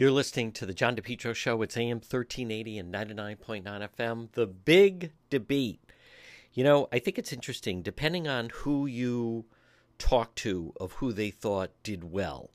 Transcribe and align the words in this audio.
You're 0.00 0.10
listening 0.10 0.52
to 0.52 0.64
the 0.64 0.72
John 0.72 0.96
DePetro 0.96 1.34
Show. 1.34 1.60
It's 1.60 1.76
AM 1.76 1.98
1380 1.98 2.78
and 2.78 2.90
99.9 2.90 3.62
FM. 3.64 4.32
The 4.32 4.46
big 4.46 5.12
debate. 5.28 5.78
You 6.54 6.64
know, 6.64 6.88
I 6.90 6.98
think 6.98 7.18
it's 7.18 7.34
interesting, 7.34 7.82
depending 7.82 8.26
on 8.26 8.48
who 8.48 8.86
you 8.86 9.44
talk 9.98 10.34
to, 10.36 10.72
of 10.80 10.92
who 10.92 11.12
they 11.12 11.28
thought 11.28 11.72
did 11.82 12.12
well. 12.12 12.48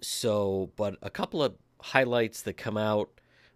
So, 0.00 0.70
but 0.76 0.96
a 1.02 1.10
couple 1.10 1.42
of 1.42 1.56
highlights 1.82 2.40
that 2.40 2.54
come 2.54 2.78
out. 2.78 3.10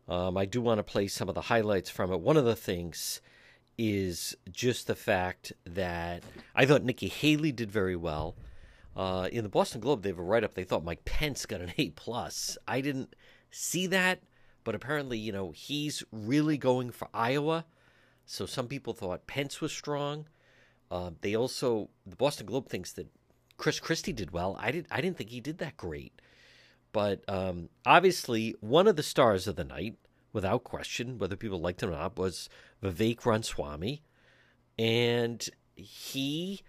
Um, 0.07 0.37
I 0.37 0.45
do 0.45 0.61
want 0.61 0.77
to 0.77 0.83
play 0.83 1.09
some 1.09 1.31
of 1.31 1.35
the 1.35 1.41
highlights 1.41 1.89
from 1.89 2.13
it. 2.13 2.21
One 2.21 2.37
of 2.37 2.45
the 2.45 2.55
things 2.55 3.23
is 3.79 4.37
just 4.51 4.87
the 4.87 4.95
fact 4.95 5.55
that 5.65 6.25
I 6.55 6.67
thought 6.67 6.85
Nikki 6.85 7.09
Haley 7.09 7.53
did 7.53 7.71
very 7.71 7.97
well. 7.97 8.35
Uh, 8.97 9.29
in 9.33 9.43
the 9.43 9.49
Boston 9.49 9.81
Globe, 9.81 10.03
they 10.03 10.11
have 10.11 10.19
a 10.19 10.23
write 10.23 10.45
up. 10.45 10.55
They 10.55 10.65
thought 10.65 10.85
Mike 10.85 11.05
Pence 11.05 11.47
got 11.47 11.61
an 11.61 11.73
A 11.79 11.91
plus. 11.91 12.59
I 12.69 12.81
didn't 12.81 13.15
see 13.51 13.87
that, 13.89 14.21
but 14.65 14.75
apparently, 14.75 15.19
you 15.19 15.33
know, 15.33 15.51
he's 15.53 16.03
really 16.13 16.59
going 16.59 16.91
for 16.91 17.09
Iowa. 17.15 17.65
So 18.27 18.47
some 18.47 18.69
people 18.69 18.93
thought 18.93 19.27
Pence 19.27 19.61
was 19.61 19.73
strong. 19.73 20.27
Uh, 20.91 21.11
they 21.23 21.35
also, 21.35 21.89
the 22.07 22.17
Boston 22.17 22.47
Globe 22.47 22.69
thinks 22.69 22.93
that 22.93 23.09
Chris 23.57 23.81
Christie 23.81 24.13
did 24.13 24.31
well. 24.31 24.57
I 24.61 24.71
did. 24.71 24.87
I 24.91 25.01
didn't 25.01 25.17
think 25.17 25.31
he 25.31 25.41
did 25.41 25.59
that 25.59 25.77
great. 25.77 26.21
But 26.93 27.23
um, 27.29 27.71
obviously, 27.87 28.55
one 28.61 28.87
of 28.87 28.97
the 28.97 29.03
stars 29.03 29.49
of 29.49 29.57
the 29.57 29.65
night, 29.65 29.97
without 30.33 30.65
question, 30.65 31.19
whether 31.19 31.37
people 31.37 31.61
liked 31.61 31.83
him 31.83 31.91
or 31.91 31.93
not, 31.93 32.19
was 32.19 32.51
Vivek 32.83 33.25
Ramaswamy, 33.25 34.03
and 34.79 35.49
he 35.75 36.63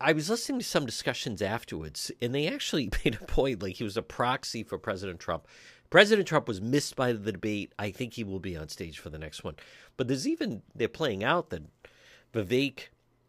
I 0.00 0.12
was 0.12 0.30
listening 0.30 0.60
to 0.60 0.64
some 0.64 0.86
discussions 0.86 1.42
afterwards, 1.42 2.10
and 2.22 2.34
they 2.34 2.48
actually 2.48 2.90
made 3.04 3.16
a 3.20 3.24
point 3.24 3.62
like 3.62 3.74
he 3.74 3.84
was 3.84 3.96
a 3.96 4.02
proxy 4.02 4.62
for 4.62 4.78
President 4.78 5.20
Trump. 5.20 5.46
President 5.90 6.26
Trump 6.26 6.48
was 6.48 6.60
missed 6.60 6.96
by 6.96 7.12
the 7.12 7.32
debate. 7.32 7.72
I 7.78 7.90
think 7.90 8.14
he 8.14 8.24
will 8.24 8.40
be 8.40 8.56
on 8.56 8.68
stage 8.68 8.98
for 8.98 9.10
the 9.10 9.18
next 9.18 9.44
one. 9.44 9.54
But 9.96 10.08
there's 10.08 10.26
even 10.26 10.62
they're 10.74 10.88
playing 10.88 11.22
out 11.22 11.50
that 11.50 11.62
Vivek 12.32 12.88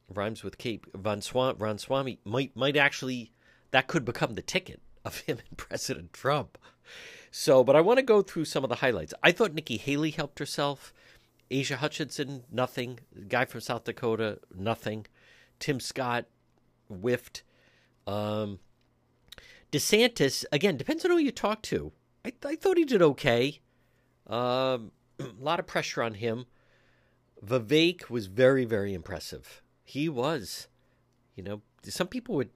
rhymes 0.10 0.44
with 0.44 0.58
Cape 0.58 0.88
Von 0.96 1.22
Swami 1.22 2.20
might 2.24 2.56
might 2.56 2.78
actually 2.78 3.32
that 3.72 3.88
could 3.88 4.06
become 4.06 4.34
the 4.34 4.42
ticket 4.42 4.82
of 5.04 5.20
him 5.22 5.40
and 5.50 5.58
President 5.58 6.14
Trump. 6.14 6.58
So, 7.30 7.64
but 7.64 7.76
I 7.76 7.82
want 7.82 7.98
to 7.98 8.04
go 8.04 8.22
through 8.22 8.46
some 8.46 8.64
of 8.64 8.70
the 8.70 8.78
highlights. 8.78 9.14
I 9.22 9.32
thought 9.32 9.54
Nikki 9.54 9.78
Haley 9.78 10.12
helped 10.12 10.40
herself. 10.40 10.94
Asa 11.52 11.78
Hutchinson, 11.78 12.44
nothing. 12.52 13.00
The 13.14 13.26
guy 13.26 13.46
from 13.46 13.62
South 13.62 13.84
Dakota, 13.84 14.40
nothing. 14.56 15.06
Tim 15.60 15.80
Scott, 15.80 16.26
whiffed. 16.90 17.44
Um, 18.06 18.60
DeSantis 19.72 20.46
again 20.52 20.78
depends 20.78 21.04
on 21.04 21.12
who 21.12 21.18
you 21.18 21.32
talk 21.32 21.62
to. 21.64 21.92
I, 22.26 22.34
I 22.46 22.56
thought 22.56 22.78
he 22.78 22.86
did 22.86 23.02
okay. 23.02 23.60
Um, 24.28 24.92
a 25.20 25.26
lot 25.40 25.60
of 25.60 25.68
pressure 25.68 26.02
on 26.02 26.16
him. 26.16 26.46
Vivek 27.46 28.10
was 28.10 28.28
very 28.28 28.66
very 28.66 28.94
impressive. 28.94 29.62
He 29.84 30.10
was, 30.10 30.68
you 31.36 31.44
know, 31.44 31.62
some 31.84 32.08
people 32.08 32.36
would 32.36 32.50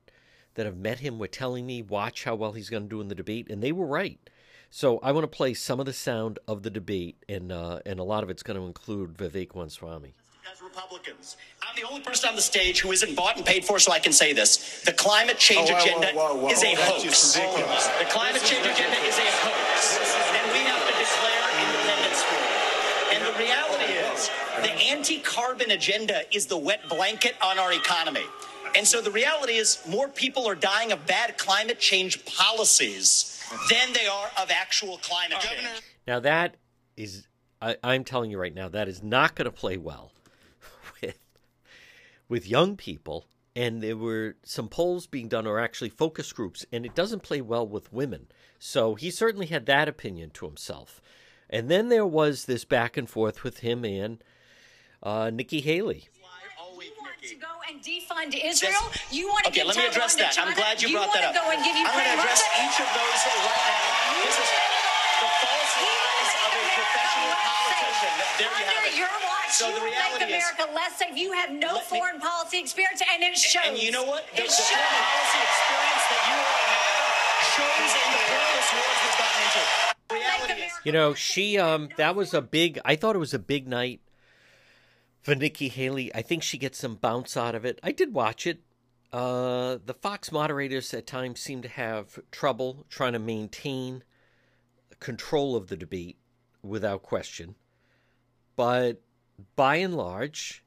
that 0.55 0.65
have 0.65 0.77
met 0.77 0.99
him 0.99 1.17
were 1.17 1.27
telling 1.27 1.65
me 1.65 1.81
watch 1.81 2.23
how 2.23 2.35
well 2.35 2.53
he's 2.53 2.69
going 2.69 2.83
to 2.83 2.89
do 2.89 3.01
in 3.01 3.07
the 3.07 3.15
debate, 3.15 3.49
and 3.49 3.61
they 3.61 3.71
were 3.71 3.85
right. 3.85 4.19
So 4.69 4.99
I 4.99 5.11
want 5.11 5.23
to 5.23 5.35
play 5.35 5.53
some 5.53 5.79
of 5.79 5.85
the 5.85 5.93
sound 5.93 6.39
of 6.47 6.63
the 6.63 6.69
debate, 6.69 7.23
and 7.27 7.51
uh, 7.51 7.79
and 7.85 7.99
a 7.99 8.03
lot 8.03 8.23
of 8.23 8.29
it's 8.29 8.43
going 8.43 8.59
to 8.59 8.65
include 8.65 9.13
Vivek 9.13 9.53
Ramaswamy 9.53 10.13
as 10.19 10.20
Republicans. 10.71 11.35
I'm 11.61 11.75
the 11.75 11.87
only 11.87 12.01
person 12.01 12.29
on 12.29 12.35
the 12.35 12.41
stage 12.41 12.79
who 12.79 12.91
isn't 12.91 13.15
bought 13.15 13.35
and 13.35 13.45
paid 13.45 13.65
for, 13.65 13.77
so 13.77 13.91
I 13.91 13.99
can 13.99 14.13
say 14.13 14.31
this. 14.31 14.81
The 14.83 14.93
climate 14.93 15.37
change 15.37 15.69
oh, 15.69 15.73
whoa, 15.73 15.79
agenda 15.81 16.07
whoa, 16.13 16.35
whoa, 16.35 16.49
is 16.49 16.63
a 16.63 16.75
hoax. 16.75 17.33
The 17.33 18.05
climate 18.09 18.41
change 18.43 18.65
agenda 18.65 18.97
is 19.03 19.17
a 19.17 19.29
hoax. 19.43 19.99
And 20.31 20.51
we 20.53 20.59
have 20.63 20.79
to 20.87 20.93
declare 20.95 21.43
independence 21.59 22.23
for 22.23 22.39
it. 22.39 23.15
And 23.15 23.25
the 23.27 23.37
reality 23.37 23.91
is, 24.13 24.29
the 24.61 24.71
anti 24.71 25.19
carbon 25.19 25.71
agenda 25.71 26.21
is 26.33 26.45
the 26.45 26.57
wet 26.57 26.87
blanket 26.87 27.35
on 27.43 27.59
our 27.59 27.73
economy. 27.73 28.25
And 28.73 28.87
so 28.87 29.01
the 29.01 29.11
reality 29.11 29.53
is, 29.53 29.79
more 29.87 30.07
people 30.07 30.47
are 30.47 30.55
dying 30.55 30.93
of 30.93 31.05
bad 31.05 31.37
climate 31.37 31.79
change 31.79 32.23
policies 32.25 33.43
than 33.69 33.91
they 33.91 34.07
are 34.07 34.31
of 34.41 34.49
actual 34.49 34.99
climate 34.99 35.39
change. 35.41 35.67
Now, 36.07 36.21
that 36.21 36.55
is, 36.95 37.27
I, 37.61 37.75
I'm 37.83 38.05
telling 38.05 38.31
you 38.31 38.39
right 38.39 38.55
now, 38.55 38.69
that 38.69 38.87
is 38.87 39.03
not 39.03 39.35
going 39.35 39.45
to 39.45 39.51
play 39.51 39.75
well 39.75 40.11
with 42.31 42.47
young 42.47 42.77
people, 42.77 43.27
and 43.57 43.83
there 43.83 43.97
were 43.97 44.37
some 44.45 44.69
polls 44.69 45.05
being 45.05 45.27
done, 45.27 45.45
or 45.45 45.59
actually 45.59 45.89
focus 45.89 46.31
groups, 46.31 46.65
and 46.71 46.85
it 46.85 46.95
doesn't 46.95 47.23
play 47.23 47.41
well 47.41 47.67
with 47.67 47.91
women. 47.91 48.27
So 48.57 48.95
he 48.95 49.11
certainly 49.11 49.47
had 49.47 49.65
that 49.65 49.89
opinion 49.89 50.29
to 50.39 50.45
himself. 50.45 51.01
And 51.49 51.67
then 51.67 51.89
there 51.89 52.05
was 52.07 52.45
this 52.45 52.63
back 52.63 52.95
and 52.95 53.09
forth 53.09 53.43
with 53.43 53.59
him 53.59 53.83
and 53.83 54.23
uh, 55.03 55.29
Nikki 55.29 55.59
Haley. 55.59 56.07
To 57.21 57.35
go 57.35 57.53
and 57.69 57.77
defund 57.83 58.33
Israel, 58.33 58.81
you 59.11 59.27
want 59.27 59.45
to 59.45 59.51
okay? 59.51 59.61
Let 59.61 59.77
me 59.77 59.85
address 59.85 60.15
that. 60.15 60.33
I'm 60.41 60.55
glad 60.57 60.81
you, 60.81 60.89
you 60.89 60.97
brought 60.97 61.13
that 61.13 61.21
up. 61.21 61.37
Go 61.37 61.53
and 61.53 61.61
give 61.61 61.75
I'm 61.77 61.85
going 61.93 62.01
to 62.01 62.17
address 62.17 62.41
each 62.57 62.81
of 62.81 62.89
those 62.97 63.21
right 63.45 63.61
now. 63.61 64.25
This 64.25 64.41
is 64.41 64.49
the 65.21 65.29
false 65.37 65.73
lies 65.85 66.31
of 66.33 66.49
a 66.49 66.63
professional 66.81 67.35
politician. 67.45 68.13
There 68.41 68.49
you 68.57 68.65
have 68.73 68.83
it. 68.89 68.97
Your 68.97 69.13
so 69.61 69.69
you 69.69 69.75
the 69.75 69.85
reality 69.85 70.25
make 70.25 70.41
America 70.41 70.65
is, 70.69 70.75
less 70.75 70.97
safe. 70.97 71.15
You 71.15 71.31
have 71.33 71.51
no 71.51 71.79
foreign 71.79 72.17
me, 72.17 72.25
policy 72.25 72.59
experience, 72.59 73.01
and 73.13 73.23
it 73.23 73.37
shows. 73.37 73.63
And 73.65 73.77
you 73.77 73.91
know 73.91 74.03
what? 74.03 74.25
The, 74.33 74.41
the 74.41 74.49
foreign 74.49 74.97
policy 74.97 75.39
experience 75.45 76.05
that 76.09 76.21
you 76.25 76.37
all 76.41 76.65
have 76.73 76.91
shows 77.53 77.91
in 77.93 78.07
the 78.09 78.21
pointless 78.25 78.69
wars 78.73 78.97
we've 79.05 79.19
gotten 79.21 79.39
into. 79.45 79.61
Reality 80.11 80.61
is, 80.65 80.73
you 80.83 80.91
know, 80.91 81.13
she 81.13 81.57
um, 81.57 81.89
that 81.97 82.15
was 82.15 82.33
a 82.33 82.41
big. 82.41 82.79
I 82.83 82.95
thought 82.95 83.15
it 83.15 83.19
was 83.19 83.33
a 83.33 83.39
big 83.39 83.67
night 83.67 84.01
for 85.21 85.35
Nikki 85.35 85.69
Haley. 85.69 86.13
I 86.15 86.21
think 86.21 86.43
she 86.43 86.57
gets 86.57 86.79
some 86.79 86.95
bounce 86.95 87.37
out 87.37 87.55
of 87.55 87.63
it. 87.63 87.79
I 87.83 87.91
did 87.91 88.13
watch 88.13 88.47
it. 88.47 88.61
Uh, 89.13 89.77
the 89.85 89.93
Fox 89.93 90.31
moderators 90.31 90.93
at 90.93 91.05
times 91.05 91.39
seem 91.41 91.61
to 91.61 91.67
have 91.67 92.17
trouble 92.31 92.85
trying 92.89 93.13
to 93.13 93.19
maintain 93.19 94.03
control 94.99 95.55
of 95.55 95.67
the 95.67 95.75
debate 95.75 96.17
without 96.63 97.03
question. 97.03 97.55
But 98.55 99.01
by 99.55 99.77
and 99.77 99.95
large, 99.95 100.63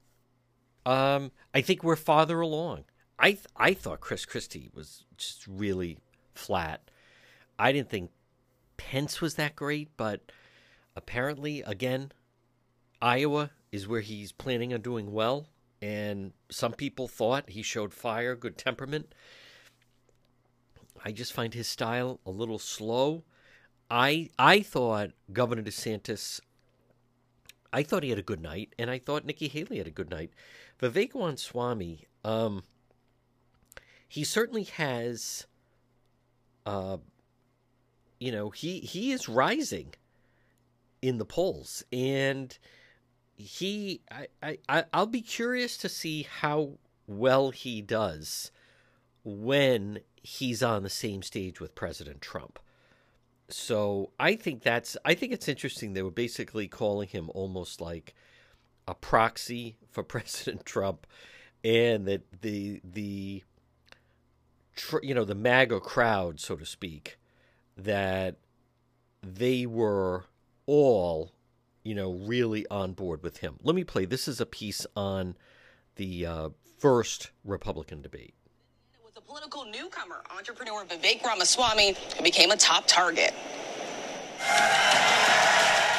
um, 0.87 1.33
I 1.53 1.61
think 1.61 1.83
we're 1.83 1.97
farther 1.97 2.41
along. 2.41 2.85
I 3.19 3.33
th- 3.33 3.47
I 3.57 3.75
thought 3.75 4.01
Chris 4.01 4.25
Christie 4.25 4.71
was 4.75 5.05
just 5.17 5.47
really 5.47 5.99
flat. 6.35 6.91
I 7.59 7.73
didn't 7.73 7.91
think 7.91 8.11
Pence 8.77 9.21
was 9.21 9.37
that 9.37 9.55
great, 9.55 9.97
but 9.97 10.33
apparently, 10.97 11.63
again, 11.63 12.13
Iowa 13.01 13.51
is 13.71 13.87
where 13.87 14.01
he's 14.01 14.33
planning 14.33 14.75
on 14.75 14.81
doing 14.81 15.13
well. 15.13 15.49
And 15.81 16.33
some 16.51 16.73
people 16.73 17.09
thought 17.09 17.51
he 17.51 17.63
showed 17.63 17.93
fire, 17.93 18.35
good 18.35 18.57
temperament. 18.57 19.15
I 21.05 21.13
just 21.13 21.33
find 21.33 21.53
his 21.53 21.69
style 21.69 22.21
a 22.25 22.31
little 22.31 22.59
slow. 22.59 23.25
I 23.91 24.31
I 24.39 24.61
thought 24.63 25.11
Governor 25.33 25.63
DeSantis 25.63 26.41
I 27.75 27.83
thought 27.83 28.05
he 28.05 28.11
had 28.11 28.21
a 28.21 28.23
good 28.23 28.41
night, 28.41 28.73
and 28.79 28.89
I 28.89 29.01
thought 29.01 29.25
Nikki 29.27 29.49
Haley 29.49 29.79
had 29.79 29.89
a 29.89 29.91
good 29.91 30.09
night. 30.09 30.31
Vivek 30.81 31.13
Ramaswamy, 31.13 32.07
um, 32.25 32.63
he 34.09 34.23
certainly 34.23 34.63
has, 34.63 35.47
uh, 36.65 36.99
you 38.21 38.31
know, 38.31 38.51
he 38.51 38.79
he 38.79 39.11
is 39.11 39.29
rising 39.29 39.93
in 41.03 41.19
the 41.19 41.25
polls, 41.25 41.85
and 41.93 42.57
he, 43.37 44.03
I, 44.41 44.59
I, 44.69 44.85
I'll 44.93 45.07
be 45.07 45.21
curious 45.21 45.77
to 45.79 45.89
see 45.89 46.23
how 46.23 46.79
well 47.09 47.51
he 47.51 47.83
does 47.83 48.53
when 49.25 49.99
he's 50.23 50.63
on 50.63 50.85
the 50.85 50.91
same 50.91 51.23
stage 51.23 51.61
with 51.61 51.75
President 51.75 52.21
Trump 52.21 52.61
so 53.49 54.11
I 54.19 54.37
think 54.37 54.63
that's 54.63 54.97
I 55.05 55.15
think 55.15 55.33
it's 55.33 55.49
interesting. 55.49 55.93
They 55.93 56.03
were 56.03 56.11
basically 56.11 56.69
calling 56.69 57.09
him 57.09 57.31
almost 57.35 57.81
like 57.81 58.15
a 58.89 58.95
proxy 58.95 59.77
for 59.91 60.03
President 60.03 60.65
Trump, 60.65 61.07
and 61.63 62.07
that 62.07 62.23
the 62.43 62.81
the 62.85 63.43
you 65.03 65.15
know 65.15 65.25
the 65.25 65.35
MAGA 65.35 65.81
crowd, 65.81 66.41
so 66.41 66.57
to 66.57 66.67
speak, 66.67 67.19
that 67.77 68.37
they 69.23 69.67
were 69.67 70.25
all 70.67 71.33
you 71.83 71.95
know 71.95 72.13
really 72.13 72.67
on 72.69 72.93
board 72.93 73.23
with 73.23 73.39
him. 73.39 73.57
Let 73.63 73.77
me 73.77 73.85
play. 73.85 74.05
This 74.05 74.27
is 74.27 74.41
a 74.41 74.47
piece 74.47 74.87
on 74.97 75.37
the 75.97 76.27
uh, 76.27 76.49
first 76.79 77.31
Republican 77.45 78.03
debate 78.03 78.35
political 79.27 79.65
newcomer, 79.65 80.23
entrepreneur 80.37 80.85
Vivek 80.85 81.23
Ramaswamy, 81.25 81.97
who 82.17 82.23
became 82.23 82.51
a 82.51 82.57
top 82.57 82.87
target. 82.87 83.33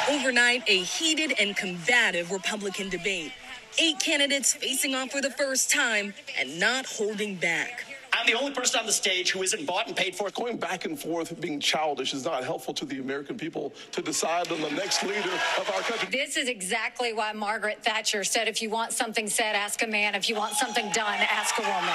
Overnight, 0.08 0.62
a 0.68 0.82
heated 0.82 1.34
and 1.38 1.56
combative 1.56 2.30
Republican 2.30 2.88
debate. 2.88 3.32
Eight 3.78 3.98
candidates 3.98 4.54
facing 4.54 4.94
off 4.94 5.10
for 5.10 5.20
the 5.20 5.30
first 5.30 5.70
time 5.70 6.14
and 6.38 6.58
not 6.58 6.86
holding 6.86 7.34
back. 7.34 7.84
I'm 8.12 8.26
I'm 8.26 8.32
the 8.32 8.38
only 8.40 8.52
person 8.52 8.80
on 8.80 8.86
the 8.86 8.92
stage 8.92 9.30
who 9.30 9.44
isn't 9.44 9.66
bought 9.66 9.86
and 9.86 9.94
paid 9.94 10.16
for. 10.16 10.28
Going 10.30 10.56
back 10.56 10.84
and 10.84 10.98
forth, 10.98 11.40
being 11.40 11.60
childish, 11.60 12.12
is 12.12 12.24
not 12.24 12.42
helpful 12.42 12.74
to 12.74 12.84
the 12.84 12.98
American 12.98 13.36
people 13.36 13.72
to 13.92 14.02
decide 14.02 14.50
on 14.50 14.60
the 14.60 14.70
next 14.70 15.04
leader 15.04 15.30
of 15.58 15.70
our 15.72 15.80
country. 15.82 16.08
This 16.10 16.36
is 16.36 16.48
exactly 16.48 17.12
why 17.12 17.32
Margaret 17.32 17.84
Thatcher 17.84 18.24
said 18.24 18.48
if 18.48 18.60
you 18.60 18.68
want 18.68 18.92
something 18.92 19.28
said, 19.28 19.54
ask 19.54 19.80
a 19.82 19.86
man. 19.86 20.16
If 20.16 20.28
you 20.28 20.34
want 20.34 20.54
something 20.54 20.90
done, 20.90 21.18
ask 21.20 21.56
a 21.58 21.62
woman. 21.62 21.94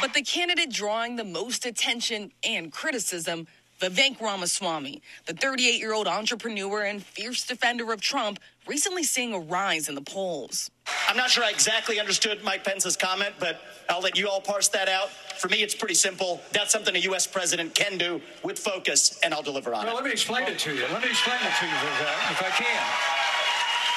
But 0.00 0.14
the 0.14 0.22
candidate 0.22 0.70
drawing 0.70 1.16
the 1.16 1.24
most 1.24 1.66
attention 1.66 2.32
and 2.44 2.72
criticism 2.72 3.46
Vivek 3.82 4.20
Ramaswamy, 4.20 5.02
the 5.26 5.32
38 5.32 5.80
year 5.80 5.92
old 5.92 6.06
entrepreneur 6.06 6.84
and 6.84 7.02
fierce 7.02 7.44
defender 7.44 7.92
of 7.92 8.00
Trump, 8.00 8.38
recently 8.68 9.02
seeing 9.02 9.34
a 9.34 9.40
rise 9.40 9.88
in 9.88 9.96
the 9.96 10.00
polls. 10.00 10.70
I'm 11.08 11.16
not 11.16 11.30
sure 11.30 11.42
I 11.42 11.50
exactly 11.50 11.98
understood 11.98 12.44
Mike 12.44 12.62
Pence's 12.62 12.96
comment, 12.96 13.34
but 13.40 13.60
I'll 13.88 14.00
let 14.00 14.16
you 14.16 14.28
all 14.28 14.40
parse 14.40 14.68
that 14.68 14.88
out. 14.88 15.10
For 15.10 15.48
me, 15.48 15.62
it's 15.62 15.74
pretty 15.74 15.94
simple. 15.94 16.40
That's 16.52 16.70
something 16.70 16.94
a 16.94 17.00
U.S. 17.00 17.26
president 17.26 17.74
can 17.74 17.98
do 17.98 18.20
with 18.44 18.58
focus, 18.58 19.18
and 19.24 19.34
I'll 19.34 19.42
deliver 19.42 19.74
on 19.74 19.84
well, 19.84 19.94
it. 19.94 19.96
Let 19.96 20.04
me 20.04 20.12
explain 20.12 20.46
it 20.46 20.60
to 20.60 20.74
you. 20.74 20.82
Let 20.92 21.02
me 21.02 21.10
explain 21.10 21.38
it 21.40 21.52
to 21.58 21.66
you, 21.66 21.72
Vivek, 21.72 22.30
if 22.30 22.42
I 22.42 22.50
can. 22.50 23.21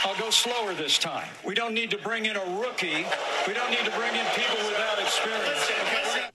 I'll 0.06 0.16
go 0.20 0.30
slower 0.30 0.76
this 0.76 1.00
time. 1.00 1.28
We 1.44 1.56
don't 1.56 1.74
need 1.74 1.90
to 1.90 1.98
bring 1.98 2.28
in 2.28 2.36
a 2.36 2.46
rookie. 2.60 3.04
We 3.48 3.54
don't 3.56 3.72
need 3.72 3.86
to 3.86 3.92
bring 3.98 4.14
in 4.14 4.24
people 4.36 4.56
without 4.68 5.00
experience. 5.00 5.68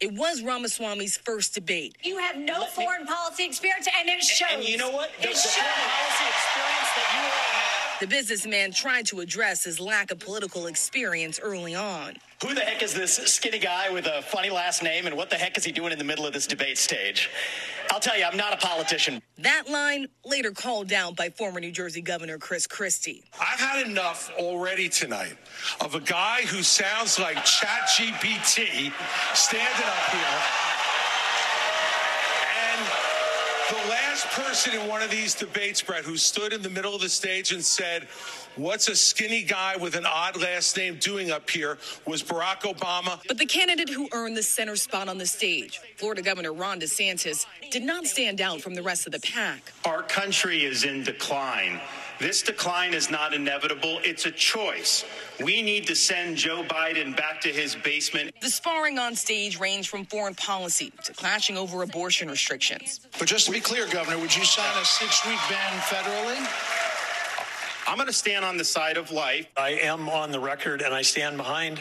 It 0.01 0.13
was 0.13 0.43
Ramaswamy's 0.43 1.17
first 1.17 1.55
debate. 1.55 1.95
You 2.03 2.19
have 2.19 2.37
no 2.37 2.65
foreign 2.67 3.07
policy 3.07 3.45
experience, 3.45 3.87
and 4.01 4.09
it 4.09 4.25
shows. 4.25 4.49
And 4.53 4.65
you 4.65 4.77
know 4.77 4.91
what? 4.91 5.11
The, 5.21 5.29
It 5.29 5.35
the 5.35 5.39
shows. 5.39 5.53
foreign 5.53 5.89
policy 5.89 6.25
experience 6.35 6.91
that 6.97 7.11
you 7.15 7.21
all 7.23 7.31
have. 7.31 8.01
The 8.01 8.07
businessman 8.09 8.73
tried 8.73 9.07
to 9.07 9.21
address 9.21 9.63
his 9.63 9.79
lack 9.79 10.11
of 10.11 10.19
political 10.19 10.67
experience 10.67 11.39
early 11.41 11.77
on. 11.77 12.15
Who 12.43 12.55
the 12.55 12.63
heck 12.63 12.83
is 12.83 12.95
this 12.95 13.17
skinny 13.17 13.59
guy 13.59 13.91
with 13.91 14.07
a 14.07 14.23
funny 14.23 14.49
last 14.49 14.83
name, 14.83 15.07
and 15.07 15.15
what 15.15 15.29
the 15.29 15.37
heck 15.37 15.59
is 15.59 15.65
he 15.65 15.73
doing 15.73 15.93
in 15.93 15.99
the 15.99 16.05
middle 16.05 16.25
of 16.25 16.33
this 16.33 16.47
debate 16.47 16.79
stage? 16.79 17.29
I'll 17.91 18.01
tell 18.01 18.17
you, 18.17 18.25
I'm 18.25 18.37
not 18.37 18.55
a 18.55 18.57
politician. 18.57 19.21
That 19.39 19.69
line 19.69 20.07
later 20.25 20.51
called 20.51 20.89
down 20.89 21.13
by 21.15 21.29
former 21.29 21.61
New 21.61 21.71
Jersey 21.71 22.01
Governor 22.01 22.39
Chris 22.39 22.67
Christie. 22.67 23.25
I've 23.39 23.61
had 23.61 23.87
enough 23.87 24.33
already 24.39 24.89
tonight 24.89 25.37
of 25.83 25.95
a 25.95 26.01
guy 26.01 26.43
who 26.47 26.63
sounds 26.63 27.19
like 27.19 27.37
ChatGPT 27.37 28.91
standing 29.35 29.87
up 29.87 30.11
here. 30.11 30.41
And 32.71 32.87
the 33.71 33.91
last 33.91 34.27
person 34.29 34.81
in 34.81 34.89
one 34.89 35.03
of 35.03 35.11
these 35.11 35.35
debates, 35.35 35.83
Brett, 35.83 36.05
who 36.05 36.17
stood 36.17 36.55
in 36.55 36.63
the 36.63 36.71
middle 36.71 36.95
of 36.95 37.03
the 37.03 37.09
stage 37.11 37.53
and 37.53 37.63
said, 37.63 38.09
What's 38.61 38.89
a 38.89 38.95
skinny 38.95 39.43
guy 39.43 39.79
with 39.79 39.95
an 39.95 40.05
odd 40.05 40.39
last 40.39 40.77
name 40.77 40.99
doing 41.01 41.31
up 41.31 41.49
here? 41.49 41.79
was 42.05 42.23
Barack 42.23 42.61
Obama. 42.61 43.19
But 43.27 43.39
the 43.39 43.47
candidate 43.47 43.89
who 43.89 44.07
earned 44.13 44.37
the 44.37 44.43
center 44.43 44.77
spot 44.77 45.09
on 45.09 45.17
the 45.17 45.25
stage, 45.25 45.81
Florida 45.97 46.21
Governor 46.21 46.53
Ron 46.53 46.79
DeSantis, 46.79 47.47
did 47.71 47.83
not 47.83 48.07
stand 48.07 48.43
out 48.43 48.61
from 48.61 48.75
the 48.75 48.83
rest 48.83 49.07
of 49.07 49.13
the 49.13 49.21
pack. 49.21 49.73
Our 49.87 50.03
country 50.03 50.67
is 50.67 50.85
in 50.85 51.03
decline. 51.05 51.81
This 52.19 52.43
decline 52.43 52.93
is 52.93 53.11
not 53.11 53.33
inevitable, 53.33 53.99
it's 54.05 54.27
a 54.27 54.31
choice. 54.31 55.07
We 55.43 55.63
need 55.63 55.87
to 55.87 55.97
send 55.97 56.37
Joe 56.37 56.63
Biden 56.63 57.17
back 57.17 57.41
to 57.41 57.49
his 57.49 57.75
basement. 57.77 58.35
The 58.43 58.51
sparring 58.51 58.99
on 58.99 59.15
stage 59.15 59.59
ranged 59.59 59.89
from 59.89 60.05
foreign 60.05 60.35
policy 60.35 60.93
to 61.05 61.15
clashing 61.15 61.57
over 61.57 61.81
abortion 61.81 62.29
restrictions. 62.29 63.01
But 63.19 63.27
just 63.27 63.47
to 63.47 63.53
be 63.53 63.61
clear, 63.61 63.89
Governor, 63.89 64.19
would 64.19 64.37
you 64.37 64.45
sign 64.45 64.83
a 64.83 64.85
six 64.85 65.27
week 65.27 65.41
ban 65.49 65.81
federally? 65.81 66.80
I'm 67.91 67.97
going 67.97 68.07
to 68.07 68.13
stand 68.13 68.45
on 68.45 68.57
the 68.57 68.63
side 68.63 68.97
of 68.97 69.11
life. 69.11 69.49
I 69.57 69.71
am 69.71 70.09
on 70.09 70.31
the 70.31 70.39
record 70.39 70.81
and 70.81 70.95
I 70.95 71.03
stand 71.03 71.37
behind 71.37 71.81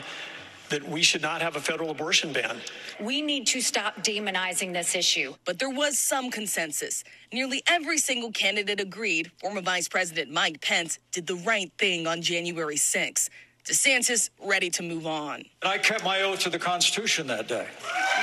that 0.69 0.83
we 0.89 1.03
should 1.03 1.21
not 1.21 1.39
have 1.43 1.55
a 1.55 1.59
federal 1.59 1.91
abortion 1.91 2.33
ban. 2.33 2.57
We 2.99 3.21
need 3.21 3.45
to 3.47 3.61
stop 3.61 3.97
demonizing 3.97 4.73
this 4.73 4.95
issue. 4.95 5.35
But 5.45 5.59
there 5.59 5.69
was 5.69 5.99
some 5.99 6.31
consensus. 6.31 7.03
Nearly 7.31 7.61
every 7.67 7.99
single 7.99 8.31
candidate 8.31 8.79
agreed 8.79 9.31
former 9.39 9.61
Vice 9.61 9.87
President 9.87 10.31
Mike 10.31 10.61
Pence 10.61 10.97
did 11.11 11.27
the 11.27 11.35
right 11.35 11.71
thing 11.77 12.07
on 12.07 12.23
January 12.23 12.77
6. 12.77 13.29
DeSantis 13.69 14.31
ready 14.43 14.71
to 14.71 14.81
move 14.81 15.05
on. 15.05 15.45
I 15.61 15.77
kept 15.77 16.03
my 16.03 16.21
oath 16.23 16.39
to 16.39 16.49
the 16.49 16.57
Constitution 16.57 17.27
that 17.27 17.47
day. 17.47 17.67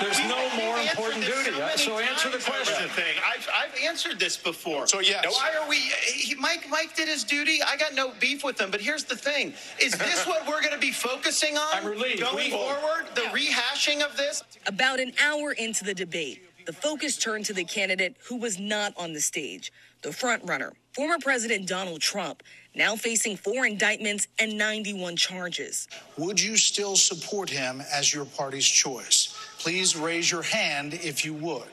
There's 0.00 0.18
no 0.20 0.50
more 0.56 0.76
important 0.80 1.24
duty. 1.24 1.52
So 1.76 2.00
answer 2.00 2.30
the 2.30 2.38
question. 2.38 2.88
Thing. 2.88 3.14
I've, 3.24 3.48
I've 3.54 3.74
answered 3.84 4.18
this 4.18 4.36
before. 4.36 4.88
So, 4.88 4.98
yes. 4.98 5.24
Why 5.32 5.52
are 5.62 5.68
we? 5.68 5.76
He, 6.04 6.34
Mike 6.34 6.66
Mike 6.68 6.96
did 6.96 7.06
his 7.06 7.22
duty. 7.22 7.60
I 7.64 7.76
got 7.76 7.94
no 7.94 8.12
beef 8.18 8.42
with 8.42 8.60
him. 8.60 8.72
But 8.72 8.80
here's 8.80 9.04
the 9.04 9.16
thing: 9.16 9.54
is 9.80 9.92
this 9.96 10.26
what 10.26 10.48
we're 10.48 10.60
going 10.62 10.74
to 10.74 10.80
be 10.80 10.90
focusing 10.90 11.56
on 11.56 11.66
I'm 11.74 11.86
relieved. 11.86 12.20
going 12.22 12.36
We- 12.36 12.50
forward? 12.50 13.06
The 13.14 13.22
rehashing 13.22 14.02
of 14.04 14.16
this. 14.16 14.42
About 14.66 14.98
an 14.98 15.12
hour 15.24 15.52
into 15.52 15.84
the 15.84 15.94
debate, 15.94 16.42
the 16.66 16.72
focus 16.72 17.16
turned 17.16 17.44
to 17.46 17.52
the 17.54 17.64
candidate 17.64 18.16
who 18.28 18.36
was 18.36 18.58
not 18.58 18.94
on 18.96 19.12
the 19.12 19.20
stage, 19.20 19.72
the 20.02 20.08
frontrunner, 20.10 20.72
former 20.92 21.18
President 21.20 21.68
Donald 21.68 22.00
Trump, 22.00 22.42
now 22.76 22.94
facing 22.94 23.36
four 23.36 23.66
indictments 23.66 24.28
and 24.38 24.56
91 24.56 25.16
charges. 25.16 25.88
Would 26.18 26.40
you 26.40 26.56
still 26.56 26.94
support 26.94 27.50
him 27.50 27.82
as 27.92 28.12
your 28.14 28.26
party's 28.26 28.66
choice? 28.66 29.36
Please 29.58 29.96
raise 29.96 30.30
your 30.30 30.42
hand 30.42 30.94
if 30.94 31.24
you 31.24 31.34
would. 31.34 31.64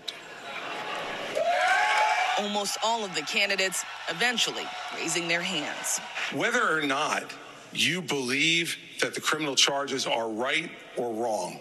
Almost 2.39 2.77
all 2.83 3.05
of 3.05 3.13
the 3.13 3.21
candidates 3.21 3.85
eventually 4.09 4.63
raising 4.95 5.27
their 5.27 5.41
hands. 5.41 5.99
Whether 6.33 6.67
or 6.67 6.81
not 6.81 7.31
you 7.73 8.01
believe 8.01 8.77
that 9.01 9.13
the 9.13 9.21
criminal 9.21 9.55
charges 9.55 10.07
are 10.07 10.29
right 10.29 10.71
or 10.97 11.13
wrong, 11.13 11.59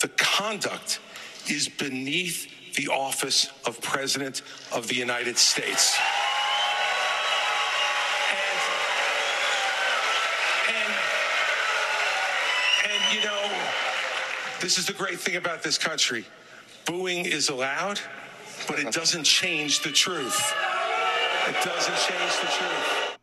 the 0.00 0.08
conduct 0.08 1.00
is 1.48 1.68
beneath 1.68 2.48
the 2.76 2.88
office 2.88 3.50
of 3.66 3.80
President 3.80 4.42
of 4.72 4.88
the 4.88 4.94
United 4.94 5.36
States. 5.36 5.98
And, 8.30 8.58
and, 10.76 10.92
and, 12.90 13.14
you 13.14 13.24
know, 13.24 13.42
this 14.62 14.78
is 14.78 14.86
the 14.86 14.92
great 14.92 15.18
thing 15.18 15.34
about 15.34 15.62
this 15.64 15.76
country. 15.76 16.24
Booing 16.86 17.26
is 17.26 17.48
allowed, 17.48 18.00
but 18.68 18.78
it 18.78 18.92
doesn't 18.92 19.24
change 19.24 19.82
the 19.82 19.90
truth. 19.90 20.54
It 21.48 21.56
doesn't 21.64 21.96
change 21.96 22.40
the 22.40 22.46
truth. 22.46 23.18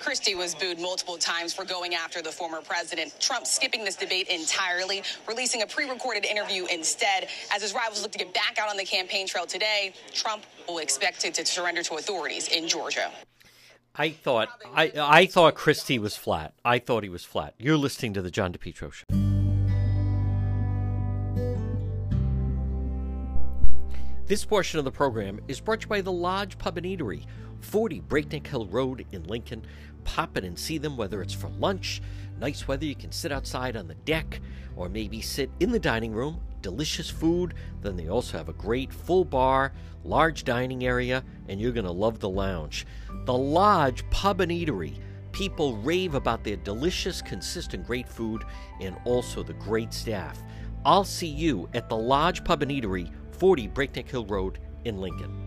Christie 0.00 0.36
was 0.36 0.54
booed 0.54 0.80
multiple 0.80 1.18
times 1.18 1.52
for 1.52 1.64
going 1.64 1.94
after 1.94 2.22
the 2.22 2.30
former 2.30 2.60
president. 2.60 3.14
Trump 3.20 3.46
skipping 3.46 3.84
this 3.84 3.96
debate 3.96 4.28
entirely, 4.28 5.02
releasing 5.28 5.62
a 5.62 5.66
pre-recorded 5.66 6.24
interview 6.24 6.66
instead. 6.66 7.28
As 7.52 7.62
his 7.62 7.74
rivals 7.74 8.02
look 8.02 8.12
to 8.12 8.18
get 8.18 8.32
back 8.32 8.56
out 8.60 8.70
on 8.70 8.76
the 8.76 8.84
campaign 8.84 9.26
trail 9.26 9.46
today, 9.46 9.92
Trump 10.12 10.44
will 10.68 10.78
expect 10.78 11.24
it 11.24 11.34
to 11.34 11.44
surrender 11.44 11.82
to 11.82 11.94
authorities 11.94 12.48
in 12.48 12.68
Georgia. 12.68 13.10
I 13.94 14.10
thought 14.10 14.48
I 14.74 14.92
I 14.96 15.26
thought 15.26 15.54
Christie 15.54 15.98
was 15.98 16.16
flat. 16.16 16.54
I 16.64 16.78
thought 16.78 17.02
he 17.02 17.08
was 17.08 17.24
flat. 17.24 17.54
You're 17.58 17.76
listening 17.76 18.14
to 18.14 18.22
the 18.22 18.30
John 18.30 18.52
DePetro 18.52 18.92
show. 18.92 19.04
This 24.26 24.44
portion 24.44 24.78
of 24.78 24.84
the 24.84 24.92
program 24.92 25.40
is 25.48 25.58
brought 25.60 25.80
to 25.80 25.86
you 25.86 25.88
by 25.88 26.00
the 26.02 26.12
Lodge 26.12 26.56
Pub 26.56 26.76
and 26.76 26.86
Eatery, 26.86 27.24
40 27.62 27.98
Breakneck 28.00 28.46
Hill 28.46 28.66
Road 28.66 29.04
in 29.10 29.24
Lincoln. 29.24 29.64
Pop 30.04 30.36
in 30.36 30.44
and 30.44 30.56
see 30.56 30.78
them 30.78 30.96
whether 30.96 31.20
it's 31.20 31.34
for 31.34 31.48
lunch, 31.58 32.00
nice 32.38 32.68
weather, 32.68 32.86
you 32.86 32.94
can 32.94 33.10
sit 33.10 33.32
outside 33.32 33.76
on 33.76 33.88
the 33.88 33.96
deck, 33.96 34.40
or 34.76 34.88
maybe 34.88 35.20
sit 35.20 35.50
in 35.58 35.72
the 35.72 35.80
dining 35.80 36.12
room. 36.12 36.40
Delicious 36.62 37.10
food. 37.10 37.54
Then 37.80 37.96
they 37.96 38.08
also 38.08 38.38
have 38.38 38.48
a 38.48 38.54
great 38.54 38.92
full 38.92 39.24
bar, 39.24 39.72
large 40.04 40.44
dining 40.44 40.84
area, 40.84 41.24
and 41.48 41.60
you're 41.60 41.72
going 41.72 41.86
to 41.86 41.92
love 41.92 42.18
the 42.20 42.28
lounge. 42.28 42.86
The 43.24 43.36
Lodge 43.36 44.08
Pub 44.10 44.40
and 44.40 44.52
Eatery. 44.52 45.00
People 45.32 45.76
rave 45.76 46.14
about 46.14 46.42
their 46.42 46.56
delicious, 46.56 47.22
consistent, 47.22 47.86
great 47.86 48.08
food 48.08 48.44
and 48.80 48.96
also 49.04 49.42
the 49.42 49.52
great 49.54 49.94
staff. 49.94 50.42
I'll 50.84 51.04
see 51.04 51.28
you 51.28 51.68
at 51.74 51.88
the 51.88 51.96
Lodge 51.96 52.42
Pub 52.44 52.62
and 52.62 52.70
Eatery, 52.70 53.12
40 53.32 53.68
Breakneck 53.68 54.08
Hill 54.08 54.26
Road 54.26 54.58
in 54.84 54.98
Lincoln. 55.00 55.46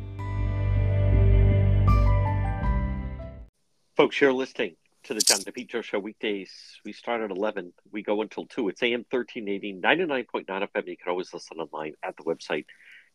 Folks, 3.95 4.19
you're 4.19 4.33
listening 4.33 4.75
to 5.03 5.13
the 5.13 5.19
John 5.19 5.39
DePetro 5.39 5.83
Show 5.83 5.99
weekdays. 5.99 6.49
We 6.85 6.93
start 6.93 7.21
at 7.21 7.29
11. 7.29 7.73
We 7.91 8.03
go 8.03 8.21
until 8.21 8.45
2. 8.45 8.69
It's 8.69 8.81
AM 8.81 9.05
1380, 9.09 9.81
99.9 9.81 10.45
FM. 10.45 10.87
You 10.87 10.97
can 10.97 11.09
always 11.09 11.33
listen 11.33 11.57
online 11.57 11.95
at 12.01 12.15
the 12.15 12.23
website, 12.23 12.65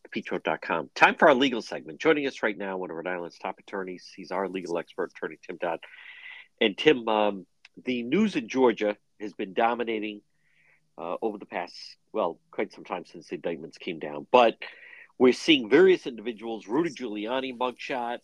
depetro.com. 0.07 0.91
Time 0.93 1.15
for 1.15 1.29
our 1.29 1.33
legal 1.33 1.63
segment. 1.63 1.99
Joining 1.99 2.27
us 2.27 2.43
right 2.43 2.55
now, 2.55 2.77
one 2.77 2.91
of 2.91 2.95
Rhode 2.95 3.07
Island's 3.07 3.39
top 3.39 3.57
attorneys. 3.57 4.07
He's 4.15 4.29
our 4.29 4.47
legal 4.47 4.77
expert, 4.77 5.11
attorney 5.15 5.39
Tim 5.41 5.57
Dodd. 5.57 5.79
And 6.61 6.77
Tim, 6.77 7.07
um, 7.07 7.47
the 7.83 8.03
news 8.03 8.35
in 8.35 8.49
Georgia 8.49 8.95
has 9.19 9.33
been 9.33 9.53
dominating 9.53 10.21
uh, 10.95 11.15
over 11.23 11.39
the 11.39 11.47
past, 11.47 11.73
well, 12.13 12.39
quite 12.51 12.71
some 12.71 12.83
time 12.83 13.05
since 13.05 13.29
the 13.29 13.35
indictments 13.35 13.79
came 13.79 13.97
down. 13.97 14.27
But 14.31 14.57
we're 15.17 15.33
seeing 15.33 15.69
various 15.69 16.05
individuals, 16.05 16.67
Rudy 16.67 16.91
Giuliani 16.91 17.57
mugshot, 17.57 18.19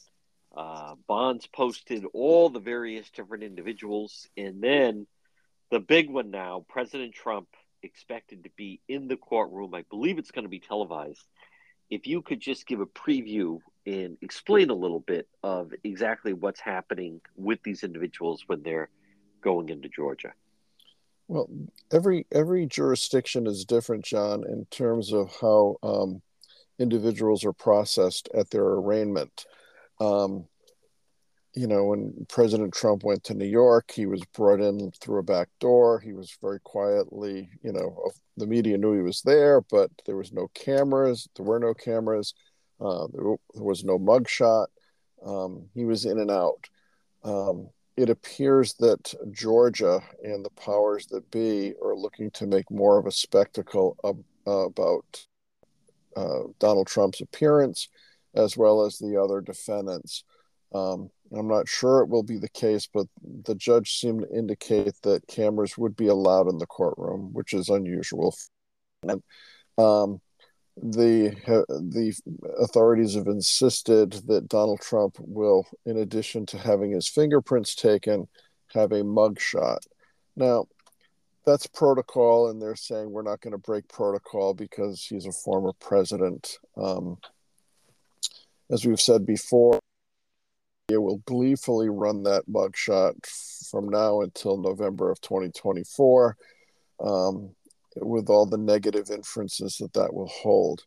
uh, 0.56 0.96
Bonds 1.08 1.48
posted 1.48 2.06
all 2.14 2.50
the 2.50 2.60
various 2.60 3.10
different 3.10 3.44
individuals. 3.44 4.28
And 4.38 4.62
then 4.62 5.08
the 5.72 5.80
big 5.80 6.10
one 6.10 6.32
now, 6.32 6.66
President 6.68 7.14
Trump 7.14 7.48
expected 7.84 8.44
to 8.44 8.50
be 8.56 8.82
in 8.88 9.08
the 9.08 9.18
courtroom. 9.18 9.74
I 9.74 9.84
believe 9.90 10.18
it's 10.18 10.32
going 10.32 10.46
to 10.46 10.50
be 10.50 10.60
televised. 10.60 11.26
If 11.90 12.08
you 12.08 12.22
could 12.22 12.40
just 12.40 12.66
give 12.66 12.80
a 12.80 12.86
preview 12.86 13.60
and 13.86 14.18
explain 14.22 14.70
a 14.70 14.76
little 14.76 15.02
bit 15.02 15.28
of 15.44 15.72
exactly 15.84 16.34
what's 16.34 16.60
happening 16.60 17.22
with 17.36 17.62
these 17.64 17.84
individuals 17.84 18.44
when 18.48 18.64
they're 18.64 18.90
going 19.42 19.70
into 19.70 19.90
Georgia. 19.90 20.34
Well, 21.28 21.50
every 21.92 22.26
every 22.32 22.66
jurisdiction 22.66 23.48
is 23.48 23.66
different, 23.66 24.06
John, 24.06 24.44
in 24.44 24.66
terms 24.72 25.12
of 25.12 25.32
how 25.40 25.78
um, 25.84 26.22
individuals 26.80 27.46
are 27.46 27.54
processed 27.54 28.30
at 28.34 28.50
their 28.50 28.66
arraignment. 28.66 29.46
Um, 30.00 30.48
you 31.54 31.68
know, 31.68 31.86
when 31.86 32.26
President 32.28 32.74
Trump 32.74 33.04
went 33.04 33.24
to 33.26 33.34
New 33.34 33.46
York, 33.46 33.92
he 33.92 34.06
was 34.06 34.22
brought 34.34 34.60
in 34.60 34.92
through 35.00 35.20
a 35.20 35.24
back 35.24 35.48
door. 35.60 36.00
He 36.00 36.12
was 36.12 36.38
very 36.42 36.60
quietly, 36.60 37.50
you 37.64 37.72
know, 37.72 38.12
the 38.36 38.46
media 38.46 38.78
knew 38.78 38.94
he 38.94 39.02
was 39.02 39.22
there, 39.22 39.62
but 39.62 39.90
there 40.06 40.18
was 40.18 40.34
no 40.34 40.50
cameras. 40.54 41.30
There 41.36 41.46
were 41.46 41.60
no 41.60 41.74
cameras. 41.74 42.34
Uh, 42.82 43.08
there, 43.14 43.36
there, 43.54 43.64
was 43.64 43.86
no 43.86 43.98
mugshot. 43.98 44.68
Um, 45.26 45.70
he 45.74 45.86
was 45.86 46.04
in 46.04 46.20
and 46.20 46.30
out. 46.30 46.68
Um, 47.24 47.70
it 47.96 48.10
appears 48.10 48.74
that 48.76 49.14
Georgia 49.32 50.02
and 50.22 50.44
the 50.44 50.50
powers 50.50 51.08
that 51.08 51.32
be 51.32 51.74
are 51.82 51.96
looking 51.96 52.30
to 52.32 52.46
make 52.46 52.70
more 52.70 52.98
of 52.98 53.06
a 53.06 53.12
spectacle 53.12 53.96
of, 54.04 54.18
uh, 54.46 54.66
about 54.66 55.26
uh, 56.18 56.44
Donald 56.60 56.88
Trump's 56.88 57.22
appearance, 57.22 57.88
as 58.36 58.58
well 58.58 58.86
as 58.86 58.98
the 58.98 59.22
other 59.22 59.42
defendants. 59.42 60.24
Um, 60.74 61.10
I'm 61.36 61.48
not 61.48 61.68
sure 61.68 62.02
it 62.02 62.10
will 62.10 62.24
be 62.24 62.38
the 62.38 62.50
case, 62.50 62.88
but 62.92 63.08
the 63.24 63.56
judge 63.56 63.98
seemed 63.98 64.22
to 64.22 64.38
indicate 64.38 64.94
that 65.04 65.28
cameras 65.28 65.78
would 65.78 65.96
be 65.96 66.08
allowed 66.08 66.50
in 66.50 66.58
the 66.58 66.68
courtroom, 66.68 67.34
which 67.34 67.54
is 67.54 67.70
unusual. 67.70 68.36
Um, 69.78 70.22
the 70.78 71.30
the 71.70 72.14
authorities 72.60 73.16
have 73.16 73.28
insisted 73.28 74.12
that 74.28 74.50
Donald 74.50 74.82
Trump 74.82 75.16
will, 75.20 75.66
in 75.86 75.98
addition 75.98 76.46
to 76.48 76.58
having 76.58 76.92
his 76.92 77.08
fingerprints 77.08 77.76
taken, 77.76 78.28
have 78.74 78.92
a 78.92 79.04
mugshot. 79.04 79.80
Now, 80.36 80.66
that's 81.46 81.68
protocol, 81.68 82.50
and 82.50 82.62
they're 82.62 82.76
saying 82.76 83.10
we're 83.10 83.22
not 83.22 83.40
going 83.40 83.54
to 83.54 83.58
break 83.58 83.88
protocol 83.88 84.54
because 84.54 85.06
he's 85.06 85.26
a 85.26 85.32
former 85.32 85.72
president. 85.80 86.58
Um, 86.76 87.18
as 88.70 88.86
we've 88.86 89.02
said 89.02 89.26
before, 89.26 89.80
it 90.88 90.98
will 90.98 91.22
gleefully 91.26 91.90
run 91.90 92.24
that 92.24 92.48
mugshot 92.48 93.14
from 93.70 93.90
now 93.90 94.22
until 94.22 94.58
November 94.58 95.10
of 95.10 95.20
2024, 95.22 96.38
um, 97.04 97.56
with 97.98 98.30
all 98.30 98.46
the 98.46 98.58
negative 98.58 99.10
inferences 99.10 99.78
that 99.78 99.94
that 99.94 100.14
will 100.14 100.28
hold. 100.28 100.84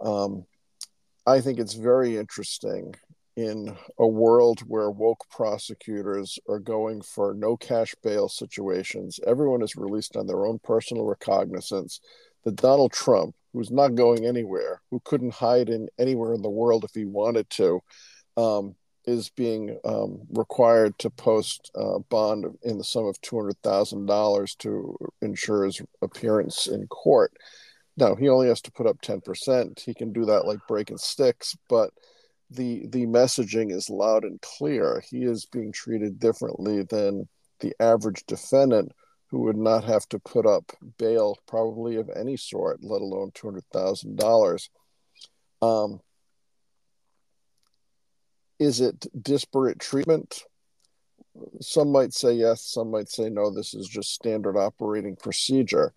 Um, 0.00 0.46
I 1.26 1.40
think 1.40 1.58
it's 1.58 1.74
very 1.74 2.16
interesting 2.16 2.94
in 3.36 3.76
a 3.98 4.06
world 4.06 4.60
where 4.60 4.90
woke 4.90 5.24
prosecutors 5.30 6.38
are 6.48 6.58
going 6.58 7.00
for 7.00 7.32
no 7.34 7.56
cash 7.56 7.94
bail 8.02 8.28
situations. 8.28 9.18
Everyone 9.26 9.62
is 9.62 9.76
released 9.76 10.16
on 10.16 10.26
their 10.26 10.44
own 10.44 10.58
personal 10.58 11.04
recognizance. 11.04 12.00
That 12.44 12.56
Donald 12.56 12.92
Trump, 12.92 13.34
who's 13.52 13.70
not 13.70 13.94
going 13.94 14.26
anywhere, 14.26 14.80
who 14.90 15.00
couldn't 15.04 15.34
hide 15.34 15.68
in 15.68 15.88
anywhere 15.98 16.34
in 16.34 16.42
the 16.42 16.50
world 16.50 16.84
if 16.84 16.92
he 16.94 17.04
wanted 17.04 17.48
to, 17.50 17.80
um, 18.36 18.74
is 19.04 19.30
being 19.30 19.78
um, 19.84 20.20
required 20.30 20.96
to 20.98 21.10
post 21.10 21.70
a 21.74 21.98
bond 21.98 22.46
in 22.62 22.78
the 22.78 22.84
sum 22.84 23.04
of 23.06 23.20
$200,000 23.20 24.58
to 24.58 24.96
ensure 25.20 25.64
his 25.64 25.82
appearance 26.02 26.66
in 26.66 26.86
court. 26.86 27.32
Now, 27.96 28.14
he 28.14 28.28
only 28.28 28.48
has 28.48 28.62
to 28.62 28.72
put 28.72 28.86
up 28.86 29.00
10%. 29.02 29.80
He 29.80 29.92
can 29.92 30.12
do 30.12 30.24
that 30.26 30.46
like 30.46 30.58
breaking 30.68 30.98
sticks, 30.98 31.56
but 31.68 31.90
the 32.54 32.86
the 32.88 33.06
messaging 33.06 33.72
is 33.72 33.88
loud 33.88 34.24
and 34.24 34.40
clear. 34.42 35.02
He 35.08 35.24
is 35.24 35.46
being 35.46 35.72
treated 35.72 36.18
differently 36.18 36.82
than 36.82 37.28
the 37.60 37.74
average 37.80 38.24
defendant 38.26 38.92
who 39.32 39.38
would 39.38 39.56
not 39.56 39.82
have 39.82 40.06
to 40.10 40.18
put 40.18 40.44
up 40.44 40.72
bail 40.98 41.38
probably 41.48 41.96
of 41.96 42.10
any 42.14 42.36
sort, 42.36 42.84
let 42.84 43.00
alone 43.00 43.30
$200,000. 43.30 44.68
Um, 45.62 46.00
is 48.58 48.82
it 48.82 49.06
disparate 49.20 49.78
treatment? 49.78 50.42
Some 51.62 51.90
might 51.90 52.12
say 52.12 52.34
yes, 52.34 52.62
some 52.62 52.90
might 52.90 53.08
say 53.08 53.30
no, 53.30 53.50
this 53.50 53.72
is 53.72 53.88
just 53.88 54.12
standard 54.12 54.58
operating 54.58 55.16
procedure. 55.16 55.94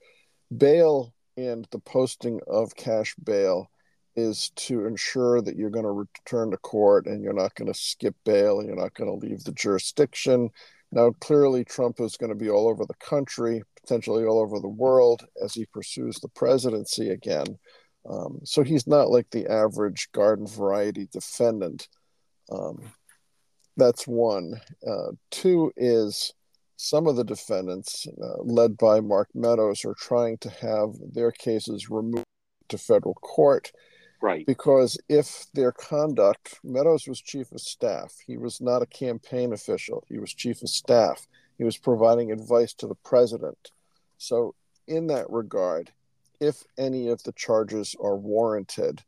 Bail 0.55 1.13
and 1.35 1.67
the 1.71 1.79
posting 1.79 2.39
of 2.47 2.73
cash 2.77 3.15
bail 3.21 3.69
is 4.15 4.51
to 4.55 4.85
ensure 4.85 5.41
that 5.41 5.57
you're 5.57 5.69
going 5.69 5.83
to 5.83 5.91
return 5.91 6.51
to 6.51 6.57
court 6.57 7.05
and 7.05 7.21
you're 7.21 7.33
not 7.33 7.53
going 7.55 7.67
to 7.67 7.77
skip 7.77 8.15
bail 8.23 8.63
you're 8.63 8.77
not 8.77 8.93
going 8.93 9.09
to 9.09 9.27
leave 9.27 9.43
the 9.43 9.51
jurisdiction. 9.51 10.49
Now, 10.95 11.11
clearly, 11.19 11.63
Trump 11.63 11.99
is 11.99 12.17
going 12.17 12.31
to 12.31 12.35
be 12.35 12.49
all 12.49 12.67
over 12.67 12.85
the 12.85 12.95
country, 12.95 13.61
potentially 13.79 14.25
all 14.25 14.39
over 14.39 14.59
the 14.59 14.67
world 14.67 15.23
as 15.43 15.53
he 15.53 15.67
pursues 15.67 16.19
the 16.19 16.29
presidency 16.29 17.11
again. 17.11 17.45
Um, 18.09 18.39
so 18.43 18.63
he's 18.63 18.87
not 18.87 19.11
like 19.11 19.29
the 19.29 19.47
average 19.47 20.09
garden 20.13 20.47
variety 20.47 21.07
defendant 21.11 21.87
um, 22.51 22.79
that's 23.77 24.07
one. 24.07 24.59
Uh, 24.85 25.11
two 25.31 25.71
is 25.75 26.33
some 26.77 27.07
of 27.07 27.15
the 27.15 27.23
defendants, 27.23 28.07
uh, 28.07 28.41
led 28.43 28.77
by 28.77 28.99
Mark 28.99 29.29
Meadows, 29.33 29.85
are 29.85 29.95
trying 29.97 30.37
to 30.39 30.49
have 30.49 30.89
their 31.13 31.31
cases 31.31 31.89
removed 31.89 32.25
to 32.69 32.77
federal 32.77 33.15
court. 33.15 33.71
Right. 34.21 34.45
Because 34.45 34.97
if 35.09 35.45
their 35.53 35.71
conduct, 35.71 36.59
Meadows 36.63 37.07
was 37.07 37.21
chief 37.21 37.51
of 37.51 37.61
staff. 37.61 38.13
He 38.25 38.37
was 38.37 38.61
not 38.61 38.81
a 38.81 38.87
campaign 38.87 39.53
official, 39.53 40.03
he 40.07 40.19
was 40.19 40.33
chief 40.33 40.61
of 40.61 40.69
staff. 40.69 41.27
He 41.57 41.63
was 41.63 41.77
providing 41.77 42.31
advice 42.31 42.73
to 42.75 42.87
the 42.87 42.95
president. 42.95 43.71
So, 44.17 44.55
in 44.87 45.07
that 45.07 45.29
regard, 45.29 45.91
if 46.39 46.63
any 46.77 47.07
of 47.07 47.23
the 47.23 47.31
charges 47.31 47.95
are 48.01 48.17
warranted, 48.17 49.03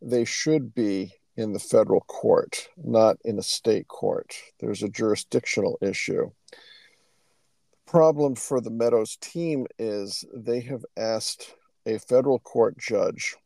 they 0.00 0.24
should 0.24 0.74
be 0.74 1.14
in 1.36 1.52
the 1.52 1.58
federal 1.58 2.00
court, 2.02 2.68
not 2.76 3.16
in 3.24 3.38
a 3.38 3.42
state 3.42 3.88
court. 3.88 4.34
There's 4.60 4.82
a 4.82 4.88
jurisdictional 4.88 5.78
issue. 5.80 6.30
The 6.50 7.90
problem 7.90 8.34
for 8.34 8.60
the 8.60 8.70
Meadows 8.70 9.16
team 9.20 9.66
is 9.78 10.24
they 10.34 10.60
have 10.60 10.84
asked 10.96 11.54
a 11.86 11.98
federal 11.98 12.38
court 12.40 12.78
judge 12.78 13.36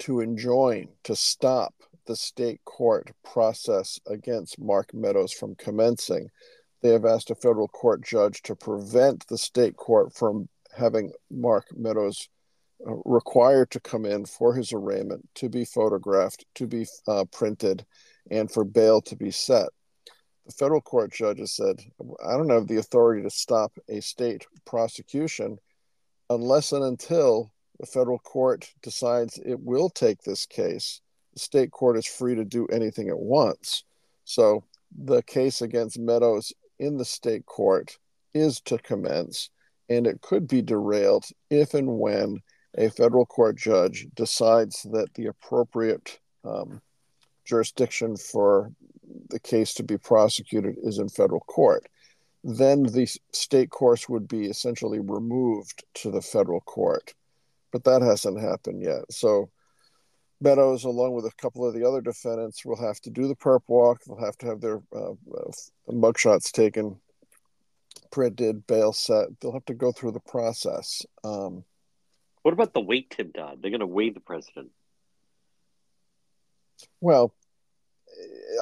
to 0.00 0.20
enjoin, 0.20 0.88
to 1.04 1.14
stop 1.14 1.74
the 2.06 2.16
state 2.16 2.60
court 2.64 3.12
process 3.24 4.00
against 4.06 4.58
Mark 4.58 4.92
Meadows 4.92 5.32
from 5.32 5.54
commencing. 5.54 6.28
They 6.82 6.90
have 6.90 7.04
asked 7.04 7.30
a 7.30 7.34
federal 7.34 7.68
court 7.68 8.02
judge 8.02 8.42
to 8.42 8.56
prevent 8.56 9.26
the 9.26 9.38
state 9.38 9.76
court 9.76 10.14
from 10.14 10.48
having 10.76 11.12
Mark 11.30 11.66
Meadows 11.76 12.28
uh, 12.86 12.94
required 13.04 13.70
to 13.72 13.80
come 13.80 14.06
in 14.06 14.24
for 14.24 14.54
his 14.54 14.72
arraignment, 14.72 15.28
to 15.34 15.48
be 15.48 15.64
photographed, 15.64 16.46
to 16.54 16.66
be 16.66 16.86
uh, 17.06 17.24
printed, 17.30 17.84
and 18.30 18.50
for 18.50 18.64
bail 18.64 19.02
to 19.02 19.16
be 19.16 19.30
set. 19.30 19.68
The 20.46 20.52
federal 20.52 20.80
court 20.80 21.12
judges 21.12 21.54
said, 21.54 21.80
I 22.26 22.32
don't 22.32 22.50
have 22.50 22.66
the 22.66 22.78
authority 22.78 23.22
to 23.22 23.30
stop 23.30 23.72
a 23.88 24.00
state 24.00 24.46
prosecution 24.64 25.58
unless 26.30 26.72
and 26.72 26.82
until 26.82 27.52
the 27.80 27.86
federal 27.86 28.18
court 28.18 28.70
decides 28.82 29.38
it 29.38 29.58
will 29.58 29.88
take 29.88 30.22
this 30.22 30.44
case. 30.44 31.00
The 31.32 31.40
state 31.40 31.70
court 31.70 31.96
is 31.96 32.06
free 32.06 32.34
to 32.34 32.44
do 32.44 32.66
anything 32.66 33.08
it 33.08 33.18
wants. 33.18 33.84
So 34.24 34.64
the 34.96 35.22
case 35.22 35.62
against 35.62 35.98
Meadows 35.98 36.52
in 36.78 36.98
the 36.98 37.06
state 37.06 37.46
court 37.46 37.98
is 38.34 38.60
to 38.62 38.76
commence, 38.76 39.48
and 39.88 40.06
it 40.06 40.20
could 40.20 40.46
be 40.46 40.60
derailed 40.60 41.24
if 41.48 41.72
and 41.72 41.98
when 41.98 42.40
a 42.76 42.90
federal 42.90 43.24
court 43.24 43.56
judge 43.56 44.06
decides 44.14 44.82
that 44.92 45.14
the 45.14 45.26
appropriate 45.26 46.20
um, 46.44 46.82
jurisdiction 47.46 48.14
for 48.16 48.70
the 49.30 49.40
case 49.40 49.72
to 49.74 49.82
be 49.82 49.96
prosecuted 49.96 50.76
is 50.82 50.98
in 50.98 51.08
federal 51.08 51.40
court, 51.40 51.88
then 52.44 52.82
the 52.82 53.08
state 53.32 53.70
course 53.70 54.08
would 54.08 54.28
be 54.28 54.46
essentially 54.46 55.00
removed 55.00 55.82
to 55.94 56.10
the 56.10 56.22
federal 56.22 56.60
court. 56.60 57.14
But 57.72 57.84
that 57.84 58.02
hasn't 58.02 58.40
happened 58.40 58.82
yet. 58.82 59.10
So 59.12 59.50
Meadows, 60.40 60.84
along 60.84 61.12
with 61.12 61.26
a 61.26 61.32
couple 61.36 61.66
of 61.66 61.74
the 61.74 61.86
other 61.86 62.00
defendants, 62.00 62.64
will 62.64 62.80
have 62.80 62.98
to 63.02 63.10
do 63.10 63.28
the 63.28 63.36
perp 63.36 63.60
walk. 63.66 64.00
They'll 64.04 64.24
have 64.24 64.38
to 64.38 64.46
have 64.46 64.60
their 64.60 64.80
uh, 64.94 65.10
uh, 65.10 65.52
mugshots 65.90 66.50
taken, 66.50 66.98
printed, 68.10 68.66
bail 68.66 68.94
set. 68.94 69.28
They'll 69.40 69.52
have 69.52 69.66
to 69.66 69.74
go 69.74 69.92
through 69.92 70.12
the 70.12 70.20
process. 70.20 71.04
Um, 71.22 71.64
what 72.42 72.54
about 72.54 72.72
the 72.72 72.80
weight 72.80 73.10
Tim 73.10 73.32
Dodd? 73.32 73.60
They're 73.60 73.70
going 73.70 73.80
to 73.80 73.86
weigh 73.86 74.10
the 74.10 74.20
president. 74.20 74.70
Well, 77.02 77.34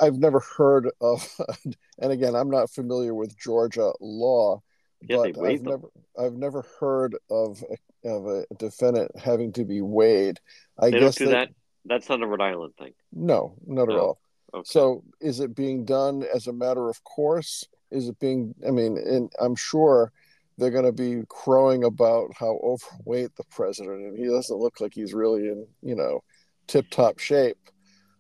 I've 0.03 0.19
never 0.19 0.41
heard 0.41 0.91
of, 1.00 1.41
and 2.00 2.11
again, 2.11 2.35
I'm 2.35 2.50
not 2.50 2.71
familiar 2.71 3.15
with 3.15 3.38
Georgia 3.38 3.93
law, 4.00 4.62
Yeah, 5.00 5.29
but 5.33 5.45
I've 5.45 5.62
them. 5.62 5.71
never 5.71 5.88
I've 6.19 6.35
never 6.35 6.67
heard 6.81 7.17
of 7.31 7.62
a, 7.62 7.77
of 8.05 8.26
a 8.26 8.45
defendant 8.59 9.11
having 9.19 9.52
to 9.55 9.64
be 9.64 9.81
weighed. 9.81 10.38
I 10.78 10.90
they 10.90 11.00
guess 11.00 11.17
do 11.17 11.26
that. 11.28 11.49
That's 11.85 12.09
not 12.09 12.23
a 12.23 12.26
Rhode 12.26 12.40
Island 12.43 12.75
thing. 12.78 12.93
No, 13.12 13.55
not 13.67 13.88
No. 13.88 13.95
at 13.95 13.99
all. 14.00 14.19
Okay. 14.55 14.62
So 14.67 15.05
is 15.21 15.40
it 15.40 15.55
being 15.55 15.85
done 15.85 16.25
as 16.35 16.47
a 16.47 16.52
matter 16.52 16.88
of 16.88 17.02
course? 17.05 17.64
Is 17.90 18.09
it 18.09 18.19
being? 18.19 18.55
I 18.67 18.71
mean, 18.71 18.97
and 18.99 19.31
I'm 19.40 19.55
sure 19.57 20.12
they're 20.59 20.71
going 20.71 20.85
to 20.85 20.93
be 20.93 21.23
crowing 21.28 21.85
about 21.85 22.31
how 22.35 22.59
overweight 22.62 23.35
the 23.37 23.45
president, 23.50 24.02
and 24.02 24.19
he 24.19 24.25
doesn't 24.26 24.59
look 24.59 24.81
like 24.81 24.93
he's 24.95 25.14
really 25.14 25.49
in 25.49 25.67
you 25.83 25.95
know 25.95 26.23
tip-top 26.67 27.19
shape. 27.19 27.59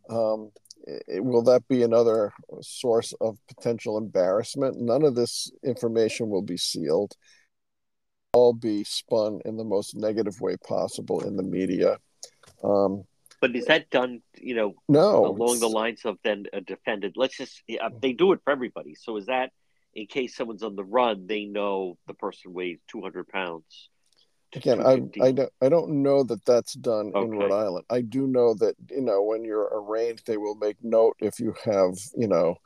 Um, 0.08 0.52
i- 0.88 1.20
will 1.20 1.42
that 1.42 1.66
be 1.68 1.82
another 1.82 2.32
source 2.62 3.12
of 3.20 3.38
potential 3.48 3.98
embarrassment? 3.98 4.80
None 4.80 5.02
of 5.02 5.14
this 5.14 5.50
information 5.62 6.30
will 6.30 6.42
be 6.42 6.56
sealed. 6.56 7.14
All 8.38 8.52
be 8.52 8.84
spun 8.84 9.32
in 9.48 9.54
the 9.56 9.64
most 9.74 9.90
negative 10.06 10.36
way 10.40 10.56
possible 10.74 11.18
in 11.28 11.34
the 11.36 11.42
media. 11.58 11.90
Um, 12.62 12.92
But 13.40 13.50
is 13.60 13.66
that 13.66 13.90
done? 13.90 14.12
You 14.48 14.54
know, 14.58 14.70
no, 14.88 15.26
along 15.32 15.56
the 15.60 15.72
lines 15.80 16.02
of 16.04 16.14
then 16.26 16.40
a 16.52 16.60
defendant. 16.60 17.14
Let's 17.22 17.36
just 17.42 17.54
yeah, 17.66 17.88
they 18.02 18.12
do 18.22 18.26
it 18.34 18.40
for 18.44 18.50
everybody. 18.56 18.94
So 19.04 19.16
is 19.20 19.26
that 19.26 19.48
in 19.94 20.06
case 20.06 20.30
someone's 20.36 20.62
on 20.68 20.74
the 20.76 20.84
run, 20.98 21.26
they 21.32 21.44
know 21.56 21.98
the 22.08 22.14
person 22.14 22.52
weighs 22.58 22.78
two 22.90 23.00
hundred 23.06 23.26
pounds. 23.38 23.88
again 24.54 24.80
I, 24.80 24.94
I 25.26 25.32
don't 25.38 25.52
i 25.66 25.68
don't 25.68 25.90
know 26.06 26.20
that 26.30 26.42
that's 26.50 26.74
done 26.90 27.06
in 27.14 27.30
rhode 27.30 27.52
island 27.64 27.84
i 27.90 28.00
do 28.00 28.22
know 28.26 28.54
that 28.62 28.74
you 28.90 29.02
know 29.08 29.20
when 29.22 29.44
you're 29.44 29.68
arraigned 29.78 30.20
they 30.24 30.38
will 30.44 30.54
make 30.66 30.78
note 30.82 31.16
if 31.20 31.34
you 31.38 31.52
have 31.64 31.94
you 32.16 32.28
know 32.34 32.56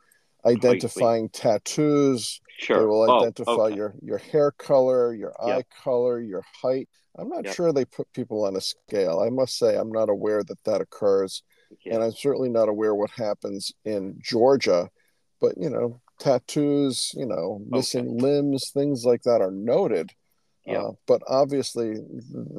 identifying 0.55 1.29
tattoos 1.29 2.41
Sure. 2.59 2.79
they 2.81 2.87
will 2.87 3.03
Oh, 3.11 3.19
identify 3.19 3.51
okay. 3.53 3.77
your 3.77 3.95
your 4.03 4.19
hair 4.19 4.51
color 4.53 5.15
your 5.15 5.35
Yep. 5.45 5.59
eye 5.59 5.65
color 5.83 6.21
your 6.21 6.43
height 6.63 6.89
i'm 7.19 7.29
not 7.29 7.45
Yep. 7.45 7.55
sure 7.55 7.73
they 7.73 7.85
put 7.85 8.13
people 8.13 8.45
on 8.45 8.57
a 8.57 8.61
scale 8.61 9.21
i 9.21 9.31
must 9.31 9.57
say 9.59 9.77
i'm 9.77 9.91
not 9.91 10.09
aware 10.09 10.43
that 10.45 10.63
that 10.65 10.81
occurs 10.81 11.43
Yeah. 11.85 11.95
and 11.95 12.05
i'm 12.05 12.13
certainly 12.13 12.49
not 12.51 12.69
aware 12.69 12.95
what 12.95 13.11
happens 13.11 13.73
in 13.85 14.19
georgia 14.23 14.91
but 15.41 15.57
you 15.59 15.71
know 15.71 16.01
tattoos 16.21 17.13
you 17.15 17.27
know 17.27 17.61
missing 17.69 18.17
limbs 18.19 18.71
things 18.73 19.05
like 19.05 19.23
that 19.23 19.41
are 19.41 19.51
noted 19.51 20.11
Yeah. 20.65 20.83
uh, 20.83 20.93
but 21.09 21.21
obviously, 21.27 21.95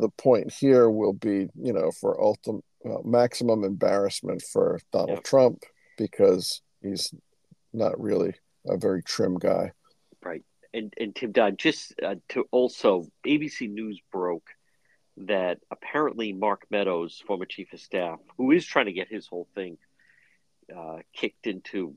the 0.04 0.10
point 0.18 0.52
here 0.52 0.90
will 0.90 1.14
be, 1.14 1.48
you 1.56 1.72
know, 1.72 1.90
for 2.02 2.22
ultimate 2.22 2.66
uh, 2.86 3.00
maximum 3.06 3.64
embarrassment 3.64 4.42
for 4.42 4.78
Donald 4.92 5.20
Yep. 5.20 5.24
Trump 5.24 5.64
because 5.98 6.62
he's 6.82 7.14
not 7.72 7.98
really 7.98 8.34
a 8.68 8.76
very 8.78 9.02
trim 9.04 9.38
guy. 9.40 9.72
Right. 10.24 10.44
And 10.74 10.94
and 11.00 11.16
Tim 11.16 11.32
Dodd, 11.32 11.58
just 11.58 11.94
uh, 12.02 12.16
to 12.30 12.46
also 12.52 13.08
ABC 13.26 13.70
News 13.70 14.00
broke 14.12 14.50
that 15.18 15.60
apparently 15.70 16.34
Mark 16.34 16.66
Meadows, 16.72 17.22
former 17.28 17.46
chief 17.46 17.72
of 17.74 17.80
staff, 17.80 18.20
who 18.38 18.52
is 18.52 18.66
trying 18.66 18.88
to 18.88 18.94
get 18.94 19.08
his 19.10 19.28
whole 19.28 19.48
thing 19.54 19.78
uh, 20.76 20.98
kicked 21.14 21.46
into 21.46 21.96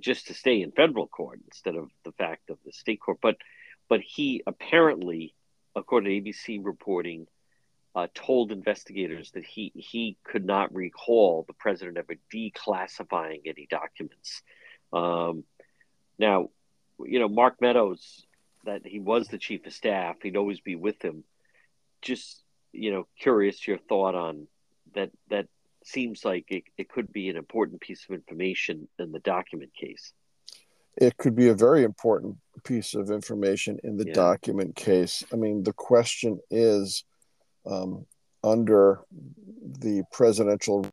just 0.00 0.26
to 0.26 0.34
stay 0.34 0.60
in 0.60 0.72
federal 0.72 1.06
court 1.06 1.40
instead 1.46 1.76
of 1.76 1.88
the 2.04 2.12
fact 2.12 2.50
of 2.50 2.58
the 2.64 2.72
state 2.72 3.00
court, 3.00 3.18
but 3.22 3.36
but 3.88 4.00
he 4.00 4.42
apparently, 4.46 5.34
according 5.74 6.22
to 6.22 6.30
ABC 6.30 6.60
reporting, 6.62 7.26
uh, 7.94 8.06
told 8.14 8.52
investigators 8.52 9.30
that 9.32 9.44
he 9.44 9.72
he 9.74 10.16
could 10.24 10.44
not 10.44 10.74
recall 10.74 11.44
the 11.46 11.54
president 11.54 11.96
ever 11.96 12.14
declassifying 12.32 13.40
any 13.46 13.66
documents. 13.70 14.42
Um, 14.92 15.44
now, 16.18 16.50
you 17.04 17.18
know, 17.18 17.28
Mark 17.28 17.60
Meadows, 17.60 18.24
that 18.64 18.86
he 18.86 18.98
was 18.98 19.28
the 19.28 19.38
chief 19.38 19.66
of 19.66 19.72
staff, 19.72 20.16
he'd 20.22 20.36
always 20.36 20.60
be 20.60 20.76
with 20.76 21.02
him. 21.02 21.24
Just, 22.02 22.42
you 22.72 22.90
know, 22.92 23.06
curious 23.18 23.66
your 23.66 23.78
thought 23.78 24.14
on 24.14 24.46
that. 24.94 25.10
That 25.30 25.46
seems 25.84 26.24
like 26.24 26.46
it, 26.48 26.64
it 26.76 26.88
could 26.88 27.12
be 27.12 27.30
an 27.30 27.36
important 27.36 27.80
piece 27.80 28.04
of 28.08 28.14
information 28.14 28.88
in 28.98 29.12
the 29.12 29.20
document 29.20 29.72
case. 29.74 30.12
It 30.96 31.16
could 31.16 31.34
be 31.34 31.48
a 31.48 31.54
very 31.54 31.84
important 31.84 32.36
piece 32.64 32.94
of 32.94 33.10
information 33.10 33.78
in 33.84 33.96
the 33.96 34.06
Yeah. 34.06 34.14
document 34.14 34.74
case. 34.74 35.24
I 35.32 35.36
mean, 35.36 35.62
the 35.62 35.72
question 35.72 36.40
is 36.50 37.04
um, 37.64 38.04
under 38.42 39.00
the 39.10 40.02
presidential 40.12 40.86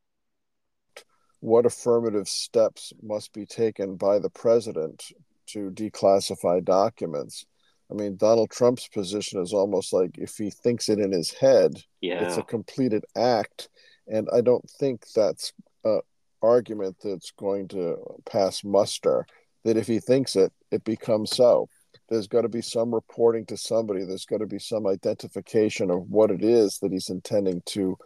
what 1.40 1.66
affirmative 1.66 2.28
steps 2.28 2.94
must 3.02 3.34
be 3.34 3.46
taken 3.46 3.96
by 3.98 4.20
the 4.20 4.30
president 4.30 5.12
to 5.48 5.72
declassify 5.72 6.64
documents. 6.64 7.46
I 7.92 7.94
mean, 7.94 8.18
Donald 8.18 8.50
Trump's 8.50 8.88
position 8.88 9.42
is 9.42 9.54
almost 9.54 9.94
like 9.94 10.18
if 10.18 10.36
he 10.38 10.50
thinks 10.50 10.90
it 10.90 11.00
in 11.00 11.12
his 11.12 11.32
head, 11.32 11.84
it's 12.24 12.38
a 12.38 12.44
completed 12.44 13.06
act. 13.16 13.70
And 14.08 14.28
I 14.34 14.42
don't 14.42 14.68
think 14.70 15.06
that's 15.16 15.54
an 15.84 16.02
argument 16.42 16.98
that's 17.04 17.32
going 17.32 17.68
to 17.70 17.98
pass 18.26 18.64
muster. 18.64 19.26
That 19.64 19.78
if 19.78 19.88
he 19.88 20.00
thinks 20.00 20.36
it, 20.36 20.52
it 20.72 20.84
becomes 20.84 21.36
so. 21.36 21.70
There's 22.10 22.28
got 22.28 22.42
to 22.42 22.50
be 22.50 22.62
some 22.62 22.94
reporting 22.94 23.46
to 23.48 23.58
somebody. 23.58 24.04
There's 24.04 24.26
got 24.26 24.40
to 24.40 24.46
be 24.46 24.60
some 24.60 24.86
identification 24.86 25.90
of 25.90 26.10
what 26.10 26.30
it 26.30 26.44
is 26.44 26.78
that 26.80 26.92
he's 26.92 27.10
intending 27.10 27.64
to 27.68 27.98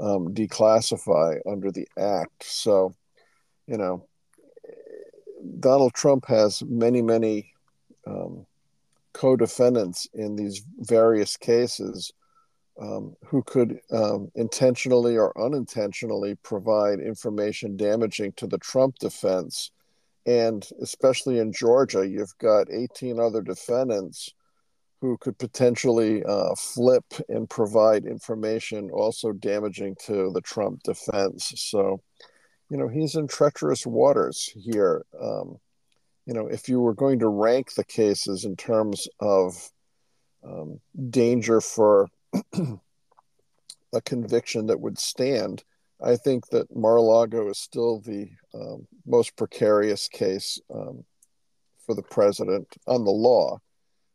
um, 0.00 0.34
declassify 0.34 1.38
under 1.46 1.70
the 1.70 1.88
act. 1.98 2.44
So, 2.44 2.94
you 3.66 3.78
know, 3.78 4.06
Donald 5.60 5.94
Trump 5.94 6.26
has 6.26 6.62
many, 6.64 7.02
many 7.02 7.52
um, 8.06 8.46
co 9.12 9.36
defendants 9.36 10.06
in 10.14 10.36
these 10.36 10.62
various 10.78 11.36
cases 11.36 12.12
um, 12.80 13.16
who 13.24 13.42
could 13.42 13.80
um, 13.90 14.30
intentionally 14.34 15.16
or 15.16 15.38
unintentionally 15.40 16.36
provide 16.36 17.00
information 17.00 17.76
damaging 17.76 18.32
to 18.32 18.46
the 18.46 18.58
Trump 18.58 18.96
defense. 18.98 19.70
And 20.26 20.68
especially 20.80 21.38
in 21.38 21.52
Georgia, 21.52 22.06
you've 22.06 22.36
got 22.38 22.70
18 22.70 23.18
other 23.18 23.42
defendants 23.42 24.32
who 25.00 25.16
could 25.18 25.38
potentially 25.38 26.24
uh, 26.24 26.54
flip 26.56 27.04
and 27.28 27.48
provide 27.48 28.04
information 28.04 28.90
also 28.90 29.32
damaging 29.32 29.96
to 30.06 30.30
the 30.32 30.40
Trump 30.40 30.82
defense. 30.82 31.52
So, 31.56 32.02
you 32.70 32.76
know, 32.76 32.88
he's 32.88 33.14
in 33.14 33.26
treacherous 33.28 33.86
waters 33.86 34.52
here. 34.54 35.04
Um, 35.20 35.58
you 36.26 36.34
know, 36.34 36.46
if 36.46 36.68
you 36.68 36.80
were 36.80 36.94
going 36.94 37.18
to 37.20 37.28
rank 37.28 37.72
the 37.72 37.84
cases 37.84 38.44
in 38.44 38.56
terms 38.56 39.08
of 39.20 39.70
um, 40.44 40.80
danger 41.08 41.60
for 41.60 42.08
a 43.92 44.00
conviction 44.04 44.66
that 44.66 44.80
would 44.80 44.98
stand, 44.98 45.64
I 46.02 46.16
think 46.16 46.48
that 46.50 46.74
Mar-a-Lago 46.76 47.48
is 47.48 47.58
still 47.58 48.00
the 48.00 48.28
um, 48.54 48.86
most 49.06 49.36
precarious 49.36 50.06
case 50.08 50.60
um, 50.72 51.04
for 51.84 51.94
the 51.94 52.02
president 52.02 52.68
on 52.86 53.04
the 53.04 53.10
law. 53.10 53.58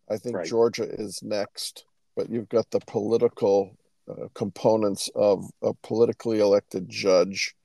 I 0.10 0.18
think 0.18 0.38
Right. 0.38 0.46
Georgia 0.46 0.84
is 0.84 1.24
next, 1.24 1.86
but 2.16 2.30
you've 2.30 2.50
got 2.50 2.70
the 2.70 2.80
political 2.82 3.76
uh, 4.08 4.28
components 4.36 5.10
of 5.16 5.50
a 5.62 5.74
politically 5.74 6.40
elected 6.40 6.88
judge 6.90 7.56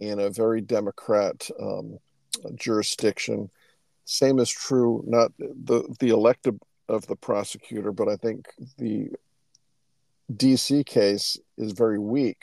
in 0.00 0.18
a 0.18 0.30
very 0.30 0.60
Democrat 0.60 1.48
um, 1.60 1.98
jurisdiction. 2.56 3.50
Same 4.04 4.38
is 4.40 4.50
true, 4.50 5.04
not 5.06 5.30
the 5.38 5.84
the 6.00 6.08
elected 6.08 6.58
of 6.88 7.06
the 7.06 7.16
prosecutor, 7.16 7.92
but 7.92 8.08
I 8.08 8.16
think 8.16 8.48
the 8.78 9.10
DC 10.32 10.84
case 10.86 11.38
is 11.56 11.72
very 11.72 11.98
weak. 11.98 12.42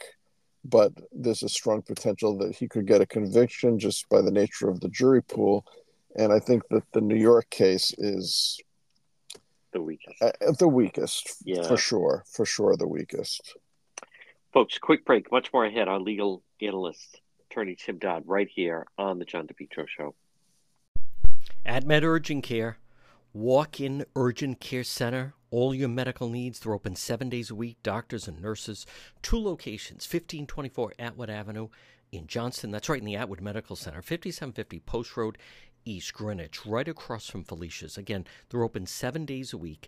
But 0.64 0.94
there's 1.12 1.44
a 1.44 1.50
strong 1.50 1.82
potential 1.82 2.38
that 2.40 2.56
he 2.56 2.68
could 2.68 2.86
get 2.86 3.02
a 3.02 3.06
conviction 3.06 3.80
just 3.80 4.08
by 4.10 4.22
the 4.22 4.32
nature 4.32 4.70
of 4.70 4.80
the 4.82 4.90
jury 4.90 5.22
pool. 5.22 5.66
And 6.16 6.34
I 6.34 6.40
think 6.40 6.64
that 6.70 6.84
the 6.94 7.02
New 7.02 7.16
York 7.16 7.50
case 7.50 7.94
is 7.98 8.60
The 9.72 9.82
weakest. 9.82 10.22
uh, 10.22 10.32
the 10.60 10.68
weakest, 10.68 11.36
Yeah. 11.46 11.66
for 11.68 11.78
sure, 11.78 12.24
for 12.32 12.46
sure, 12.46 12.76
the 12.76 12.88
weakest. 12.88 13.56
Folks, 14.52 14.78
quick 14.78 15.06
break. 15.06 15.32
Much 15.32 15.54
more 15.54 15.66
ahead. 15.66 15.88
Our 15.88 16.00
legal 16.00 16.44
analyst, 16.62 17.22
attorney 17.50 17.76
Tim 17.76 17.98
Dodd, 17.98 18.24
right 18.26 18.50
here 18.54 18.86
on 18.98 19.20
the 19.20 19.26
John 19.26 19.48
DePetro 19.48 19.86
Show. 19.88 20.16
AtMed 21.66 22.04
Urgent 22.04 22.44
Care, 22.44 22.78
walk 23.34 23.80
in 23.80 24.06
urgent 24.16 24.60
care 24.60 24.84
center. 24.84 25.34
All 25.50 25.74
your 25.74 25.88
medical 25.88 26.30
needs. 26.30 26.60
They're 26.60 26.74
open 26.74 26.96
seven 26.96 27.30
days 27.30 27.50
a 27.50 27.56
week. 27.56 27.78
Doctors 27.82 28.28
and 28.28 28.42
nurses. 28.42 28.86
Two 29.22 29.38
locations 29.38 30.04
1524 30.06 30.94
Atwood 31.00 31.30
Avenue 31.30 31.70
in 32.12 32.28
Johnston. 32.28 32.72
That's 32.72 32.90
right 32.90 33.00
in 33.00 33.06
the 33.06 33.16
Atwood 33.16 33.40
Medical 33.40 33.78
Center. 33.78 34.02
5750 34.02 34.80
Post 34.82 35.16
Road, 35.16 35.38
East 35.86 36.14
Greenwich, 36.14 36.66
right 36.66 36.88
across 36.88 37.30
from 37.30 37.46
Felicia's. 37.46 37.98
Again, 37.98 38.26
they're 38.50 38.64
open 38.64 38.86
seven 38.86 39.26
days 39.26 39.54
a 39.54 39.58
week. 39.58 39.88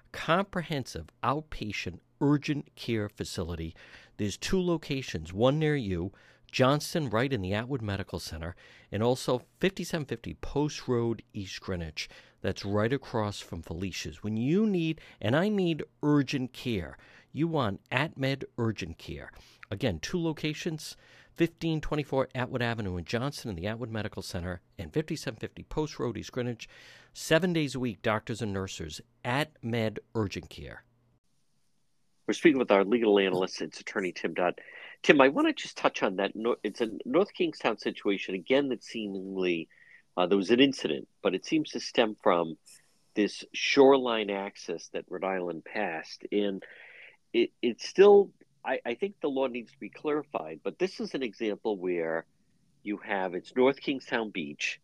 comprehensive 0.11 1.07
outpatient 1.23 1.99
urgent 2.21 2.75
care 2.75 3.09
facility. 3.09 3.75
There's 4.17 4.37
two 4.37 4.61
locations, 4.61 5.33
one 5.33 5.59
near 5.59 5.75
you, 5.75 6.11
Johnston, 6.51 7.09
right 7.09 7.31
in 7.31 7.41
the 7.41 7.53
Atwood 7.53 7.81
Medical 7.81 8.19
Center, 8.19 8.55
and 8.91 9.01
also 9.01 9.39
5750 9.59 10.33
Post 10.35 10.87
Road, 10.87 11.23
East 11.33 11.61
Greenwich. 11.61 12.09
That's 12.41 12.65
right 12.65 12.91
across 12.91 13.39
from 13.39 13.61
Felicia's. 13.61 14.21
When 14.23 14.35
you 14.35 14.65
need, 14.67 14.99
and 15.21 15.35
I 15.35 15.47
need 15.47 15.83
urgent 16.03 16.51
care, 16.53 16.97
you 17.31 17.47
want 17.47 17.81
AtMed 17.91 18.43
Urgent 18.57 18.97
Care. 18.97 19.31
Again, 19.69 19.99
two 19.99 20.21
locations 20.21 20.97
1524 21.37 22.27
Atwood 22.35 22.61
Avenue 22.61 22.97
in 22.97 23.05
Johnston 23.05 23.49
and 23.49 23.57
the 23.57 23.67
Atwood 23.67 23.89
Medical 23.89 24.21
Center, 24.21 24.59
and 24.77 24.93
5750 24.93 25.63
Post 25.63 25.97
Road, 25.97 26.17
East 26.17 26.31
Greenwich. 26.31 26.67
Seven 27.13 27.51
days 27.51 27.75
a 27.75 27.79
week, 27.79 28.01
doctors 28.01 28.41
and 28.41 28.53
nurses 28.53 29.01
at 29.25 29.51
Med 29.61 29.99
Urgent 30.15 30.49
Care. 30.49 30.83
We're 32.25 32.33
speaking 32.33 32.59
with 32.59 32.71
our 32.71 32.85
legal 32.85 33.19
analyst. 33.19 33.61
It's 33.61 33.81
attorney 33.81 34.13
Tim 34.13 34.33
Dodd. 34.33 34.61
Tim, 35.03 35.19
I 35.19 35.27
want 35.27 35.47
to 35.47 35.53
just 35.53 35.77
touch 35.77 36.03
on 36.03 36.17
that. 36.17 36.31
It's 36.63 36.79
a 36.79 36.89
North 37.03 37.33
Kingstown 37.33 37.77
situation 37.77 38.35
again 38.35 38.69
that 38.69 38.83
seemingly 38.83 39.67
uh, 40.15 40.27
there 40.27 40.37
was 40.37 40.51
an 40.51 40.61
incident, 40.61 41.09
but 41.21 41.35
it 41.35 41.45
seems 41.45 41.71
to 41.71 41.81
stem 41.81 42.15
from 42.23 42.57
this 43.13 43.43
shoreline 43.53 44.29
access 44.29 44.87
that 44.93 45.03
Rhode 45.09 45.25
Island 45.25 45.65
passed, 45.65 46.25
and 46.31 46.63
it 47.33 47.51
it's 47.61 47.85
still. 47.85 48.31
I, 48.63 48.79
I 48.85 48.93
think 48.93 49.15
the 49.21 49.27
law 49.27 49.47
needs 49.47 49.71
to 49.71 49.79
be 49.79 49.89
clarified, 49.89 50.61
but 50.63 50.77
this 50.77 50.99
is 50.99 51.15
an 51.15 51.23
example 51.23 51.77
where 51.77 52.25
you 52.83 52.97
have 52.97 53.33
it's 53.33 53.53
North 53.55 53.81
Kingstown 53.81 54.29
Beach, 54.29 54.79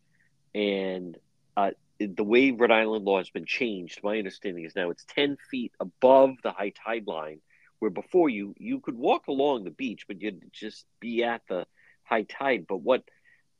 and 0.53 1.15
uh, 1.55 1.71
the 1.99 2.23
way 2.23 2.51
Rhode 2.51 2.71
Island 2.71 3.05
law 3.05 3.17
has 3.17 3.29
been 3.29 3.45
changed. 3.45 4.01
My 4.03 4.17
understanding 4.17 4.65
is 4.65 4.75
now 4.75 4.89
it's 4.89 5.05
ten 5.05 5.37
feet 5.49 5.73
above 5.79 6.35
the 6.43 6.51
high 6.51 6.71
tide 6.85 7.07
line 7.07 7.41
where 7.79 7.91
before 7.91 8.29
you 8.29 8.55
you 8.57 8.79
could 8.79 8.97
walk 8.97 9.27
along 9.27 9.63
the 9.63 9.71
beach, 9.71 10.05
but 10.07 10.21
you'd 10.21 10.51
just 10.51 10.85
be 10.99 11.23
at 11.23 11.41
the 11.47 11.65
high 12.03 12.23
tide. 12.23 12.65
But 12.67 12.81
what 12.81 13.03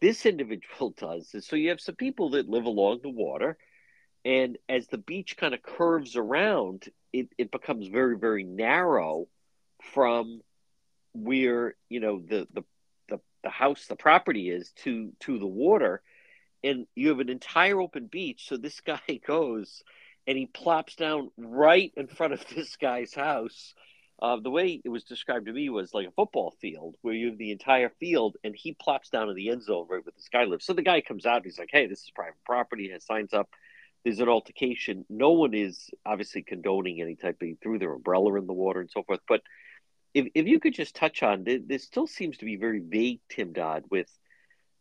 this 0.01 0.25
individual 0.31 0.91
does 0.97 1.33
is 1.33 1.47
so 1.47 1.55
you 1.55 1.69
have 1.69 1.81
some 1.81 1.95
people 1.95 2.31
that 2.31 2.49
live 2.49 2.65
along 2.65 2.99
the 3.03 3.09
water, 3.09 3.57
and 4.25 4.57
as 4.67 4.87
the 4.87 4.97
beach 4.97 5.37
kind 5.37 5.53
of 5.53 5.61
curves 5.61 6.15
around, 6.15 6.89
it, 7.13 7.29
it 7.37 7.51
becomes 7.51 7.87
very, 7.87 8.17
very 8.17 8.43
narrow 8.43 9.27
from 9.93 10.41
where, 11.13 11.75
you 11.89 11.99
know, 11.99 12.19
the, 12.19 12.47
the 12.53 12.63
the 13.09 13.19
the 13.43 13.49
house, 13.49 13.85
the 13.87 13.95
property 13.95 14.49
is 14.49 14.71
to 14.83 15.11
to 15.21 15.39
the 15.39 15.47
water. 15.47 16.01
And 16.63 16.87
you 16.95 17.09
have 17.09 17.19
an 17.19 17.29
entire 17.29 17.79
open 17.79 18.07
beach. 18.07 18.47
So 18.47 18.57
this 18.57 18.79
guy 18.85 19.19
goes 19.25 19.83
and 20.25 20.37
he 20.37 20.45
plops 20.45 20.95
down 20.95 21.31
right 21.37 21.91
in 21.95 22.07
front 22.07 22.33
of 22.33 22.45
this 22.53 22.75
guy's 22.75 23.13
house 23.13 23.73
uh, 24.19 24.37
the 24.37 24.49
way 24.49 24.81
it 24.83 24.89
was 24.89 25.03
described 25.03 25.45
to 25.45 25.53
me 25.53 25.69
was 25.69 25.93
like 25.93 26.07
a 26.07 26.11
football 26.11 26.55
field 26.59 26.95
where 27.01 27.13
you 27.13 27.29
have 27.29 27.37
the 27.37 27.51
entire 27.51 27.89
field 27.99 28.35
and 28.43 28.55
he 28.55 28.73
plops 28.73 29.09
down 29.09 29.29
in 29.29 29.35
the 29.35 29.49
end 29.49 29.61
zone 29.61 29.85
right 29.89 30.03
where 30.03 30.13
this 30.15 30.29
guy 30.31 30.43
lives. 30.43 30.65
So 30.65 30.73
the 30.73 30.81
guy 30.81 31.01
comes 31.01 31.25
out, 31.25 31.45
he's 31.45 31.59
like, 31.59 31.69
hey, 31.71 31.85
this 31.85 32.01
is 32.01 32.11
private 32.15 32.43
property, 32.43 32.89
has 32.89 33.05
signs 33.05 33.33
up. 33.33 33.49
There's 34.03 34.19
an 34.19 34.29
altercation. 34.29 35.05
No 35.09 35.31
one 35.31 35.53
is 35.53 35.89
obviously 36.05 36.41
condoning 36.41 36.99
any 36.99 37.15
type 37.15 37.41
of 37.41 37.47
threw 37.61 37.77
their 37.77 37.93
umbrella 37.93 38.35
in 38.35 38.47
the 38.47 38.53
water 38.53 38.79
and 38.79 38.89
so 38.89 39.03
forth. 39.03 39.19
But 39.27 39.41
if, 40.15 40.27
if 40.33 40.47
you 40.47 40.59
could 40.59 40.73
just 40.73 40.95
touch 40.95 41.21
on 41.21 41.43
this 41.43 41.83
still 41.83 42.07
seems 42.07 42.37
to 42.37 42.45
be 42.45 42.55
very 42.55 42.79
vague, 42.79 43.19
Tim 43.29 43.53
Dodd, 43.53 43.83
with 43.91 44.09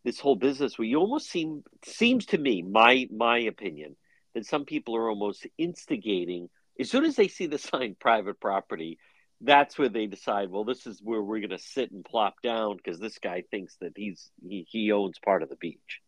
this 0.06 0.20
whole 0.20 0.36
business 0.36 0.78
where 0.78 0.86
you 0.86 0.98
almost 0.98 1.28
seem 1.28 1.64
seems 1.84 2.26
to 2.26 2.38
me, 2.38 2.62
my 2.62 3.08
my 3.14 3.40
opinion, 3.40 3.96
that 4.34 4.46
some 4.46 4.64
people 4.64 4.96
are 4.96 5.10
almost 5.10 5.46
instigating 5.58 6.48
as 6.78 6.90
soon 6.90 7.04
as 7.04 7.16
they 7.16 7.28
see 7.28 7.46
the 7.46 7.58
sign 7.70 7.96
private 7.98 8.40
property 8.40 8.98
that's 9.42 9.78
where 9.78 9.88
they 9.88 10.06
decide 10.06 10.50
well 10.50 10.64
this 10.64 10.86
is 10.86 11.00
where 11.02 11.22
we're 11.22 11.40
going 11.40 11.50
to 11.50 11.58
sit 11.58 11.90
and 11.90 12.04
plop 12.04 12.36
down 12.42 12.76
because 12.76 12.98
this 12.98 13.18
guy 13.18 13.42
thinks 13.50 13.76
that 13.80 13.92
he's 13.96 14.30
he, 14.46 14.66
he 14.68 14.92
owns 14.92 15.18
part 15.18 15.42
of 15.42 15.48
the 15.48 15.56
beach. 15.56 16.00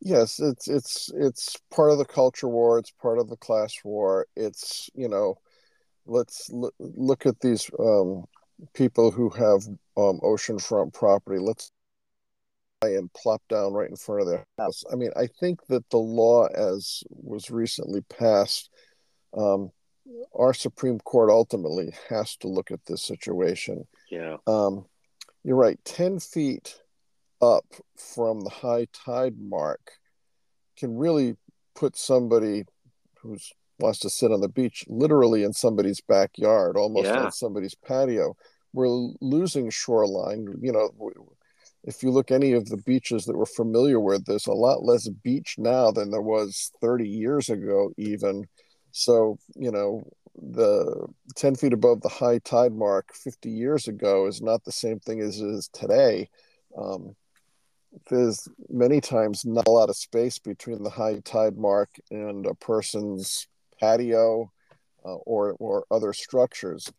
Yes 0.00 0.40
it's 0.40 0.68
it's 0.68 1.10
it's 1.14 1.56
part 1.70 1.90
of 1.90 1.98
the 1.98 2.04
culture 2.04 2.48
war 2.48 2.78
it's 2.78 2.90
part 2.90 3.18
of 3.18 3.28
the 3.28 3.36
class 3.36 3.74
war 3.84 4.26
it's 4.36 4.88
you 4.94 5.08
know 5.08 5.36
let's 6.06 6.50
l- 6.52 6.72
look 6.78 7.26
at 7.26 7.40
these 7.40 7.70
um, 7.78 8.24
people 8.74 9.10
who 9.10 9.28
have 9.30 9.66
um, 9.96 10.20
oceanfront 10.22 10.92
property 10.92 11.38
let's 11.38 11.70
and 12.88 13.12
plop 13.12 13.42
down 13.48 13.72
right 13.72 13.90
in 13.90 13.96
front 13.96 14.22
of 14.22 14.28
their 14.28 14.46
house 14.58 14.84
i 14.92 14.96
mean 14.96 15.10
i 15.16 15.26
think 15.26 15.64
that 15.68 15.88
the 15.90 15.98
law 15.98 16.46
as 16.46 17.02
was 17.10 17.50
recently 17.50 18.00
passed 18.02 18.70
um, 19.36 19.70
our 20.34 20.54
Supreme 20.54 20.98
Court 21.00 21.30
ultimately 21.30 21.92
has 22.08 22.36
to 22.36 22.48
look 22.48 22.70
at 22.70 22.84
this 22.86 23.02
situation. 23.02 23.86
Yeah. 24.10 24.36
Um, 24.46 24.86
you're 25.42 25.56
right. 25.56 25.78
10 25.84 26.20
feet 26.20 26.76
up 27.40 27.66
from 27.96 28.40
the 28.40 28.50
high 28.50 28.86
tide 28.92 29.36
mark 29.38 29.92
can 30.76 30.96
really 30.96 31.36
put 31.74 31.96
somebody 31.96 32.64
who 33.20 33.36
wants 33.78 33.98
to 34.00 34.10
sit 34.10 34.32
on 34.32 34.40
the 34.40 34.48
beach 34.48 34.84
literally 34.88 35.42
in 35.42 35.52
somebody's 35.52 36.00
backyard, 36.00 36.76
almost 36.76 37.06
yeah. 37.06 37.24
on 37.24 37.32
somebody's 37.32 37.74
patio. 37.74 38.36
We're 38.72 38.88
losing 39.20 39.70
shoreline. 39.70 40.58
You 40.60 40.72
know, 40.72 40.90
if 41.84 42.02
you 42.02 42.10
look 42.10 42.30
any 42.30 42.52
of 42.52 42.66
the 42.68 42.78
beaches 42.78 43.24
that 43.26 43.36
we're 43.36 43.44
familiar 43.44 44.00
with, 44.00 44.24
there's 44.24 44.46
a 44.46 44.52
lot 44.52 44.82
less 44.82 45.08
beach 45.08 45.56
now 45.58 45.90
than 45.90 46.10
there 46.10 46.22
was 46.22 46.72
30 46.80 47.08
years 47.08 47.50
ago, 47.50 47.92
even. 47.98 48.46
So, 48.92 49.38
you 49.54 49.70
know, 49.70 50.02
the 50.34 51.06
10 51.36 51.56
feet 51.56 51.72
above 51.72 52.00
the 52.00 52.08
high 52.08 52.38
tide 52.38 52.72
mark 52.72 53.14
50 53.14 53.50
years 53.50 53.86
ago 53.86 54.26
is 54.26 54.40
not 54.40 54.64
the 54.64 54.72
same 54.72 54.98
thing 54.98 55.20
as 55.20 55.40
it 55.40 55.46
is 55.46 55.68
today. 55.72 56.28
Um, 56.76 57.14
there's 58.08 58.48
many 58.68 59.00
times 59.00 59.44
not 59.44 59.68
a 59.68 59.70
lot 59.70 59.90
of 59.90 59.96
space 59.96 60.38
between 60.38 60.82
the 60.82 60.90
high 60.90 61.20
tide 61.20 61.56
mark 61.56 61.90
and 62.10 62.46
a 62.46 62.54
person's 62.54 63.46
patio 63.78 64.50
uh, 65.04 65.14
or, 65.26 65.54
or 65.58 65.84
other 65.90 66.12
structures. 66.12 66.90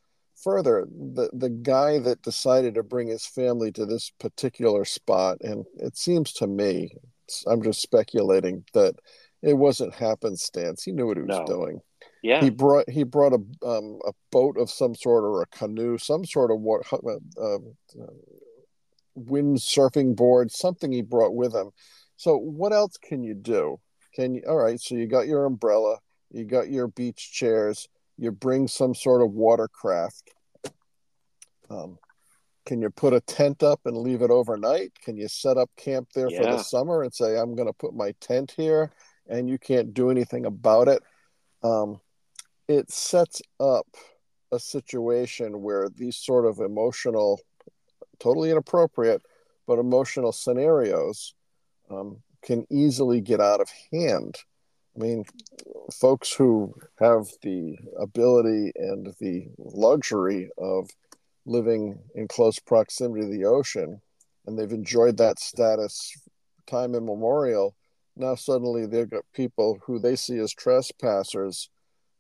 Further, 0.46 0.86
the, 0.88 1.30
the 1.34 1.50
guy 1.50 1.98
that 2.00 2.22
decided 2.22 2.76
to 2.76 2.84
bring 2.84 3.08
his 3.08 3.26
family 3.26 3.72
to 3.72 3.86
this 3.86 4.12
particular 4.20 4.86
spot, 4.86 5.40
and 5.42 5.66
it 5.78 5.98
seems 5.98 6.32
to 6.34 6.46
me, 6.48 6.92
I'm 7.48 7.64
just 7.64 7.82
speculating 7.82 8.64
that 8.74 8.94
it 9.42 9.56
wasn't 9.58 9.96
happenstance. 9.96 10.84
He 10.84 10.92
knew 10.92 11.08
what 11.08 11.18
he 11.18 11.24
was 11.24 11.40
no. 11.40 11.46
doing. 11.46 11.82
Yeah. 12.22 12.42
He 12.42 12.52
brought 12.52 12.88
he 12.88 13.04
brought 13.04 13.34
a 13.34 13.68
um, 13.68 14.00
a 14.06 14.12
boat 14.32 14.58
of 14.58 14.70
some 14.70 14.94
sort 14.94 15.24
or 15.24 15.42
a 15.42 15.48
canoe, 15.48 15.98
some 15.98 16.26
sort 16.26 16.52
of 16.52 16.60
what 16.60 16.86
uh, 16.94 17.16
uh, 17.44 17.58
windsurfing 19.18 20.16
board, 20.16 20.52
something 20.52 20.92
he 20.92 21.02
brought 21.02 21.34
with 21.34 21.56
him. 21.56 21.72
So 22.18 22.38
what 22.38 22.72
else 22.72 22.98
can 22.98 23.24
you 23.24 23.34
do? 23.34 23.80
Can 24.14 24.36
you 24.36 24.44
all 24.48 24.58
right, 24.58 24.80
so 24.80 24.94
you 24.94 25.08
got 25.08 25.28
your 25.28 25.46
umbrella, 25.46 25.98
you 26.32 26.46
got 26.46 26.70
your 26.70 26.88
beach 26.88 27.32
chairs, 27.32 27.88
you 28.18 28.32
bring 28.32 28.68
some 28.68 28.94
sort 28.94 29.24
of 29.24 29.32
watercraft. 29.32 30.35
Um, 31.70 31.98
can 32.66 32.82
you 32.82 32.90
put 32.90 33.14
a 33.14 33.22
tent 33.22 33.62
up 33.62 33.82
and 33.86 33.96
leave 33.98 34.22
it 34.22 34.32
overnight? 34.32 34.92
Can 35.04 35.18
you 35.18 35.28
set 35.28 35.58
up 35.58 35.70
camp 35.78 36.10
there 36.16 36.30
yeah. 36.30 36.38
for 36.38 36.44
the 36.46 36.64
summer 36.64 37.04
and 37.04 37.14
say, 37.14 37.38
I'm 37.38 37.56
going 37.56 37.68
to 37.68 37.74
put 37.74 37.94
my 37.94 38.14
tent 38.20 38.54
here? 38.58 38.92
and 39.28 39.50
you 39.50 39.58
can't 39.58 39.94
do 39.94 40.10
anything 40.10 40.46
about 40.46 40.88
it, 40.88 41.02
um, 41.64 42.00
it 42.68 42.92
sets 42.92 43.42
up 43.60 43.88
a 44.52 44.60
situation 44.60 45.62
where 45.62 45.90
these 45.90 46.18
sort 46.18 46.46
of 46.46 46.60
emotional, 46.60 47.40
totally 48.20 48.52
inappropriate, 48.52 49.22
but 49.68 49.80
emotional 49.80 50.32
scenarios 50.32 51.34
um, 51.90 52.22
can 52.44 52.66
easily 52.70 53.22
get 53.22 53.42
out 53.42 53.62
of 53.62 53.70
hand. 53.92 54.38
I 54.96 55.02
mean, 55.02 55.26
folks 55.92 56.32
who 56.32 56.74
have 57.00 57.28
the 57.42 57.78
ability 58.00 58.72
and 58.76 59.14
the 59.20 59.48
luxury 59.58 60.50
of 60.58 60.90
living 61.46 62.00
in 62.16 62.28
close 62.28 62.60
proximity 62.60 63.22
to 63.22 63.32
the 63.32 63.46
ocean, 63.46 64.02
and 64.46 64.58
they've 64.58 64.72
enjoyed 64.72 65.18
that 65.18 65.40
status 65.40 66.12
time 66.68 66.96
immemorial, 66.96 67.76
now 68.16 68.36
suddenly 68.36 68.86
they've 68.86 69.10
got 69.10 69.24
people 69.34 69.78
who 69.86 70.00
they 70.00 70.16
see 70.16 70.38
as 70.40 70.54
trespassers 70.54 71.70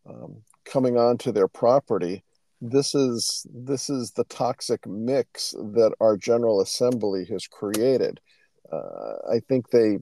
um, 0.08 0.44
coming 0.66 0.98
onto 0.98 1.32
their 1.32 1.48
property. 1.48 2.24
this 2.62 2.96
is 2.96 3.46
this 3.54 3.90
is 3.90 4.12
the 4.12 4.24
toxic 4.26 4.86
mix 4.88 5.52
that 5.52 5.94
our 6.00 6.18
General 6.18 6.62
Assembly 6.62 7.26
has 7.26 7.48
created. 7.48 8.20
Uh, 8.72 9.16
I 9.32 9.40
think 9.48 9.70
they 9.70 10.00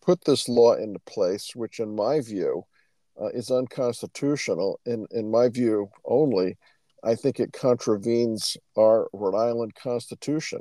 put 0.00 0.24
this 0.24 0.48
law 0.48 0.74
into 0.74 0.98
place, 1.00 1.54
which, 1.54 1.80
in 1.80 1.94
my 1.94 2.20
view, 2.20 2.64
uh, 3.20 3.26
is 3.28 3.50
unconstitutional. 3.50 4.80
In 4.86 5.06
in 5.10 5.30
my 5.30 5.48
view 5.48 5.88
only, 6.04 6.56
I 7.02 7.14
think 7.14 7.40
it 7.40 7.52
contravenes 7.52 8.56
our 8.78 9.08
Rhode 9.12 9.36
Island 9.36 9.74
Constitution. 9.74 10.60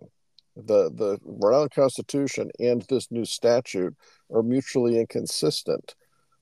The 0.55 0.89
the 0.89 1.17
Rhode 1.23 1.55
Island 1.55 1.71
Constitution 1.71 2.51
and 2.59 2.81
this 2.83 3.11
new 3.11 3.25
statute 3.25 3.95
are 4.33 4.43
mutually 4.43 4.99
inconsistent. 4.99 5.95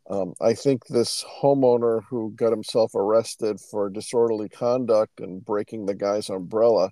Um, 0.09 0.33
I 0.41 0.55
think 0.55 0.87
this 0.87 1.23
homeowner 1.41 2.03
who 2.09 2.31
got 2.35 2.49
himself 2.49 2.95
arrested 2.95 3.59
for 3.59 3.89
disorderly 3.89 4.49
conduct 4.49 5.19
and 5.19 5.45
breaking 5.45 5.85
the 5.85 5.93
guy's 5.93 6.29
umbrella 6.29 6.91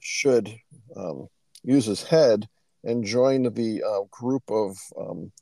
should 0.00 0.54
um, 0.96 1.28
use 1.62 1.84
his 1.84 2.02
head 2.02 2.48
and 2.84 3.04
join 3.04 3.42
the 3.42 3.82
uh, 3.82 4.04
group 4.10 4.44
of 4.48 4.76
um, 4.98 5.32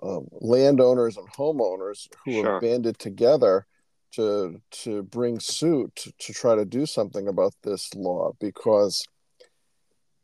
um 0.00 0.28
landowners 0.30 1.16
and 1.16 1.28
homeowners 1.32 2.06
who 2.24 2.34
sure. 2.34 2.52
have 2.52 2.60
banded 2.60 2.96
together 3.00 3.66
to 4.12 4.60
to 4.70 5.02
bring 5.02 5.38
suit 5.40 5.94
to, 5.96 6.12
to 6.18 6.32
try 6.32 6.54
to 6.54 6.64
do 6.64 6.86
something 6.86 7.28
about 7.28 7.54
this 7.62 7.94
law 7.94 8.32
because 8.40 9.04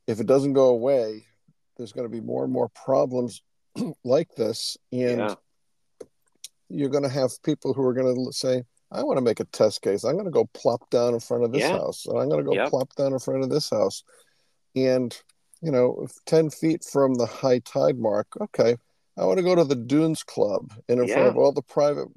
if 0.06 0.20
it 0.20 0.26
doesn't 0.26 0.52
go 0.52 0.68
away, 0.68 1.24
there's 1.76 1.92
going 1.92 2.06
to 2.06 2.12
be 2.12 2.20
more 2.20 2.44
and 2.44 2.52
more 2.52 2.68
problems 2.68 3.42
like 4.04 4.34
this, 4.36 4.76
and 4.92 5.18
yeah. 5.18 5.34
you're 6.68 6.90
going 6.90 7.02
to 7.02 7.08
have 7.08 7.30
people 7.42 7.72
who 7.72 7.82
are 7.82 7.94
going 7.94 8.14
to 8.14 8.32
say, 8.32 8.62
"I 8.90 9.02
want 9.02 9.16
to 9.16 9.24
make 9.24 9.40
a 9.40 9.44
test 9.44 9.82
case. 9.82 10.04
I'm 10.04 10.14
going 10.14 10.26
to 10.26 10.30
go 10.30 10.48
plop 10.54 10.88
down 10.90 11.14
in 11.14 11.20
front 11.20 11.44
of 11.44 11.52
this 11.52 11.62
yeah. 11.62 11.72
house, 11.72 12.06
and 12.06 12.18
I'm 12.18 12.28
going 12.28 12.44
to 12.44 12.50
go 12.50 12.54
yep. 12.54 12.70
plop 12.70 12.94
down 12.94 13.12
in 13.12 13.18
front 13.18 13.42
of 13.42 13.50
this 13.50 13.70
house," 13.70 14.02
and 14.76 15.16
you 15.62 15.70
know, 15.70 16.06
ten 16.26 16.50
feet 16.50 16.84
from 16.84 17.14
the 17.14 17.26
high 17.26 17.60
tide 17.60 17.98
mark. 17.98 18.28
Okay, 18.40 18.76
I 19.16 19.24
want 19.24 19.38
to 19.38 19.44
go 19.44 19.54
to 19.54 19.64
the 19.64 19.74
Dunes 19.74 20.22
Club, 20.22 20.72
and 20.88 21.00
in 21.00 21.08
yeah. 21.08 21.14
front 21.14 21.28
of 21.28 21.38
all 21.38 21.52
the 21.52 21.62
private 21.62 22.08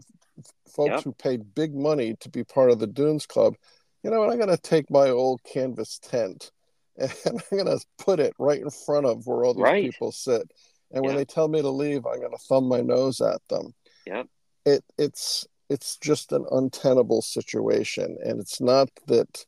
folks 0.76 0.90
yep. 0.90 1.04
who 1.04 1.12
paid 1.14 1.56
big 1.56 1.76
money 1.76 2.16
to 2.20 2.30
be 2.30 2.44
part 2.44 2.72
of 2.72 2.80
the 2.80 2.88
Dunes 2.88 3.26
Club. 3.26 3.56
You 4.04 4.12
know, 4.12 4.24
and 4.24 4.32
I'm 4.32 4.38
going 4.38 4.56
to 4.56 4.62
take 4.62 4.90
my 4.90 5.10
old 5.10 5.42
canvas 5.44 6.00
tent 6.00 6.52
and 6.98 7.12
I'm 7.26 7.58
going 7.58 7.78
to 7.78 7.86
put 7.98 8.20
it 8.20 8.34
right 8.40 8.62
in 8.62 8.70
front 8.70 9.06
of 9.06 9.26
where 9.28 9.44
all 9.44 9.54
these 9.54 9.64
right. 9.64 9.84
people 9.84 10.12
sit 10.12 10.52
and 10.92 11.06
when 11.06 11.16
they 11.16 11.26
tell 11.26 11.48
me 11.48 11.62
to 11.62 11.70
leave 11.70 12.06
i'm 12.06 12.20
going 12.20 12.32
to 12.32 12.38
thumb 12.38 12.68
my 12.68 12.82
nose 12.82 13.22
at 13.22 13.42
them 13.50 13.74
yeah 14.06 14.24
it 14.66 14.84
it's 14.98 15.48
it's 15.70 15.98
just 15.98 16.32
an 16.32 16.46
untenable 16.52 17.22
situation 17.22 18.18
and 18.24 18.40
it's 18.40 18.62
not 18.62 18.90
that 19.08 19.46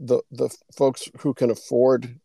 the 0.00 0.20
the 0.30 0.48
folks 0.76 1.08
who 1.18 1.34
can 1.34 1.50
afford 1.50 2.18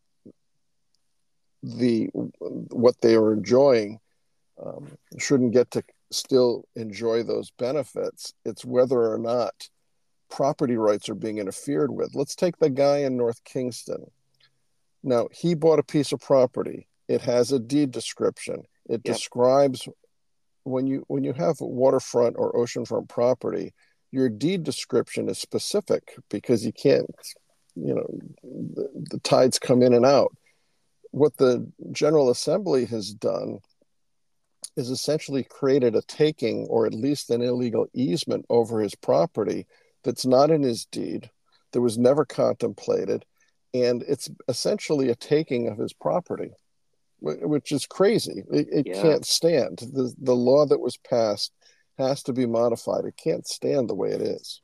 the 1.61 2.05
what 2.13 2.95
they 3.01 3.15
are 3.15 3.33
enjoying 3.33 3.99
um, 4.63 4.87
shouldn't 5.19 5.53
get 5.53 5.69
to 5.71 5.83
still 6.11 6.63
enjoy 6.75 7.23
those 7.23 7.51
benefits 7.51 8.33
it's 8.45 8.63
whether 8.63 9.11
or 9.11 9.17
not 9.17 9.69
property 10.29 10.77
rights 10.77 11.09
are 11.09 11.15
being 11.15 11.37
interfered 11.37 11.91
with 11.91 12.15
let's 12.15 12.35
take 12.35 12.57
the 12.57 12.69
guy 12.69 12.99
in 12.99 13.17
north 13.17 13.43
kingstown 13.43 14.09
now 15.03 15.27
he 15.31 15.53
bought 15.53 15.79
a 15.79 15.83
piece 15.83 16.11
of 16.11 16.19
property 16.19 16.87
it 17.07 17.21
has 17.21 17.51
a 17.51 17.59
deed 17.59 17.91
description. 17.91 18.63
It 18.89 19.01
yep. 19.03 19.15
describes 19.15 19.87
when 20.63 20.87
you 20.87 21.05
when 21.07 21.23
you 21.23 21.33
have 21.33 21.61
waterfront 21.61 22.35
or 22.37 22.53
oceanfront 22.53 23.07
property, 23.07 23.73
your 24.11 24.29
deed 24.29 24.63
description 24.63 25.29
is 25.29 25.37
specific 25.37 26.15
because 26.29 26.65
you 26.65 26.73
can't, 26.73 27.09
you 27.75 27.95
know, 27.95 28.19
the, 28.43 28.89
the 29.11 29.19
tides 29.19 29.59
come 29.59 29.81
in 29.81 29.93
and 29.93 30.05
out. 30.05 30.35
What 31.11 31.37
the 31.37 31.69
General 31.91 32.29
Assembly 32.29 32.85
has 32.85 33.13
done 33.13 33.59
is 34.75 34.89
essentially 34.89 35.43
created 35.43 35.95
a 35.95 36.01
taking 36.03 36.65
or 36.67 36.85
at 36.85 36.93
least 36.93 37.29
an 37.29 37.41
illegal 37.41 37.87
easement 37.93 38.45
over 38.49 38.81
his 38.81 38.95
property 38.95 39.65
that's 40.03 40.25
not 40.25 40.51
in 40.51 40.61
his 40.61 40.85
deed, 40.85 41.29
that 41.71 41.81
was 41.81 41.97
never 41.97 42.25
contemplated, 42.25 43.25
and 43.73 44.03
it's 44.07 44.29
essentially 44.47 45.09
a 45.09 45.15
taking 45.15 45.67
of 45.67 45.77
his 45.77 45.93
property 45.93 46.51
which 47.19 47.71
is 47.71 47.85
crazy. 47.85 48.43
It, 48.51 48.67
it 48.71 48.87
yeah. 48.87 49.01
can't 49.01 49.25
stand. 49.25 49.79
The, 49.79 50.13
the 50.21 50.35
law 50.35 50.65
that 50.65 50.79
was 50.79 50.97
passed 50.97 51.51
has 51.97 52.23
to 52.23 52.33
be 52.33 52.45
modified. 52.45 53.05
It 53.05 53.17
can't 53.17 53.47
stand 53.47 53.89
the 53.89 53.95
way 53.95 54.09
it 54.09 54.21
is. 54.21 54.61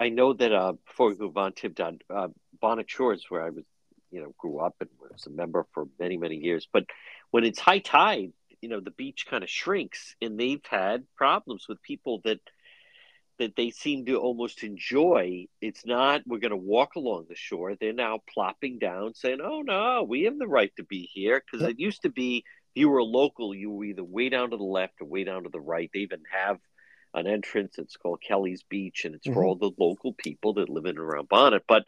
I 0.00 0.08
know 0.08 0.32
that 0.34 0.52
uh, 0.52 0.72
before 0.86 1.08
we 1.10 1.16
move 1.16 1.36
on, 1.36 1.52
Tim 1.52 1.74
uh, 2.10 2.28
Bonnet 2.60 2.90
Shores, 2.90 3.26
where 3.28 3.42
I 3.42 3.50
was, 3.50 3.64
you 4.10 4.20
know, 4.20 4.34
grew 4.38 4.58
up 4.58 4.76
and 4.80 4.90
was 4.98 5.26
a 5.26 5.30
member 5.30 5.66
for 5.72 5.86
many, 5.98 6.16
many 6.16 6.36
years. 6.36 6.68
But 6.70 6.84
when 7.30 7.44
it's 7.44 7.58
high 7.58 7.78
tide, 7.78 8.32
you 8.60 8.68
know, 8.68 8.80
the 8.80 8.90
beach 8.90 9.26
kind 9.28 9.44
of 9.44 9.50
shrinks, 9.50 10.16
and 10.20 10.38
they've 10.38 10.64
had 10.68 11.04
problems 11.16 11.66
with 11.68 11.82
people 11.82 12.20
that– 12.24 12.40
that 13.38 13.54
they 13.54 13.68
seem 13.68 14.06
to 14.06 14.16
almost 14.16 14.62
enjoy. 14.62 15.46
It's 15.60 15.84
not, 15.84 16.22
we're 16.26 16.38
going 16.38 16.52
to 16.52 16.56
walk 16.56 16.94
along 16.96 17.26
the 17.28 17.34
shore. 17.34 17.74
They're 17.74 17.92
now 17.92 18.20
plopping 18.32 18.78
down 18.78 19.12
saying, 19.12 19.40
oh, 19.44 19.60
no, 19.60 20.06
we 20.08 20.22
have 20.22 20.38
the 20.38 20.46
right 20.46 20.72
to 20.78 20.84
be 20.84 21.02
here. 21.12 21.42
Because 21.44 21.68
it 21.68 21.78
used 21.78 22.00
to 22.04 22.08
be, 22.08 22.44
if 22.74 22.80
you 22.80 22.88
were 22.88 23.00
a 23.00 23.04
local, 23.04 23.54
you 23.54 23.70
were 23.70 23.84
either 23.84 24.02
way 24.02 24.30
down 24.30 24.52
to 24.52 24.56
the 24.56 24.62
left 24.62 25.02
or 25.02 25.06
way 25.06 25.24
down 25.24 25.42
to 25.42 25.50
the 25.50 25.60
right. 25.60 25.90
They 25.92 26.00
even 26.00 26.22
have 26.32 26.56
an 27.12 27.26
entrance. 27.26 27.76
It's 27.76 27.98
called 27.98 28.22
Kelly's 28.26 28.62
Beach, 28.62 29.04
and 29.04 29.14
it's 29.14 29.26
mm-hmm. 29.26 29.34
for 29.34 29.44
all 29.44 29.56
the 29.56 29.72
local 29.78 30.14
people 30.14 30.54
that 30.54 30.70
live 30.70 30.86
in 30.86 30.96
and 30.96 30.98
around 30.98 31.28
Bonnet. 31.28 31.64
But 31.68 31.84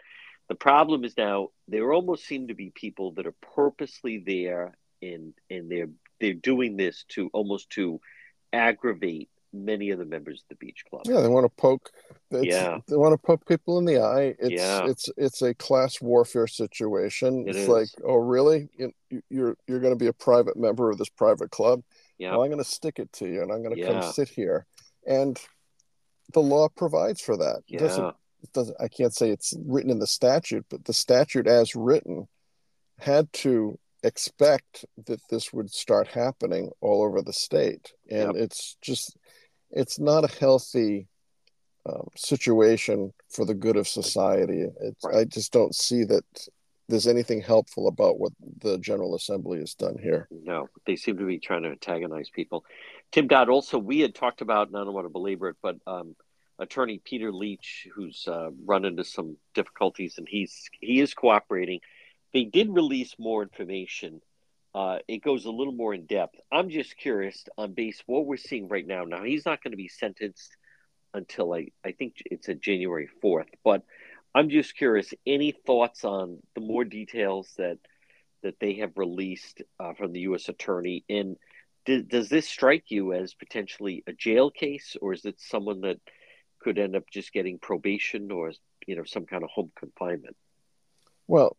the 0.51 0.55
problem 0.55 1.03
is 1.03 1.17
now 1.17 1.49
there 1.67 1.95
almost 1.95 2.27
seem 2.27 2.49
to 2.49 2.55
be 2.55 2.73
people 2.75 3.13
that 3.13 3.27
are 3.27 3.35
purposely 3.55 4.19
there 4.19 4.77
and 5.01 5.33
and 5.49 5.71
they're 5.71 5.89
they're 6.21 6.35
doing 6.35 6.77
this 6.77 7.05
to 7.11 7.31
almost 7.33 7.71
to 7.71 8.01
aggravate 8.53 9.29
many 9.53 9.91
of 9.91 9.99
the 9.99 10.05
members 10.05 10.43
of 10.43 10.49
the 10.49 10.55
beach 10.57 10.85
club. 10.89 11.03
Yeah, 11.07 11.21
they 11.21 11.29
want 11.29 11.45
to 11.45 11.61
poke. 11.61 11.91
yeah, 12.31 12.79
they 12.87 12.97
want 12.97 13.13
to 13.13 13.27
poke 13.27 13.47
people 13.47 13.79
in 13.79 13.85
the 13.85 13.99
eye. 13.99 14.35
It's 14.39 14.51
yeah. 14.51 14.87
it's 14.87 15.09
it's 15.17 15.43
a 15.43 15.55
class 15.55 16.01
warfare 16.01 16.47
situation. 16.47 17.45
It 17.47 17.51
it's 17.51 17.59
is. 17.61 17.69
like, 17.69 17.89
oh, 18.05 18.17
really? 18.17 18.69
You, 18.77 18.93
you're 19.31 19.57
you're 19.67 19.81
going 19.81 19.95
to 19.95 19.99
be 19.99 20.09
a 20.09 20.13
private 20.13 20.57
member 20.57 20.91
of 20.91 20.99
this 20.99 21.09
private 21.09 21.51
club? 21.51 21.83
Yeah, 22.19 22.33
well, 22.33 22.43
I'm 22.43 22.51
going 22.51 22.63
to 22.63 22.69
stick 22.69 22.99
it 22.99 23.13
to 23.15 23.27
you, 23.27 23.43
and 23.43 23.53
I'm 23.53 23.63
going 23.63 23.75
to 23.75 23.81
yeah. 23.81 24.01
come 24.01 24.13
sit 24.13 24.29
here. 24.29 24.67
And 25.07 25.41
the 26.35 26.41
law 26.41 26.69
provides 26.69 27.21
for 27.21 27.37
that. 27.37 27.63
Yeah. 27.67 27.77
It 27.77 27.81
doesn't 27.81 28.17
it 28.43 28.53
doesn't. 28.53 28.77
I 28.81 28.89
can't 28.89 29.15
say 29.15 29.31
it's 29.31 29.55
written 29.65 29.91
in 29.91 29.99
the 29.99 30.07
statute, 30.07 30.67
but 30.69 30.85
the 30.85 30.93
statute 30.93 31.47
as 31.47 31.75
written 31.75 32.29
had 32.99 33.33
to 33.33 33.79
expect 34.03 34.85
that 35.07 35.21
this 35.31 35.53
would 35.53 35.71
start 35.71 36.07
happening 36.09 36.71
all 36.81 37.03
over 37.03 37.21
the 37.21 37.33
state 37.33 37.93
and 38.09 38.35
yep. 38.35 38.45
it's 38.45 38.77
just 38.81 39.17
it's 39.71 39.99
not 39.99 40.25
a 40.25 40.39
healthy 40.39 41.09
um, 41.89 42.09
situation 42.17 43.13
for 43.31 43.45
the 43.45 43.55
good 43.55 43.77
of 43.77 43.89
society. 43.89 44.67
It's, 44.81 45.05
right. 45.05 45.17
I 45.17 45.25
just 45.25 45.53
don't 45.53 45.75
see 45.75 46.05
that 46.05 46.25
there's 46.89 47.07
anything 47.07 47.41
helpful 47.41 47.89
about 47.89 48.19
what 48.19 48.33
the 48.63 48.79
General 48.79 49.15
Assembly 49.15 49.59
has 49.59 49.75
done 49.75 49.97
here. 50.03 50.27
No, 50.31 50.69
they 50.87 50.97
seem 50.97 51.19
to 51.19 51.27
be 51.27 51.39
trying 51.39 51.63
to 51.63 51.71
antagonize 51.71 52.31
people. 52.31 52.65
Tim 53.13 53.27
Dodd, 53.27 53.49
also, 53.49 53.79
we 53.79 54.01
had 54.01 54.15
talked 54.15 54.41
about, 54.41 54.69
and 54.69 54.77
I 54.77 54.85
don't 54.85 54.95
want 54.95 55.07
to 55.07 55.11
belabor 55.11 55.51
it, 55.51 55.57
but 55.63 55.77
um, 55.87 56.17
attorney 56.59 57.01
Peter 57.05 57.33
Leach, 57.33 57.89
who's 57.95 58.27
uh, 58.27 58.51
run 58.65 58.85
into 58.85 59.05
some 59.05 59.37
difficulties, 59.55 60.15
and 60.19 60.27
he's 60.29 60.69
he 60.81 61.01
is 61.01 61.15
cooperating. 61.15 61.81
They 62.33 62.45
did 62.45 62.69
release 62.71 63.15
more 63.19 63.43
information 63.43 64.21
uh, 64.75 64.99
it 65.09 65.25
goes 65.25 65.45
a 65.45 65.51
little 65.51 65.73
more 65.73 65.95
in 65.95 66.07
depth. 66.07 66.39
I'm 66.53 66.71
just 66.71 66.97
curious 66.97 67.45
on 67.57 67.73
base 67.73 68.03
what 68.07 68.27
we're 68.27 68.37
seeing 68.37 68.69
right 68.69 68.87
now. 68.87 69.05
Now 69.05 69.25
he's 69.25 69.47
not 69.47 69.63
going 69.63 69.73
to 69.73 69.77
be 69.77 69.89
sentenced 69.89 70.57
until 71.15 71.55
I 71.55 71.69
I 71.85 71.93
think 71.93 72.17
it's 72.27 72.49
a 72.49 72.55
January 72.55 73.09
4th, 73.23 73.49
but 73.65 73.83
I'm 74.35 74.51
just 74.51 74.77
curious. 74.77 75.13
Any 75.27 75.53
thoughts 75.53 76.05
on 76.05 76.39
the 76.55 76.61
more 76.61 76.85
details 76.85 77.49
that 77.57 77.79
that 78.43 78.61
they 78.61 78.75
have 78.75 78.93
released 78.97 79.63
uh, 79.81 79.95
from 79.95 80.13
the 80.13 80.21
U.S. 80.21 80.49
Attorney? 80.49 81.05
And 81.09 81.37
does, 81.87 82.05
does 82.05 82.29
this 82.29 82.47
strike 82.47 82.85
you 82.89 83.15
as 83.15 83.35
potentially 83.35 84.05
a 84.07 84.13
jail 84.13 84.51
case, 84.51 84.97
or 85.01 85.13
is 85.13 85.25
it 85.25 85.41
someone 85.41 85.81
that 85.81 85.99
could 86.61 86.79
end 86.79 86.95
up 86.95 87.05
just 87.11 87.33
getting 87.33 87.59
probation 87.59 88.31
or 88.31 88.53
you 88.87 88.97
know 88.97 89.05
some 89.05 89.25
kind 89.25 89.43
of 89.43 89.51
home 89.51 89.73
confinement? 89.77 90.37
Well, 91.27 91.57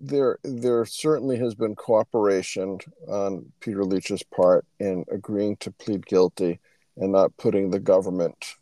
there 0.00 0.38
there 0.42 0.84
certainly 0.84 1.38
has 1.38 1.54
been 1.54 1.74
cooperation 1.74 2.78
on 3.06 3.52
Peter 3.60 3.84
Leach's 3.84 4.22
part 4.22 4.66
in 4.78 5.04
agreeing 5.10 5.56
to 5.58 5.70
plead 5.70 6.06
guilty 6.06 6.60
and 6.96 7.12
not 7.12 7.36
putting 7.36 7.70
the 7.70 7.80
government 7.80 8.56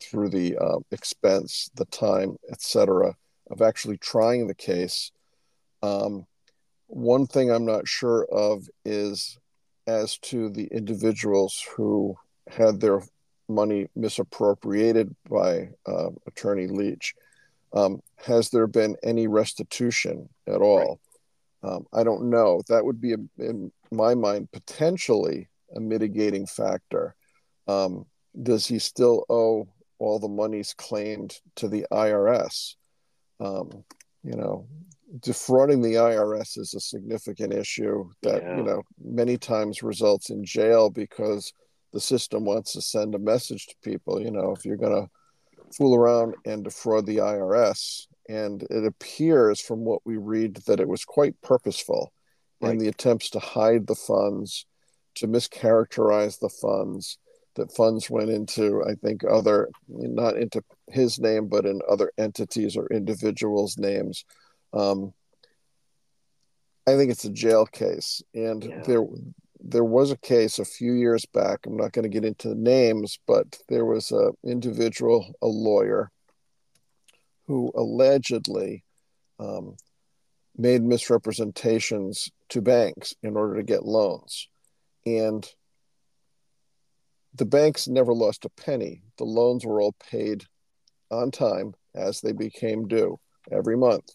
through 0.00 0.28
the 0.28 0.56
uh, 0.58 0.78
expense, 0.90 1.70
the 1.74 1.84
time, 1.86 2.36
etc., 2.50 3.14
of 3.50 3.62
actually 3.62 3.96
trying 3.98 4.46
the 4.46 4.54
case. 4.54 5.12
Um, 5.82 6.26
one 6.88 7.26
thing 7.26 7.50
I'm 7.50 7.64
not 7.64 7.88
sure 7.88 8.26
of 8.30 8.68
is 8.84 9.38
as 9.86 10.18
to 10.18 10.50
the 10.50 10.66
individuals 10.66 11.64
who 11.76 12.16
had 12.48 12.80
their 12.80 13.02
money 13.48 13.88
misappropriated 13.94 15.14
by 15.28 15.70
uh, 15.86 16.10
Attorney 16.26 16.66
Leach. 16.66 17.14
Um, 17.76 18.00
has 18.16 18.48
there 18.50 18.66
been 18.66 18.96
any 19.02 19.26
restitution 19.26 20.28
at 20.46 20.62
all? 20.62 20.98
Right. 21.62 21.72
Um, 21.72 21.86
I 21.92 22.04
don't 22.04 22.30
know. 22.30 22.62
That 22.68 22.84
would 22.84 23.00
be, 23.00 23.12
a, 23.12 23.18
in 23.38 23.70
my 23.90 24.14
mind, 24.14 24.50
potentially 24.52 25.48
a 25.74 25.80
mitigating 25.80 26.46
factor. 26.46 27.14
Um, 27.68 28.06
does 28.42 28.66
he 28.66 28.78
still 28.78 29.24
owe 29.28 29.68
all 29.98 30.18
the 30.18 30.28
monies 30.28 30.74
claimed 30.74 31.34
to 31.56 31.68
the 31.68 31.86
IRS? 31.92 32.76
Um, 33.40 33.84
you 34.22 34.36
know, 34.36 34.66
defrauding 35.20 35.82
the 35.82 35.94
IRS 35.94 36.58
is 36.58 36.74
a 36.74 36.80
significant 36.80 37.52
issue 37.52 38.08
that 38.22 38.42
yeah. 38.42 38.56
you 38.56 38.62
know 38.62 38.82
many 39.02 39.36
times 39.38 39.82
results 39.82 40.30
in 40.30 40.44
jail 40.44 40.90
because 40.90 41.52
the 41.92 42.00
system 42.00 42.44
wants 42.44 42.72
to 42.72 42.80
send 42.80 43.14
a 43.14 43.18
message 43.18 43.66
to 43.66 43.74
people. 43.82 44.20
You 44.20 44.30
know, 44.30 44.52
if 44.52 44.64
you're 44.64 44.76
going 44.76 45.02
to 45.02 45.10
fool 45.74 45.94
around 45.94 46.34
and 46.44 46.64
defraud 46.64 47.06
the 47.06 47.18
IRS, 47.18 48.06
and 48.28 48.62
it 48.70 48.84
appears 48.84 49.60
from 49.60 49.80
what 49.80 50.02
we 50.04 50.16
read 50.16 50.56
that 50.66 50.80
it 50.80 50.88
was 50.88 51.04
quite 51.04 51.40
purposeful 51.42 52.12
right. 52.60 52.72
in 52.72 52.78
the 52.78 52.88
attempts 52.88 53.30
to 53.30 53.38
hide 53.38 53.86
the 53.86 53.94
funds, 53.94 54.66
to 55.16 55.28
mischaracterize 55.28 56.38
the 56.38 56.50
funds. 56.50 57.18
That 57.54 57.72
funds 57.72 58.10
went 58.10 58.28
into, 58.28 58.84
I 58.86 58.96
think, 58.96 59.24
other, 59.24 59.70
not 59.88 60.36
into 60.36 60.62
his 60.90 61.18
name, 61.18 61.48
but 61.48 61.64
in 61.64 61.80
other 61.90 62.12
entities 62.18 62.76
or 62.76 62.86
individuals' 62.88 63.78
names 63.78 64.26
um, 64.76 65.14
I 66.86 66.96
think 66.96 67.10
it's 67.10 67.24
a 67.24 67.30
jail 67.30 67.66
case, 67.66 68.22
and 68.34 68.62
yeah. 68.62 68.82
there 68.86 69.04
there 69.60 69.84
was 69.84 70.10
a 70.10 70.16
case 70.16 70.58
a 70.58 70.64
few 70.64 70.92
years 70.92 71.24
back. 71.26 71.66
I'm 71.66 71.76
not 71.76 71.92
going 71.92 72.04
to 72.04 72.08
get 72.08 72.24
into 72.24 72.48
the 72.48 72.54
names, 72.54 73.18
but 73.26 73.58
there 73.68 73.84
was 73.84 74.12
a 74.12 74.32
individual, 74.44 75.34
a 75.42 75.46
lawyer, 75.46 76.10
who 77.46 77.72
allegedly 77.74 78.84
um, 79.38 79.76
made 80.56 80.82
misrepresentations 80.82 82.30
to 82.50 82.60
banks 82.60 83.14
in 83.22 83.36
order 83.36 83.56
to 83.56 83.62
get 83.62 83.84
loans, 83.84 84.48
and 85.04 85.48
the 87.34 87.44
banks 87.44 87.86
never 87.86 88.14
lost 88.14 88.44
a 88.44 88.48
penny. 88.50 89.02
The 89.18 89.24
loans 89.24 89.64
were 89.64 89.80
all 89.80 89.94
paid 90.10 90.44
on 91.10 91.30
time 91.30 91.74
as 91.94 92.20
they 92.20 92.32
became 92.32 92.88
due 92.88 93.18
every 93.50 93.76
month. 93.76 94.08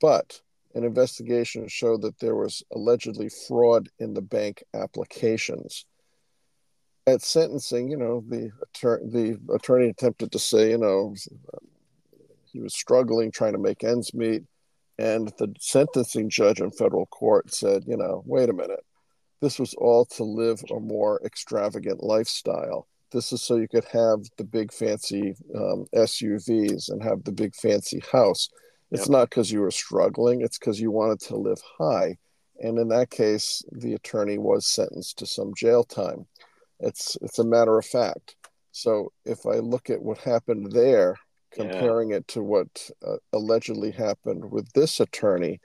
But 0.00 0.40
an 0.74 0.84
investigation 0.84 1.68
showed 1.68 2.02
that 2.02 2.18
there 2.18 2.34
was 2.34 2.62
allegedly 2.74 3.28
fraud 3.28 3.88
in 3.98 4.14
the 4.14 4.22
bank 4.22 4.62
applications. 4.74 5.86
At 7.06 7.22
sentencing, 7.22 7.88
you 7.88 7.96
know, 7.96 8.24
the, 8.28 8.50
the 8.82 9.38
attorney 9.54 9.88
attempted 9.88 10.32
to 10.32 10.38
say, 10.38 10.70
you 10.70 10.78
know, 10.78 11.14
he 12.44 12.60
was 12.60 12.74
struggling 12.74 13.30
trying 13.30 13.52
to 13.52 13.58
make 13.58 13.84
ends 13.84 14.14
meet. 14.14 14.42
And 14.98 15.28
the 15.38 15.52
sentencing 15.60 16.30
judge 16.30 16.60
in 16.60 16.70
federal 16.70 17.06
court 17.06 17.52
said, 17.52 17.84
you 17.86 17.96
know, 17.96 18.22
wait 18.26 18.48
a 18.48 18.52
minute. 18.52 18.84
This 19.40 19.58
was 19.58 19.74
all 19.74 20.06
to 20.06 20.24
live 20.24 20.62
a 20.70 20.80
more 20.80 21.20
extravagant 21.24 22.02
lifestyle. 22.02 22.88
This 23.12 23.32
is 23.32 23.42
so 23.42 23.56
you 23.56 23.68
could 23.68 23.84
have 23.84 24.20
the 24.38 24.44
big 24.44 24.72
fancy 24.72 25.34
um, 25.54 25.86
SUVs 25.94 26.90
and 26.90 27.02
have 27.02 27.22
the 27.24 27.32
big 27.32 27.54
fancy 27.54 28.02
house 28.10 28.48
it's 28.94 29.08
yep. 29.08 29.10
not 29.10 29.30
because 29.30 29.50
you 29.50 29.60
were 29.60 29.72
struggling, 29.72 30.40
it's 30.40 30.56
because 30.56 30.80
you 30.80 30.92
wanted 30.92 31.18
to 31.22 31.36
live 31.36 31.60
high. 31.78 32.16
And 32.60 32.78
in 32.78 32.88
that 32.88 33.10
case, 33.10 33.60
the 33.72 33.94
attorney 33.94 34.38
was 34.38 34.68
sentenced 34.68 35.18
to 35.18 35.26
some 35.26 35.52
jail 35.56 35.82
time. 35.82 36.26
It's 36.78 37.16
it's 37.20 37.40
a 37.40 37.44
matter 37.44 37.76
of 37.76 37.84
fact. 37.84 38.36
So 38.70 39.12
if 39.24 39.46
I 39.46 39.56
look 39.56 39.90
at 39.90 40.00
what 40.00 40.18
happened 40.18 40.70
there, 40.70 41.16
comparing 41.52 42.10
yeah. 42.10 42.18
it 42.18 42.28
to 42.28 42.42
what 42.42 42.68
uh, 43.04 43.16
allegedly 43.32 43.90
happened 43.90 44.48
with 44.48 44.72
this 44.74 45.00
attorney, 45.00 45.60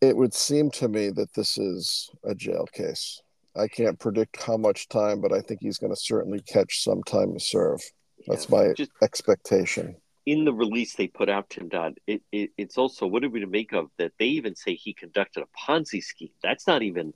it 0.00 0.16
would 0.16 0.32
seem 0.32 0.70
to 0.72 0.88
me 0.88 1.10
that 1.10 1.34
this 1.34 1.58
is 1.58 2.08
a 2.24 2.34
jail 2.34 2.66
case. 2.72 3.20
I 3.54 3.68
can't 3.68 4.00
predict 4.00 4.42
how 4.42 4.56
much 4.56 4.88
time, 4.88 5.20
but 5.20 5.32
I 5.32 5.40
think 5.40 5.60
he's 5.60 5.78
going 5.78 5.92
to 5.92 6.00
certainly 6.00 6.40
catch 6.40 6.82
some 6.82 7.02
time 7.02 7.34
to 7.34 7.40
serve. 7.40 7.82
That's 8.26 8.48
yeah. 8.48 8.56
my 8.56 8.72
Just, 8.72 8.92
expectation 9.02 9.96
in 10.26 10.44
the 10.44 10.52
release 10.52 10.94
they 10.94 11.06
put 11.06 11.28
out, 11.28 11.48
Tim 11.48 11.68
Dodd, 11.68 12.00
it, 12.06 12.20
it, 12.32 12.50
it's 12.58 12.76
also 12.76 13.06
what 13.06 13.24
are 13.24 13.30
we 13.30 13.40
to 13.40 13.46
make 13.46 13.72
of 13.72 13.88
that? 13.98 14.12
They 14.18 14.26
even 14.26 14.56
say 14.56 14.74
he 14.74 14.92
conducted 14.92 15.44
a 15.44 15.58
Ponzi 15.58 16.02
scheme. 16.02 16.32
That's 16.42 16.66
not 16.66 16.82
even 16.82 17.14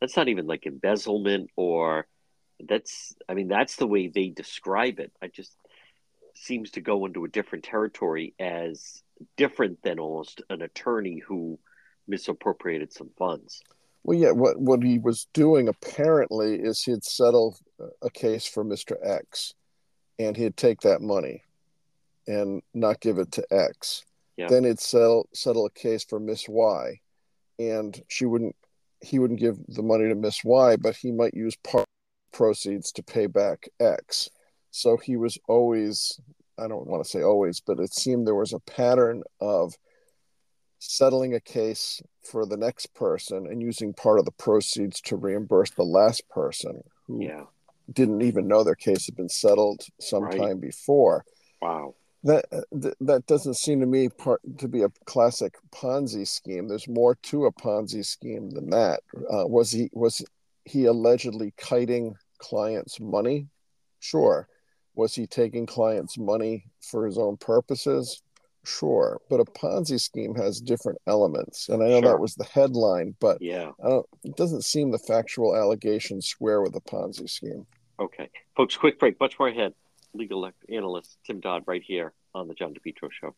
that's 0.00 0.16
not 0.16 0.28
even 0.28 0.46
like 0.46 0.64
embezzlement 0.64 1.50
or 1.56 2.06
that's 2.60 3.14
I 3.28 3.34
mean 3.34 3.48
that's 3.48 3.76
the 3.76 3.88
way 3.88 4.06
they 4.06 4.28
describe 4.28 5.00
it. 5.00 5.12
I 5.20 5.26
just 5.26 5.52
seems 6.36 6.70
to 6.72 6.80
go 6.80 7.04
into 7.04 7.24
a 7.24 7.28
different 7.28 7.64
territory 7.64 8.34
as 8.38 9.02
different 9.36 9.82
than 9.82 9.98
almost 9.98 10.42
an 10.48 10.62
attorney 10.62 11.18
who 11.26 11.58
misappropriated 12.06 12.92
some 12.92 13.10
funds. 13.18 13.60
Well, 14.04 14.16
yeah, 14.16 14.30
what 14.30 14.60
what 14.60 14.84
he 14.84 15.00
was 15.00 15.26
doing 15.34 15.66
apparently 15.66 16.60
is 16.60 16.84
he'd 16.84 17.02
settle 17.02 17.58
a 18.02 18.10
case 18.10 18.46
for 18.46 18.64
Mr. 18.64 18.94
X, 19.04 19.52
and 20.16 20.36
he'd 20.36 20.56
take 20.56 20.82
that 20.82 21.02
money 21.02 21.42
and 22.26 22.62
not 22.74 23.00
give 23.00 23.18
it 23.18 23.32
to 23.32 23.46
X. 23.52 24.04
Yeah. 24.36 24.48
Then 24.48 24.64
it'd 24.64 24.80
settle 24.80 25.28
settle 25.32 25.66
a 25.66 25.70
case 25.70 26.04
for 26.04 26.20
Miss 26.20 26.48
Y, 26.48 27.00
and 27.58 28.00
she 28.08 28.26
wouldn't. 28.26 28.56
He 29.00 29.18
wouldn't 29.18 29.40
give 29.40 29.58
the 29.68 29.82
money 29.82 30.08
to 30.08 30.14
Miss 30.14 30.44
Y, 30.44 30.76
but 30.76 30.96
he 30.96 31.12
might 31.12 31.34
use 31.34 31.56
part 31.56 31.86
proceeds 32.32 32.92
to 32.92 33.02
pay 33.02 33.26
back 33.26 33.68
X. 33.80 34.28
So 34.70 34.96
he 34.96 35.16
was 35.16 35.38
always. 35.48 36.20
I 36.58 36.68
don't 36.68 36.86
want 36.86 37.04
to 37.04 37.08
say 37.08 37.22
always, 37.22 37.60
but 37.60 37.78
it 37.78 37.92
seemed 37.92 38.26
there 38.26 38.34
was 38.34 38.54
a 38.54 38.60
pattern 38.60 39.22
of 39.40 39.74
settling 40.78 41.34
a 41.34 41.40
case 41.40 42.02
for 42.22 42.46
the 42.46 42.56
next 42.56 42.94
person 42.94 43.46
and 43.46 43.62
using 43.62 43.92
part 43.92 44.18
of 44.18 44.24
the 44.24 44.30
proceeds 44.30 45.00
to 45.00 45.16
reimburse 45.16 45.70
the 45.70 45.82
last 45.82 46.26
person 46.28 46.82
who 47.06 47.24
yeah. 47.24 47.44
didn't 47.92 48.22
even 48.22 48.46
know 48.46 48.64
their 48.64 48.74
case 48.74 49.06
had 49.06 49.16
been 49.16 49.28
settled 49.28 49.82
sometime 50.00 50.40
right. 50.40 50.60
before. 50.60 51.24
Wow 51.60 51.94
that 52.26 52.92
that 53.00 53.26
doesn't 53.26 53.54
seem 53.54 53.80
to 53.80 53.86
me 53.86 54.08
part 54.08 54.40
to 54.58 54.68
be 54.68 54.82
a 54.82 54.90
classic 55.04 55.54
Ponzi 55.72 56.26
scheme. 56.26 56.68
There's 56.68 56.88
more 56.88 57.14
to 57.22 57.46
a 57.46 57.52
Ponzi 57.52 58.04
scheme 58.04 58.50
than 58.50 58.70
that. 58.70 59.00
Uh, 59.14 59.46
was 59.46 59.70
he 59.70 59.90
was 59.92 60.24
he 60.64 60.86
allegedly 60.86 61.54
kiting 61.56 62.16
clients' 62.38 63.00
money? 63.00 63.46
Sure. 64.00 64.48
Was 64.94 65.14
he 65.14 65.26
taking 65.26 65.66
clients' 65.66 66.18
money 66.18 66.64
for 66.80 67.06
his 67.06 67.18
own 67.18 67.36
purposes? 67.36 68.22
Sure. 68.64 69.20
But 69.30 69.40
a 69.40 69.44
Ponzi 69.44 70.00
scheme 70.00 70.34
has 70.34 70.60
different 70.60 70.98
elements, 71.06 71.68
and 71.68 71.82
I 71.82 71.86
know 71.86 72.00
sure. 72.00 72.10
that 72.10 72.20
was 72.20 72.34
the 72.34 72.44
headline, 72.44 73.14
but 73.20 73.40
yeah, 73.40 73.70
it 74.24 74.36
doesn't 74.36 74.64
seem 74.64 74.90
the 74.90 74.98
factual 74.98 75.56
allegations 75.56 76.26
square 76.26 76.60
with 76.60 76.74
a 76.74 76.80
Ponzi 76.80 77.30
scheme. 77.30 77.66
Okay, 78.00 78.28
folks, 78.56 78.76
quick 78.76 78.98
break. 78.98 79.20
Much 79.20 79.38
more 79.38 79.48
ahead 79.48 79.72
legal 80.16 80.50
analyst 80.72 81.18
Tim 81.26 81.40
Dodd 81.40 81.64
right 81.66 81.82
here 81.84 82.12
on 82.34 82.48
the 82.48 82.54
John 82.54 82.74
DePetro 82.74 83.10
Show. 83.12 83.34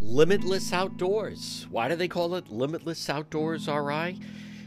Limitless 0.00 0.72
Outdoors. 0.72 1.66
Why 1.70 1.88
do 1.88 1.96
they 1.96 2.08
call 2.08 2.34
it 2.34 2.50
Limitless 2.50 3.08
Outdoors 3.08 3.68
RI? 3.68 4.18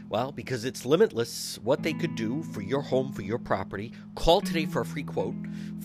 Well, 0.08 0.32
because 0.32 0.64
it's 0.64 0.86
limitless 0.86 1.58
what 1.62 1.82
they 1.82 1.92
could 1.92 2.14
do 2.14 2.42
for 2.42 2.62
your 2.62 2.80
home, 2.80 3.12
for 3.12 3.22
your 3.22 3.38
property. 3.38 3.92
Call 4.14 4.40
today 4.40 4.66
for 4.66 4.80
a 4.80 4.84
free 4.84 5.02
quote 5.02 5.34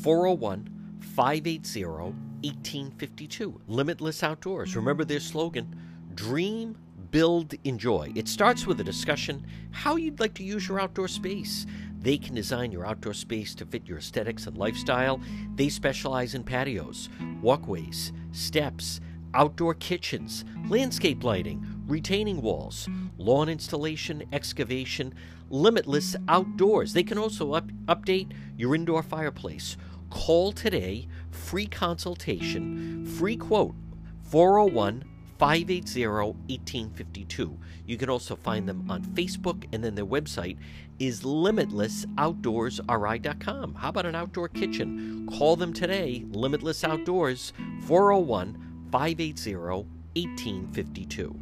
401 0.02 0.70
580 1.02 1.84
1852. 1.84 3.62
Limitless 3.68 4.24
Outdoors. 4.24 4.76
Remember 4.76 5.04
their 5.04 5.20
slogan 5.20 5.76
Dream 6.16 6.78
build, 7.12 7.54
enjoy. 7.64 8.12
It 8.16 8.28
starts 8.28 8.66
with 8.66 8.80
a 8.80 8.84
discussion 8.84 9.46
how 9.72 9.96
you'd 9.96 10.20
like 10.20 10.34
to 10.36 10.44
use 10.44 10.68
your 10.68 10.80
outdoor 10.80 11.08
space. 11.08 11.66
They 12.00 12.18
can 12.18 12.36
design 12.36 12.72
your 12.72 12.86
outdoor 12.86 13.14
space 13.14 13.54
to 13.56 13.66
fit 13.66 13.88
your 13.88 13.98
aesthetics 13.98 14.48
and 14.48 14.58
lifestyle. 14.58 15.20
They 15.56 15.70
specialize 15.70 16.36
in 16.36 16.44
patios, 16.44 17.10
walkways, 17.42 18.14
steps, 18.32 19.02
outdoor 19.34 19.74
kitchens, 19.76 20.46
landscape 20.68 21.24
lighting, 21.24 21.66
retaining 21.88 22.42
walls, 22.42 22.88
lawn 23.18 23.50
installation, 23.50 24.24
excavation, 24.32 25.14
limitless 25.50 26.16
outdoors. 26.28 26.94
They 26.94 27.04
can 27.04 27.18
also 27.18 27.54
up- 27.54 27.72
update 27.88 28.32
your 28.58 28.76
indoor 28.76 29.04
fireplace. 29.04 29.78
Call 30.10 30.52
today, 30.52 31.08
free 31.32 31.68
consultation, 31.68 33.06
free 33.06 33.38
quote, 33.38 33.76
401 34.24 35.04
580 35.40 36.06
1852. 36.06 37.58
You 37.88 37.98
can 37.98 38.10
also 38.10 38.36
find 38.36 38.68
them 38.68 38.92
on 38.92 39.04
Facebook, 39.04 39.64
and 39.74 39.82
then 39.84 39.96
their 39.96 40.06
website 40.06 40.58
is 41.00 41.22
limitlessoutdoorsri.com. 41.22 43.76
How 43.76 43.90
about 43.90 44.06
an 44.06 44.16
outdoor 44.16 44.50
kitchen? 44.50 45.30
Call 45.38 45.56
them 45.56 45.72
today, 45.72 46.26
Limitless 46.32 46.84
Outdoors, 46.84 47.54
401 47.84 48.90
580 48.92 49.56
1852. 49.56 51.40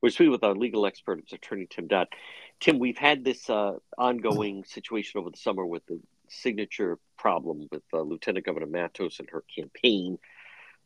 We're 0.00 0.10
speaking 0.10 0.30
with 0.30 0.44
our 0.44 0.54
legal 0.54 0.86
expert, 0.86 1.18
it's 1.18 1.32
attorney 1.32 1.66
Tim 1.68 1.88
Dodd. 1.88 2.06
Tim, 2.60 2.78
we've 2.78 2.96
had 2.96 3.24
this 3.24 3.50
uh, 3.50 3.72
ongoing 3.98 4.62
situation 4.64 5.18
over 5.18 5.30
the 5.30 5.36
summer 5.36 5.66
with 5.66 5.84
the 5.86 5.98
signature 6.30 6.98
problem 7.16 7.68
with 7.70 7.82
uh, 7.92 8.00
Lieutenant 8.00 8.46
Governor 8.46 8.66
Matos 8.66 9.18
and 9.18 9.28
her 9.30 9.44
campaign 9.54 10.18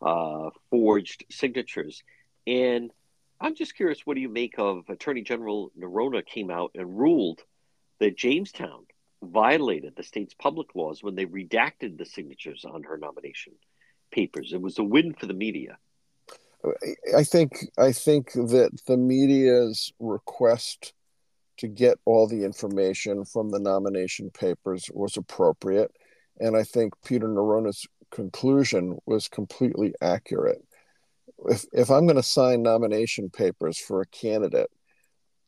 uh, 0.00 0.50
forged 0.70 1.24
signatures. 1.30 2.02
And 2.46 2.90
I'm 3.40 3.54
just 3.54 3.76
curious, 3.76 4.00
what 4.04 4.14
do 4.14 4.20
you 4.20 4.28
make 4.28 4.54
of 4.58 4.88
Attorney 4.88 5.22
General 5.22 5.70
Neronha 5.78 6.24
came 6.24 6.50
out 6.50 6.72
and 6.74 6.98
ruled 6.98 7.40
that 7.98 8.16
Jamestown 8.16 8.84
violated 9.22 9.94
the 9.96 10.02
state's 10.02 10.34
public 10.34 10.74
laws 10.74 11.02
when 11.02 11.14
they 11.14 11.26
redacted 11.26 11.96
the 11.96 12.04
signatures 12.04 12.64
on 12.64 12.82
her 12.82 12.96
nomination 12.96 13.52
papers. 14.10 14.52
It 14.52 14.60
was 14.60 14.78
a 14.78 14.84
win 14.84 15.14
for 15.14 15.26
the 15.26 15.34
media. 15.34 15.78
I 17.16 17.24
think 17.24 17.52
I 17.76 17.90
think 17.92 18.32
that 18.32 18.70
the 18.86 18.96
media's 18.96 19.92
request 19.98 20.92
to 21.58 21.68
get 21.68 21.98
all 22.04 22.26
the 22.26 22.44
information 22.44 23.24
from 23.24 23.50
the 23.50 23.60
nomination 23.60 24.30
papers 24.30 24.88
was 24.92 25.16
appropriate, 25.16 25.90
and 26.38 26.56
I 26.56 26.62
think 26.62 26.94
Peter 27.04 27.28
Neronha's 27.28 27.86
conclusion 28.10 28.98
was 29.06 29.28
completely 29.28 29.94
accurate. 30.00 30.62
If 31.46 31.64
if 31.72 31.90
I'm 31.90 32.06
going 32.06 32.16
to 32.16 32.22
sign 32.22 32.62
nomination 32.62 33.30
papers 33.30 33.78
for 33.78 34.00
a 34.00 34.06
candidate, 34.06 34.70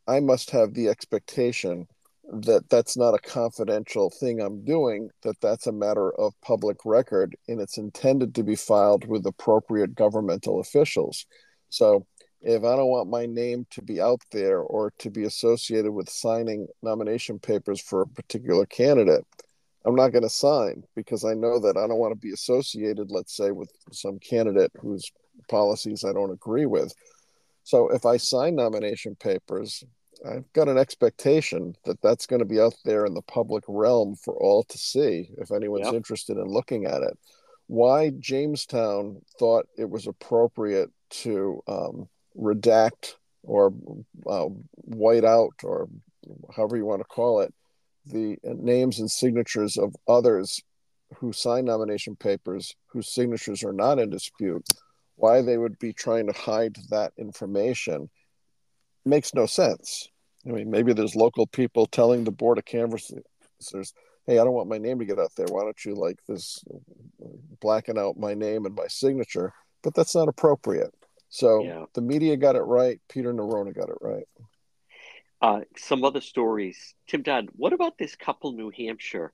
I 0.06 0.20
must 0.20 0.50
have 0.50 0.74
the 0.74 0.88
expectation 0.88 1.86
that 2.32 2.68
that's 2.70 2.96
not 2.96 3.14
a 3.14 3.18
confidential 3.18 4.10
thing 4.10 4.40
I'm 4.40 4.64
doing, 4.64 5.10
that 5.22 5.40
that's 5.40 5.66
a 5.66 5.72
matter 5.72 6.12
of 6.18 6.32
public 6.42 6.78
record 6.84 7.36
and 7.48 7.60
it's 7.60 7.78
intended 7.78 8.34
to 8.34 8.42
be 8.42 8.56
filed 8.56 9.06
with 9.06 9.26
appropriate 9.26 9.94
governmental 9.94 10.60
officials. 10.60 11.26
So 11.68 12.06
if 12.44 12.62
I 12.62 12.76
don't 12.76 12.88
want 12.88 13.08
my 13.08 13.24
name 13.24 13.66
to 13.70 13.82
be 13.82 14.00
out 14.00 14.20
there 14.30 14.60
or 14.60 14.92
to 14.98 15.10
be 15.10 15.24
associated 15.24 15.92
with 15.92 16.10
signing 16.10 16.66
nomination 16.82 17.38
papers 17.38 17.80
for 17.80 18.02
a 18.02 18.06
particular 18.06 18.66
candidate, 18.66 19.24
I'm 19.86 19.94
not 19.94 20.12
going 20.12 20.22
to 20.22 20.30
sign 20.30 20.84
because 20.94 21.24
I 21.24 21.34
know 21.34 21.58
that 21.60 21.76
I 21.76 21.86
don't 21.86 21.98
want 21.98 22.12
to 22.12 22.20
be 22.20 22.32
associated, 22.32 23.10
let's 23.10 23.34
say, 23.34 23.50
with 23.50 23.70
some 23.92 24.18
candidate 24.18 24.72
whose 24.78 25.10
policies 25.48 26.04
I 26.04 26.12
don't 26.12 26.32
agree 26.32 26.66
with. 26.66 26.94
So 27.64 27.88
if 27.88 28.04
I 28.04 28.18
sign 28.18 28.56
nomination 28.56 29.16
papers, 29.16 29.82
I've 30.24 30.50
got 30.52 30.68
an 30.68 30.78
expectation 30.78 31.74
that 31.84 32.00
that's 32.02 32.26
going 32.26 32.40
to 32.40 32.46
be 32.46 32.60
out 32.60 32.74
there 32.84 33.06
in 33.06 33.14
the 33.14 33.22
public 33.22 33.64
realm 33.68 34.16
for 34.16 34.34
all 34.36 34.64
to 34.64 34.78
see 34.78 35.30
if 35.38 35.50
anyone's 35.50 35.86
yep. 35.86 35.94
interested 35.94 36.36
in 36.36 36.44
looking 36.44 36.84
at 36.84 37.02
it. 37.02 37.18
Why 37.66 38.10
Jamestown 38.18 39.22
thought 39.38 39.66
it 39.78 39.88
was 39.88 40.06
appropriate 40.06 40.90
to 41.22 41.62
um, 41.66 42.08
redact 42.36 43.14
or 43.42 43.72
uh, 44.26 44.46
white 44.74 45.24
out 45.24 45.54
or 45.62 45.88
however 46.54 46.76
you 46.76 46.84
want 46.84 47.00
to 47.00 47.04
call 47.04 47.40
it 47.40 47.52
the 48.06 48.36
names 48.44 48.98
and 48.98 49.10
signatures 49.10 49.76
of 49.76 49.94
others 50.08 50.60
who 51.16 51.32
sign 51.32 51.64
nomination 51.64 52.16
papers 52.16 52.74
whose 52.86 53.12
signatures 53.12 53.62
are 53.62 53.72
not 53.72 53.98
in 53.98 54.10
dispute 54.10 54.66
why 55.16 55.42
they 55.42 55.56
would 55.56 55.78
be 55.78 55.92
trying 55.92 56.26
to 56.26 56.32
hide 56.32 56.76
that 56.90 57.12
information 57.18 58.10
makes 59.04 59.34
no 59.34 59.46
sense. 59.46 60.08
I 60.46 60.50
mean, 60.50 60.70
maybe 60.70 60.92
there's 60.92 61.14
local 61.14 61.46
people 61.46 61.86
telling 61.86 62.24
the 62.24 62.30
board 62.30 62.58
of 62.58 62.64
canvassers, 62.64 63.22
"Hey, 64.26 64.38
I 64.38 64.44
don't 64.44 64.52
want 64.52 64.68
my 64.68 64.78
name 64.78 64.98
to 64.98 65.04
get 65.04 65.18
out 65.18 65.34
there. 65.36 65.46
Why 65.46 65.62
don't 65.62 65.84
you 65.84 65.94
like 65.94 66.18
this, 66.26 66.62
blacken 67.60 67.98
out 67.98 68.18
my 68.18 68.34
name 68.34 68.66
and 68.66 68.74
my 68.74 68.88
signature?" 68.88 69.52
But 69.82 69.94
that's 69.94 70.14
not 70.14 70.28
appropriate. 70.28 70.94
So 71.34 71.64
yeah. 71.64 71.86
the 71.94 72.00
media 72.00 72.36
got 72.36 72.54
it 72.54 72.60
right. 72.60 73.00
Peter 73.08 73.34
Neronha 73.34 73.74
got 73.74 73.88
it 73.88 73.98
right. 74.00 74.28
Uh, 75.42 75.62
some 75.76 76.04
other 76.04 76.20
stories, 76.20 76.94
Tim 77.08 77.22
Dodd. 77.22 77.48
What 77.56 77.72
about 77.72 77.98
this 77.98 78.14
couple, 78.14 78.52
New 78.52 78.70
Hampshire? 78.70 79.32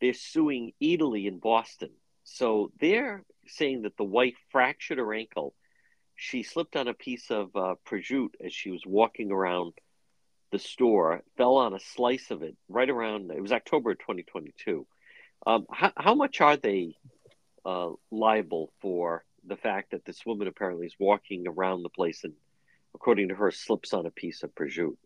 They're 0.00 0.12
suing 0.12 0.72
Eataly 0.82 1.28
in 1.28 1.38
Boston. 1.38 1.90
So 2.24 2.72
they're 2.80 3.22
saying 3.46 3.82
that 3.82 3.96
the 3.96 4.02
wife 4.02 4.34
fractured 4.50 4.98
her 4.98 5.14
ankle. 5.14 5.54
She 6.16 6.42
slipped 6.42 6.74
on 6.74 6.88
a 6.88 6.94
piece 6.94 7.30
of 7.30 7.54
uh, 7.54 7.76
prosciutto 7.88 8.30
as 8.44 8.52
she 8.52 8.72
was 8.72 8.82
walking 8.84 9.30
around 9.30 9.74
the 10.50 10.58
store, 10.58 11.22
fell 11.36 11.58
on 11.58 11.74
a 11.74 11.80
slice 11.80 12.32
of 12.32 12.42
it 12.42 12.56
right 12.68 12.90
around, 12.90 13.30
it 13.30 13.40
was 13.40 13.52
October 13.52 13.94
2022. 13.94 14.84
Um, 15.46 15.66
how, 15.72 15.92
how 15.96 16.14
much 16.16 16.40
are 16.40 16.56
they 16.56 16.96
uh, 17.64 17.90
liable 18.10 18.72
for 18.80 19.24
the 19.46 19.56
fact 19.56 19.90
that 19.92 20.04
this 20.04 20.24
woman 20.26 20.48
apparently 20.48 20.86
is 20.86 20.94
walking 20.98 21.46
around 21.46 21.82
the 21.82 21.88
place 21.88 22.24
and, 22.24 22.34
according 22.94 23.28
to 23.28 23.34
her, 23.34 23.50
slips 23.50 23.92
on 23.92 24.06
a 24.06 24.10
piece 24.10 24.42
of 24.42 24.54
prosciutto? 24.54 24.96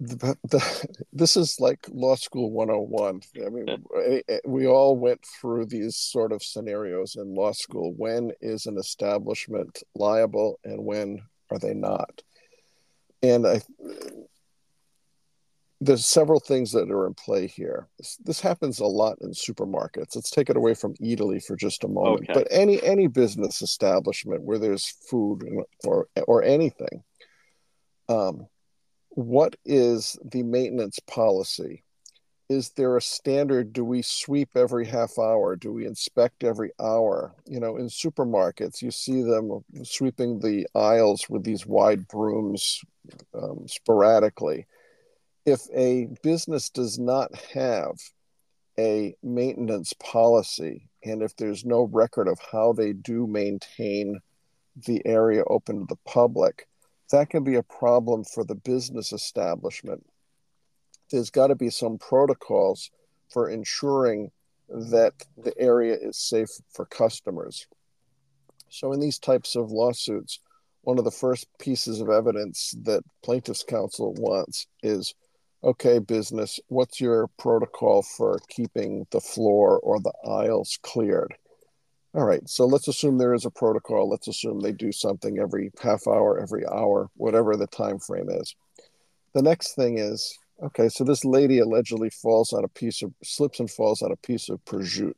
The, 0.00 0.36
the, 0.44 0.88
this 1.12 1.36
is 1.36 1.60
like 1.60 1.86
law 1.92 2.16
school 2.16 2.50
101 2.50 3.20
i 3.46 3.48
mean 3.48 3.68
eh, 3.68 4.20
eh, 4.28 4.38
we 4.44 4.66
all 4.66 4.96
went 4.96 5.24
through 5.24 5.66
these 5.66 5.96
sort 5.96 6.32
of 6.32 6.42
scenarios 6.42 7.14
in 7.14 7.36
law 7.36 7.52
school. 7.52 7.94
When 7.96 8.32
is 8.40 8.66
an 8.66 8.78
establishment 8.78 9.82
liable 9.94 10.58
and 10.64 10.84
when 10.84 11.22
are 11.50 11.58
they 11.58 11.74
not? 11.74 12.22
And 13.22 13.46
I, 13.46 13.60
there's 15.84 16.06
several 16.06 16.38
things 16.38 16.70
that 16.72 16.90
are 16.90 17.06
in 17.06 17.14
play 17.14 17.46
here. 17.46 17.88
This, 17.98 18.16
this, 18.24 18.40
happens 18.40 18.78
a 18.78 18.86
lot 18.86 19.18
in 19.20 19.30
supermarkets. 19.30 20.14
Let's 20.14 20.30
take 20.30 20.48
it 20.48 20.56
away 20.56 20.74
from 20.74 20.94
Eataly 20.94 21.42
for 21.44 21.56
just 21.56 21.82
a 21.82 21.88
moment. 21.88 22.30
Okay. 22.30 22.34
But 22.34 22.48
any 22.50 22.80
any 22.82 23.08
business 23.08 23.62
establishment 23.62 24.42
where 24.42 24.58
there's 24.58 24.94
food 25.10 25.42
or 25.84 26.06
or 26.28 26.42
anything, 26.44 27.02
um, 28.08 28.46
what 29.10 29.56
is 29.64 30.16
the 30.24 30.44
maintenance 30.44 31.00
policy? 31.00 31.82
Is 32.48 32.70
there 32.70 32.96
a 32.96 33.02
standard? 33.02 33.72
Do 33.72 33.84
we 33.84 34.02
sweep 34.02 34.50
every 34.54 34.86
half 34.86 35.18
hour? 35.18 35.56
Do 35.56 35.72
we 35.72 35.86
inspect 35.86 36.44
every 36.44 36.70
hour? 36.80 37.34
You 37.46 37.58
know, 37.58 37.76
in 37.76 37.86
supermarkets, 37.86 38.82
you 38.82 38.90
see 38.92 39.22
them 39.22 39.64
sweeping 39.82 40.38
the 40.38 40.66
aisles 40.74 41.28
with 41.28 41.42
these 41.42 41.66
wide 41.66 42.06
brooms 42.06 42.80
um, 43.34 43.66
sporadically. 43.66 44.66
If 45.44 45.62
a 45.74 46.06
business 46.22 46.70
does 46.70 46.98
not 46.98 47.34
have 47.54 47.98
a 48.78 49.16
maintenance 49.22 49.92
policy, 49.94 50.88
and 51.04 51.22
if 51.22 51.34
there's 51.36 51.64
no 51.64 51.82
record 51.82 52.28
of 52.28 52.38
how 52.52 52.72
they 52.72 52.92
do 52.92 53.26
maintain 53.26 54.20
the 54.86 55.02
area 55.04 55.42
open 55.48 55.80
to 55.80 55.86
the 55.88 55.98
public, 56.06 56.68
that 57.10 57.28
can 57.28 57.42
be 57.42 57.56
a 57.56 57.62
problem 57.62 58.24
for 58.24 58.44
the 58.44 58.54
business 58.54 59.12
establishment. 59.12 60.06
There's 61.10 61.30
got 61.30 61.48
to 61.48 61.56
be 61.56 61.70
some 61.70 61.98
protocols 61.98 62.90
for 63.28 63.50
ensuring 63.50 64.30
that 64.68 65.12
the 65.36 65.58
area 65.58 65.96
is 66.00 66.16
safe 66.16 66.48
for 66.70 66.86
customers. 66.86 67.66
So, 68.70 68.92
in 68.92 69.00
these 69.00 69.18
types 69.18 69.56
of 69.56 69.72
lawsuits, 69.72 70.38
one 70.82 70.98
of 70.98 71.04
the 71.04 71.10
first 71.10 71.46
pieces 71.58 72.00
of 72.00 72.08
evidence 72.08 72.74
that 72.84 73.04
plaintiff's 73.22 73.62
counsel 73.62 74.14
wants 74.14 74.66
is 74.82 75.14
okay 75.64 75.98
business 75.98 76.58
what's 76.68 77.00
your 77.00 77.28
protocol 77.38 78.02
for 78.02 78.38
keeping 78.48 79.06
the 79.10 79.20
floor 79.20 79.78
or 79.80 80.00
the 80.00 80.12
aisles 80.26 80.78
cleared 80.82 81.34
all 82.14 82.24
right 82.24 82.48
so 82.48 82.66
let's 82.66 82.88
assume 82.88 83.18
there 83.18 83.34
is 83.34 83.44
a 83.44 83.50
protocol 83.50 84.08
let's 84.08 84.28
assume 84.28 84.60
they 84.60 84.72
do 84.72 84.92
something 84.92 85.38
every 85.38 85.70
half 85.82 86.06
hour 86.06 86.40
every 86.40 86.66
hour 86.66 87.08
whatever 87.16 87.56
the 87.56 87.66
time 87.68 87.98
frame 87.98 88.28
is 88.28 88.54
the 89.34 89.42
next 89.42 89.74
thing 89.74 89.98
is 89.98 90.38
okay 90.62 90.88
so 90.88 91.04
this 91.04 91.24
lady 91.24 91.58
allegedly 91.58 92.10
falls 92.10 92.52
on 92.52 92.64
a 92.64 92.68
piece 92.68 93.02
of 93.02 93.12
slips 93.22 93.60
and 93.60 93.70
falls 93.70 94.02
on 94.02 94.12
a 94.12 94.16
piece 94.16 94.48
of 94.48 94.64
prosciutto 94.64 95.14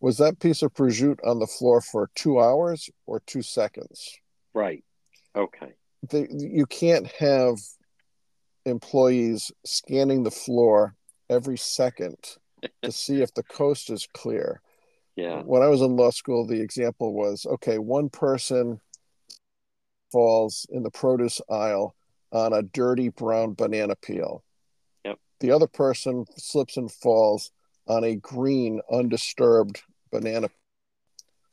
was 0.00 0.18
that 0.18 0.38
piece 0.38 0.62
of 0.62 0.72
prosciutto 0.74 1.18
on 1.26 1.38
the 1.38 1.46
floor 1.46 1.80
for 1.80 2.10
two 2.14 2.40
hours 2.40 2.88
or 3.06 3.20
two 3.20 3.42
seconds 3.42 4.18
Right. 4.56 4.82
Okay. 5.36 5.74
The, 6.08 6.26
you 6.30 6.64
can't 6.64 7.06
have 7.18 7.58
employees 8.66 9.50
scanning 9.64 10.22
the 10.22 10.30
floor 10.30 10.94
every 11.30 11.56
second 11.56 12.16
to 12.82 12.92
see 12.92 13.22
if 13.22 13.32
the 13.34 13.42
coast 13.42 13.90
is 13.90 14.06
clear. 14.12 14.60
Yeah. 15.14 15.42
When 15.42 15.62
I 15.62 15.68
was 15.68 15.80
in 15.80 15.96
law 15.96 16.10
school, 16.10 16.46
the 16.46 16.60
example 16.60 17.14
was 17.14 17.46
okay, 17.46 17.78
one 17.78 18.10
person 18.10 18.80
falls 20.12 20.66
in 20.70 20.82
the 20.82 20.90
produce 20.90 21.40
aisle 21.48 21.94
on 22.32 22.52
a 22.52 22.62
dirty 22.62 23.08
brown 23.08 23.54
banana 23.54 23.96
peel. 23.96 24.44
Yep. 25.04 25.18
The 25.40 25.52
other 25.52 25.66
person 25.66 26.26
slips 26.36 26.76
and 26.76 26.90
falls 26.90 27.50
on 27.86 28.04
a 28.04 28.16
green, 28.16 28.80
undisturbed 28.92 29.80
banana. 30.10 30.48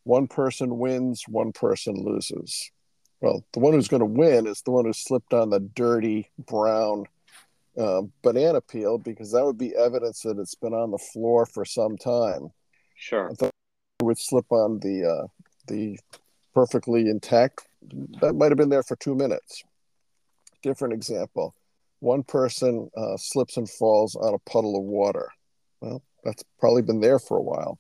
One 0.04 0.28
person 0.28 0.78
wins, 0.80 1.24
one 1.28 1.54
person 1.54 1.96
loses 1.96 2.72
well, 3.24 3.42
the 3.54 3.62
one 3.62 3.72
who's 3.72 3.88
going 3.88 4.02
to 4.02 4.06
win 4.06 4.48
is 4.48 4.62
the 4.64 4.72
one 4.72 4.84
who 4.84 4.92
slipped 4.92 5.34
on 5.34 5.50
the 5.50 5.62
dirty 5.62 6.30
brown 6.38 7.06
uh, 7.78 8.02
banana 8.22 8.60
peel 8.60 8.98
because 8.98 9.32
that 9.32 9.46
would 9.46 9.58
be 9.58 9.74
evidence 9.78 10.24
that 10.24 10.38
it's 10.38 10.56
been 10.56 10.74
on 10.74 10.92
the 10.92 10.98
floor 10.98 11.46
for 11.46 11.64
some 11.64 11.98
time. 11.98 12.50
Sure. 12.98 13.32
I 13.32 13.34
thought 13.34 13.52
it 14.02 14.04
would 14.04 14.20
slip 14.20 14.52
on 14.52 14.80
the 14.80 15.06
uh, 15.10 15.28
the 15.68 15.98
perfectly 16.54 17.10
intact 17.10 17.66
that 18.20 18.34
might 18.34 18.52
have 18.52 18.58
been 18.58 18.68
there 18.68 18.84
for 18.84 18.98
two 18.98 19.16
minutes. 19.16 19.64
Different 20.62 20.94
example. 20.94 21.56
One 22.02 22.24
person 22.24 22.90
uh, 22.98 23.16
slips 23.16 23.56
and 23.56 23.70
falls 23.70 24.18
on 24.18 24.34
a 24.34 24.50
puddle 24.50 24.76
of 24.76 24.84
water. 24.84 25.30
Well, 25.80 26.04
that's 26.26 26.44
probably 26.60 26.82
been 26.82 27.00
there 27.00 27.20
for 27.20 27.38
a 27.38 27.42
while. 27.42 27.80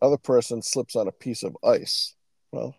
Other 0.00 0.18
person 0.18 0.62
slips 0.62 0.94
on 0.94 1.08
a 1.08 1.12
piece 1.12 1.42
of 1.42 1.56
ice. 1.64 2.14
Well, 2.52 2.76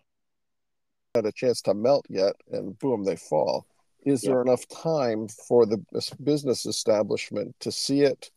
had 1.14 1.26
a 1.26 1.32
chance 1.32 1.60
to 1.62 1.74
melt 1.74 2.06
yet, 2.08 2.34
and 2.52 2.78
boom, 2.78 3.04
they 3.04 3.16
fall. 3.16 3.66
Is 4.04 4.22
yeah. 4.22 4.30
there 4.30 4.42
enough 4.42 4.66
time 4.68 5.28
for 5.28 5.66
the 5.66 5.82
business 6.22 6.66
establishment 6.66 7.54
to 7.60 7.72
see 7.72 8.02
it 8.02 8.30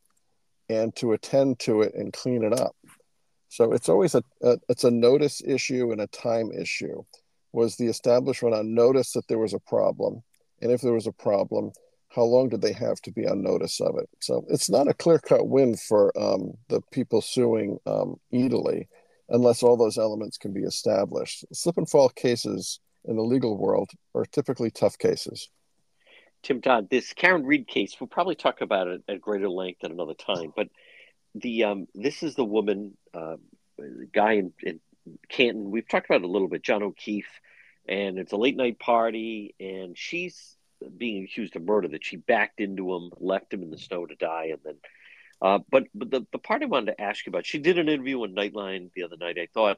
and 0.70 0.96
to 0.96 1.14
attend 1.14 1.60
to 1.60 1.82
it 1.82 1.94
and 1.94 2.12
clean 2.12 2.44
it 2.44 2.60
up? 2.60 2.76
So 3.50 3.72
it's 3.72 3.90
always 3.90 4.16
a, 4.16 4.24
a 4.42 4.58
it's 4.70 4.84
a 4.84 4.92
notice 4.92 5.42
issue 5.46 5.92
and 5.92 6.02
a 6.02 6.08
time 6.08 6.52
issue. 6.52 7.04
Was 7.52 7.76
the 7.76 7.86
establishment 7.86 8.56
on 8.56 8.74
notice 8.74 9.12
that 9.12 9.28
there 9.28 9.38
was 9.38 9.54
a 9.54 9.60
problem? 9.60 10.24
And 10.62 10.72
if 10.72 10.82
there 10.82 10.94
was 10.94 11.08
a 11.08 11.12
problem, 11.12 11.72
how 12.10 12.24
long 12.24 12.50
did 12.50 12.62
they 12.62 12.74
have 12.74 13.00
to 13.02 13.12
be 13.12 13.28
on 13.28 13.44
notice 13.44 13.80
of 13.80 13.96
it? 14.00 14.10
So 14.20 14.44
it's 14.50 14.70
not 14.70 14.88
a 14.88 14.94
clear 14.94 15.20
cut 15.20 15.48
win 15.48 15.78
for 15.78 16.12
um, 16.20 16.54
the 16.70 16.82
people 16.92 17.22
suing 17.22 17.78
um, 17.86 18.20
Eataly 18.34 18.88
unless 19.30 19.64
all 19.64 19.78
those 19.78 19.98
elements 19.98 20.38
can 20.38 20.54
be 20.54 20.64
established. 20.64 21.46
Slip 21.54 21.78
and 21.78 21.90
fall 21.90 22.10
cases 22.10 22.80
in 23.06 23.16
the 23.16 23.24
legal 23.24 23.58
world 23.58 23.92
are 24.14 24.26
typically 24.26 24.72
tough 24.72 24.98
cases. 24.98 25.50
Tim 26.42 26.60
Dodd, 26.60 26.90
this 26.90 27.14
Karen 27.14 27.46
Read 27.46 27.68
case, 27.68 27.96
we'll 28.00 28.08
probably 28.08 28.36
talk 28.36 28.62
about 28.62 28.88
it 28.88 29.02
at 29.08 29.22
greater 29.22 29.50
length 29.50 29.84
at 29.84 29.92
another 29.92 30.14
time, 30.14 30.52
but 30.56 30.68
the 31.36 31.64
um, 31.64 31.88
this 31.96 32.22
is 32.22 32.36
the 32.36 32.44
woman, 32.44 32.98
uh, 33.14 33.38
guy 34.14 34.34
in, 34.34 34.54
in 34.62 34.80
Canton. 35.30 35.72
We've 35.72 35.88
talked 35.88 36.06
about 36.06 36.22
it 36.22 36.26
a 36.26 36.32
little 36.32 36.50
bit, 36.50 36.62
John 36.62 36.84
O'Keefe, 36.84 37.40
and 37.88 38.20
it's 38.20 38.34
a 38.34 38.38
late 38.38 38.58
night 38.58 38.78
party, 38.78 39.56
and 39.60 39.98
she's 39.98 40.58
being 40.98 41.24
accused 41.24 41.56
of 41.56 41.64
murder. 41.64 41.88
That 41.88 42.06
she 42.06 42.18
backed 42.18 42.60
into 42.60 42.94
him, 42.94 43.12
left 43.20 43.54
him 43.54 43.64
in 43.64 43.72
the 43.72 43.78
snow 43.78 44.06
to 44.06 44.16
die, 44.16 44.50
and 44.52 44.60
then. 44.64 44.76
Uh, 45.44 45.60
but 45.70 45.84
but 45.94 46.10
the, 46.10 46.26
the 46.32 46.40
part 46.40 46.64
I 46.64 46.68
wanted 46.68 46.94
to 46.94 47.02
ask 47.02 47.26
you 47.26 47.30
about, 47.30 47.46
she 47.46 47.60
did 47.60 47.78
an 47.78 47.90
interview 47.90 48.24
on 48.24 48.34
Nightline 48.34 48.92
the 48.96 49.04
other 49.04 49.18
night. 49.18 49.38
I 49.38 49.50
thought 49.54 49.78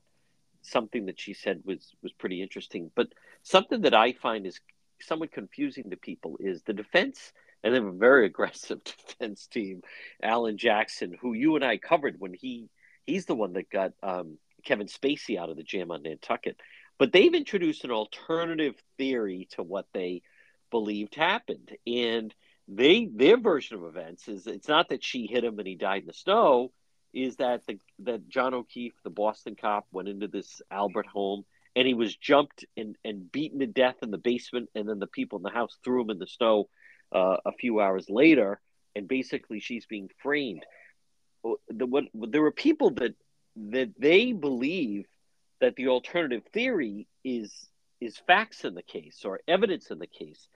something 0.61 1.07
that 1.07 1.20
she 1.20 1.34
said 1.34 1.61
was 1.66 1.91
was 2.03 2.13
pretty 2.13 2.41
interesting. 2.43 2.91
But 2.95 3.07
something 3.41 3.82
that 3.82 3.95
I 3.95 4.13
find 4.13 4.45
is 4.45 4.59
somewhat 5.01 5.32
confusing 5.32 5.89
to 5.89 5.97
people 5.97 6.38
is 6.39 6.61
the 6.61 6.74
defense, 6.74 7.34
and 7.63 7.74
they 7.74 7.80
have 7.80 7.88
a 7.88 7.91
very 7.91 8.26
aggressive 8.28 8.82
defense 8.84 9.47
team. 9.47 9.82
Alan 10.22 10.57
Jackson, 10.57 11.16
who 11.20 11.34
you 11.34 11.55
and 11.55 11.66
I 11.66 11.78
covered 11.78 12.20
when 12.20 12.36
he 12.36 12.70
he's 13.07 13.26
the 13.26 13.36
one 13.36 13.53
that 13.53 13.72
got 13.72 13.93
um, 14.03 14.38
Kevin 14.63 14.88
Spacey 14.88 15.38
out 15.39 15.49
of 15.49 15.57
the 15.57 15.63
jam 15.63 15.89
on 15.89 16.03
Nantucket. 16.03 16.59
But 16.99 17.11
they've 17.11 17.34
introduced 17.34 17.84
an 17.84 17.91
alternative 17.91 18.76
theory 18.97 19.47
to 19.51 19.63
what 19.63 19.88
they 19.93 20.22
believed 20.70 21.16
happened, 21.16 21.76
and 21.88 22.34
they 22.68 23.07
their 23.13 23.38
version 23.38 23.78
of 23.78 23.84
events 23.84 24.28
is 24.28 24.47
it's 24.47 24.68
not 24.68 24.89
that 24.89 25.03
she 25.03 25.28
hit 25.28 25.43
him 25.43 25.59
and 25.59 25.68
he 25.68 25.76
died 25.76 26.01
in 26.01 26.07
the 26.07 26.13
snow 26.13 26.72
is 27.13 27.38
that 27.38 27.66
the 27.66 27.80
that 27.99 28.28
John 28.28 28.53
O'Keefe, 28.53 28.95
the 29.03 29.09
Boston 29.09 29.55
cop, 29.59 29.88
went 29.91 30.09
into 30.09 30.28
this 30.28 30.61
Albert 30.70 31.07
home 31.07 31.45
and 31.76 31.88
he 31.88 31.93
was 31.93 32.16
jumped 32.16 32.66
and, 32.78 32.95
and 33.03 33.32
beaten 33.32 33.59
to 33.59 33.68
death 33.68 33.97
in 34.01 34.09
the 34.09 34.18
basement, 34.18 34.70
and 34.76 34.88
then 34.88 34.99
the 34.99 35.07
people 35.07 35.38
in 35.38 35.43
the 35.43 35.49
house 35.49 35.78
threw 35.84 36.01
him 36.01 36.09
in 36.09 36.20
the 36.20 36.28
snow 36.28 36.70
uh, 37.13 37.38
a 37.45 37.51
few 37.51 37.82
hours 37.82 38.09
later, 38.09 38.61
and 38.95 39.07
basically 39.07 39.59
she's 39.59 39.86
being 39.86 40.09
framed. 40.24 40.66
The, 41.70 41.86
what, 41.86 42.05
there 42.13 42.41
were 42.41 42.51
people 42.51 42.91
that 42.91 43.16
that 43.72 43.93
they 43.97 44.32
believe 44.32 45.05
that 45.61 45.76
the 45.76 45.88
alternative 45.88 46.43
theory 46.53 47.07
is 47.24 47.53
is 48.01 48.18
facts 48.18 48.66
in 48.66 48.74
the 48.74 48.82
case 48.82 49.24
or 49.24 49.39
evidence 49.47 49.91
in 49.91 49.99
the 49.99 50.07
case. 50.07 50.47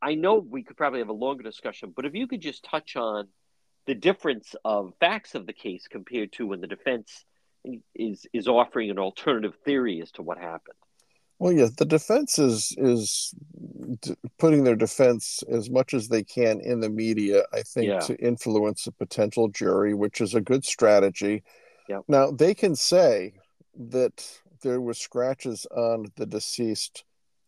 I 0.00 0.14
know 0.14 0.36
we 0.36 0.62
could 0.62 0.76
probably 0.76 1.00
have 1.00 1.08
a 1.08 1.14
longer 1.14 1.42
discussion, 1.42 1.92
but 1.94 2.06
if 2.06 2.14
you 2.14 2.26
could 2.26 2.40
just 2.40 2.64
touch 2.64 2.96
on 2.96 3.28
the 3.86 3.94
difference 3.94 4.54
of 4.64 4.94
facts 5.00 5.34
of 5.34 5.46
the 5.46 5.52
case 5.52 5.88
compared 5.88 6.32
to 6.32 6.46
when 6.46 6.60
the 6.60 6.66
defense 6.66 7.24
is 7.94 8.26
is 8.32 8.46
offering 8.46 8.90
an 8.90 8.98
alternative 8.98 9.54
theory 9.64 10.00
as 10.00 10.10
to 10.12 10.22
what 10.22 10.38
happened. 10.38 10.76
Well, 11.38 11.52
yeah, 11.52 11.68
the 11.76 11.84
defense 11.84 12.38
is 12.38 12.74
is 12.78 13.34
putting 14.38 14.64
their 14.64 14.76
defense 14.76 15.42
as 15.50 15.68
much 15.68 15.92
as 15.92 16.08
they 16.08 16.22
can 16.22 16.60
in 16.60 16.80
the 16.80 16.88
media. 16.88 17.42
I 17.52 17.62
think 17.62 17.88
yeah. 17.88 18.00
to 18.00 18.16
influence 18.16 18.86
a 18.86 18.92
potential 18.92 19.48
jury, 19.48 19.94
which 19.94 20.20
is 20.20 20.34
a 20.34 20.40
good 20.40 20.64
strategy. 20.64 21.42
Yep. 21.88 22.04
Now 22.08 22.30
they 22.30 22.54
can 22.54 22.76
say 22.76 23.34
that 23.76 24.40
there 24.62 24.80
were 24.80 24.94
scratches 24.94 25.66
on 25.74 26.12
the 26.16 26.26
deceased 26.26 27.04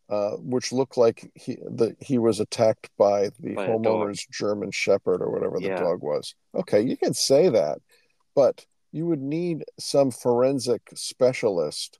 uh, 0.08 0.32
which 0.38 0.72
looked 0.72 0.96
like 0.96 1.30
he 1.34 1.56
that 1.68 1.96
he 2.00 2.18
was 2.18 2.38
attacked 2.40 2.90
by 2.96 3.30
the 3.40 3.54
by 3.54 3.66
homeowner's 3.66 4.26
German 4.30 4.70
Shepherd 4.70 5.20
or 5.20 5.30
whatever 5.30 5.58
the 5.58 5.68
yeah. 5.68 5.80
dog 5.80 6.02
was. 6.02 6.34
Okay, 6.54 6.80
you 6.80 6.96
can 6.96 7.12
say 7.12 7.48
that, 7.48 7.78
but 8.34 8.64
you 8.92 9.06
would 9.06 9.20
need 9.20 9.64
some 9.78 10.10
forensic 10.10 10.82
specialist, 10.94 11.98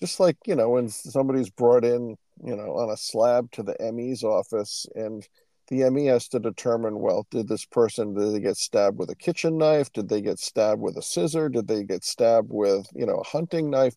just 0.00 0.20
like 0.20 0.36
you 0.46 0.54
know 0.54 0.68
when 0.68 0.88
somebody's 0.88 1.50
brought 1.50 1.84
in, 1.84 2.16
you 2.44 2.54
know, 2.54 2.76
on 2.76 2.90
a 2.90 2.96
slab 2.96 3.50
to 3.52 3.62
the 3.62 3.76
ME's 3.92 4.22
office 4.22 4.86
and 4.94 5.26
the 5.68 5.90
ME 5.90 6.06
has 6.06 6.28
to 6.28 6.38
determine 6.38 6.98
well, 6.98 7.26
did 7.30 7.48
this 7.48 7.64
person 7.64 8.14
did 8.14 8.34
they 8.34 8.40
get 8.40 8.56
stabbed 8.56 8.98
with 8.98 9.10
a 9.10 9.16
kitchen 9.16 9.58
knife? 9.58 9.92
Did 9.92 10.08
they 10.08 10.20
get 10.20 10.38
stabbed 10.38 10.80
with 10.80 10.96
a 10.96 11.02
scissor? 11.02 11.48
Did 11.48 11.68
they 11.68 11.84
get 11.84 12.04
stabbed 12.04 12.50
with 12.50 12.86
you 12.94 13.06
know 13.06 13.16
a 13.16 13.26
hunting 13.26 13.70
knife? 13.70 13.94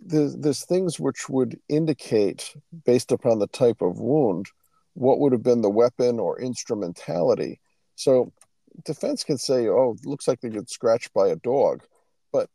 There's, 0.00 0.36
there's 0.36 0.64
things 0.64 1.00
which 1.00 1.28
would 1.28 1.58
indicate, 1.68 2.54
based 2.84 3.12
upon 3.12 3.38
the 3.38 3.48
type 3.48 3.80
of 3.82 3.98
wound, 3.98 4.46
what 4.94 5.18
would 5.18 5.32
have 5.32 5.42
been 5.42 5.62
the 5.62 5.70
weapon 5.70 6.18
or 6.18 6.40
instrumentality. 6.40 7.60
So 7.96 8.32
defense 8.84 9.24
can 9.24 9.38
say, 9.38 9.68
oh, 9.68 9.96
looks 10.04 10.28
like 10.28 10.40
they 10.40 10.48
get 10.48 10.70
scratched 10.70 11.12
by 11.12 11.28
a 11.28 11.36
dog. 11.36 11.82
But 12.32 12.48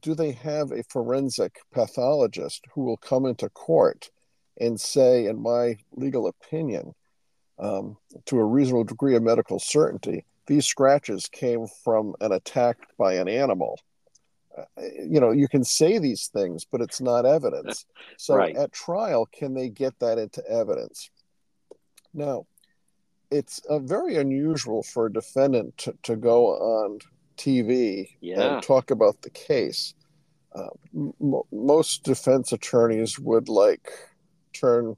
do 0.00 0.14
they 0.14 0.32
have 0.32 0.72
a 0.72 0.84
forensic 0.84 1.60
pathologist 1.72 2.64
who 2.72 2.84
will 2.84 2.96
come 2.96 3.26
into 3.26 3.48
court 3.50 4.10
and 4.60 4.80
say, 4.80 5.26
in 5.26 5.40
my 5.40 5.78
legal 5.92 6.28
opinion, 6.28 6.94
um, 7.58 7.96
to 8.26 8.38
a 8.38 8.44
reasonable 8.44 8.84
degree 8.84 9.14
of 9.14 9.22
medical 9.22 9.58
certainty, 9.58 10.24
these 10.46 10.66
scratches 10.66 11.28
came 11.28 11.66
from 11.84 12.14
an 12.20 12.32
attack 12.32 12.78
by 12.98 13.14
an 13.14 13.28
animal 13.28 13.78
you 14.78 15.20
know 15.20 15.30
you 15.30 15.48
can 15.48 15.64
say 15.64 15.98
these 15.98 16.28
things 16.28 16.64
but 16.64 16.80
it's 16.80 17.00
not 17.00 17.26
evidence. 17.26 17.86
So 18.16 18.36
right. 18.36 18.54
at 18.56 18.72
trial 18.72 19.26
can 19.26 19.54
they 19.54 19.68
get 19.68 19.98
that 19.98 20.18
into 20.18 20.46
evidence? 20.48 21.10
Now 22.12 22.46
it's 23.30 23.60
uh, 23.68 23.80
very 23.80 24.16
unusual 24.16 24.84
for 24.84 25.06
a 25.06 25.12
defendant 25.12 25.76
to, 25.78 25.94
to 26.04 26.14
go 26.14 26.50
on 26.50 27.00
tv 27.36 28.10
yeah. 28.20 28.54
and 28.54 28.62
talk 28.62 28.92
about 28.92 29.20
the 29.22 29.30
case. 29.30 29.94
Uh, 30.54 30.68
m- 30.94 31.42
most 31.50 32.04
defense 32.04 32.52
attorneys 32.52 33.18
would 33.18 33.48
like 33.48 33.90
turn 34.52 34.96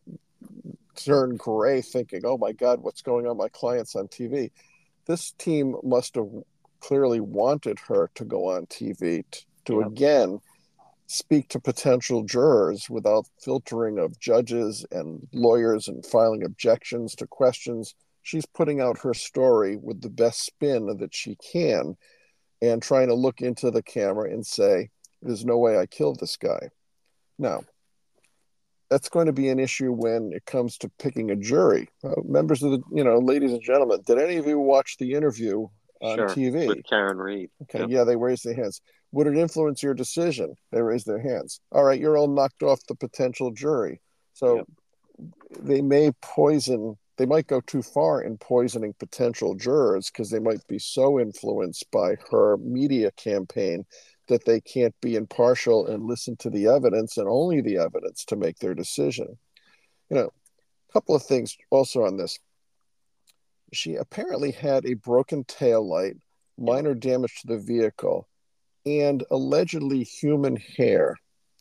turn 0.94 1.36
gray 1.36 1.80
thinking 1.80 2.22
oh 2.24 2.36
my 2.36 2.52
god 2.52 2.82
what's 2.82 3.02
going 3.02 3.26
on? 3.26 3.36
My 3.38 3.48
clients 3.48 3.96
on 3.96 4.08
tv 4.08 4.50
this 5.06 5.32
team 5.32 5.76
must 5.82 6.16
have 6.16 6.28
clearly 6.86 7.18
wanted 7.18 7.80
her 7.80 8.08
to 8.14 8.24
go 8.24 8.48
on 8.48 8.64
TV 8.66 9.24
to, 9.32 9.44
to 9.64 9.78
yep. 9.80 9.88
again 9.88 10.38
speak 11.08 11.48
to 11.48 11.58
potential 11.58 12.22
jurors 12.22 12.88
without 12.88 13.26
filtering 13.40 13.98
of 13.98 14.18
judges 14.20 14.86
and 14.92 15.26
lawyers 15.32 15.88
and 15.88 16.06
filing 16.06 16.44
objections 16.44 17.16
to 17.16 17.26
questions. 17.26 17.94
She's 18.22 18.46
putting 18.46 18.80
out 18.80 18.98
her 18.98 19.14
story 19.14 19.76
with 19.76 20.00
the 20.00 20.10
best 20.10 20.44
spin 20.44 20.86
that 20.98 21.14
she 21.14 21.36
can 21.36 21.96
and 22.62 22.80
trying 22.80 23.08
to 23.08 23.14
look 23.14 23.40
into 23.40 23.70
the 23.72 23.82
camera 23.82 24.30
and 24.30 24.46
say, 24.46 24.90
There's 25.22 25.44
no 25.44 25.58
way 25.58 25.78
I 25.78 25.86
killed 25.86 26.20
this 26.20 26.36
guy. 26.36 26.70
Now, 27.36 27.62
that's 28.90 29.08
going 29.08 29.26
to 29.26 29.32
be 29.32 29.48
an 29.48 29.58
issue 29.58 29.90
when 29.90 30.30
it 30.32 30.44
comes 30.44 30.78
to 30.78 30.90
picking 31.00 31.32
a 31.32 31.36
jury. 31.36 31.88
Uh, 32.04 32.20
members 32.24 32.62
of 32.62 32.70
the, 32.70 32.80
you 32.92 33.02
know, 33.02 33.18
ladies 33.18 33.52
and 33.52 33.62
gentlemen, 33.62 34.02
did 34.06 34.18
any 34.18 34.36
of 34.36 34.46
you 34.46 34.60
watch 34.60 34.96
the 34.98 35.14
interview 35.14 35.66
on 36.00 36.16
sure, 36.16 36.28
TV. 36.28 36.68
With 36.68 36.84
Karen 36.88 37.18
Read. 37.18 37.50
Okay, 37.62 37.80
yep. 37.80 37.88
yeah, 37.90 38.04
they 38.04 38.16
raised 38.16 38.44
their 38.44 38.54
hands. 38.54 38.80
Would 39.12 39.26
it 39.26 39.36
influence 39.36 39.82
your 39.82 39.94
decision? 39.94 40.54
They 40.72 40.82
raised 40.82 41.06
their 41.06 41.20
hands. 41.20 41.60
All 41.72 41.84
right, 41.84 42.00
you're 42.00 42.18
all 42.18 42.28
knocked 42.28 42.62
off 42.62 42.80
the 42.86 42.94
potential 42.94 43.50
jury. 43.50 44.00
So 44.34 44.56
yep. 44.56 44.66
they 45.60 45.80
may 45.80 46.10
poison, 46.20 46.96
they 47.16 47.26
might 47.26 47.46
go 47.46 47.60
too 47.60 47.82
far 47.82 48.20
in 48.20 48.36
poisoning 48.38 48.94
potential 48.98 49.54
jurors 49.54 50.10
because 50.10 50.30
they 50.30 50.38
might 50.38 50.66
be 50.68 50.78
so 50.78 51.18
influenced 51.18 51.90
by 51.90 52.16
her 52.30 52.56
media 52.58 53.10
campaign 53.12 53.86
that 54.28 54.44
they 54.44 54.60
can't 54.60 54.94
be 55.00 55.14
impartial 55.14 55.86
and 55.86 56.04
listen 56.04 56.36
to 56.36 56.50
the 56.50 56.66
evidence 56.66 57.16
and 57.16 57.28
only 57.28 57.60
the 57.60 57.78
evidence 57.78 58.24
to 58.24 58.36
make 58.36 58.58
their 58.58 58.74
decision. 58.74 59.38
You 60.10 60.16
know, 60.16 60.32
a 60.90 60.92
couple 60.92 61.14
of 61.14 61.22
things 61.22 61.56
also 61.70 62.04
on 62.04 62.16
this 62.16 62.38
she 63.72 63.96
apparently 63.96 64.50
had 64.52 64.86
a 64.86 64.94
broken 64.94 65.44
tail 65.44 65.86
light, 65.86 66.16
minor 66.58 66.94
damage 66.94 67.40
to 67.40 67.46
the 67.48 67.58
vehicle, 67.58 68.28
and 68.84 69.24
allegedly 69.30 70.02
human 70.04 70.56
hair 70.56 71.16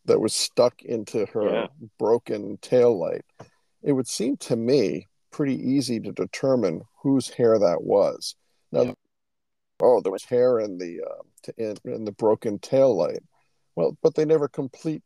that 0.06 0.20
was 0.20 0.34
stuck 0.34 0.82
into 0.84 1.26
her 1.28 1.50
Yeah. 1.50 1.68
broken 1.98 2.58
tail 2.58 2.98
light. 2.98 3.26
It 3.82 3.94
would 3.94 4.08
seem 4.08 4.38
to 4.38 4.56
me 4.56 5.08
pretty 5.32 5.56
easy 5.56 6.00
to 6.00 6.12
determine 6.12 6.82
whose 7.02 7.30
hair 7.30 7.58
that 7.60 7.84
was. 7.84 8.36
Now, 8.72 8.94
oh, 9.82 10.02
there 10.02 10.12
was 10.12 10.24
hair 10.24 10.60
in 10.60 10.78
the 10.78 11.02
uh, 11.02 11.52
in, 11.58 11.76
in 11.86 12.06
the 12.06 12.12
broken 12.12 12.60
tail 12.60 12.96
light. 12.96 13.24
Well, 13.76 13.98
but 14.02 14.16
they 14.16 14.26
never 14.26 14.48
complete 14.48 15.04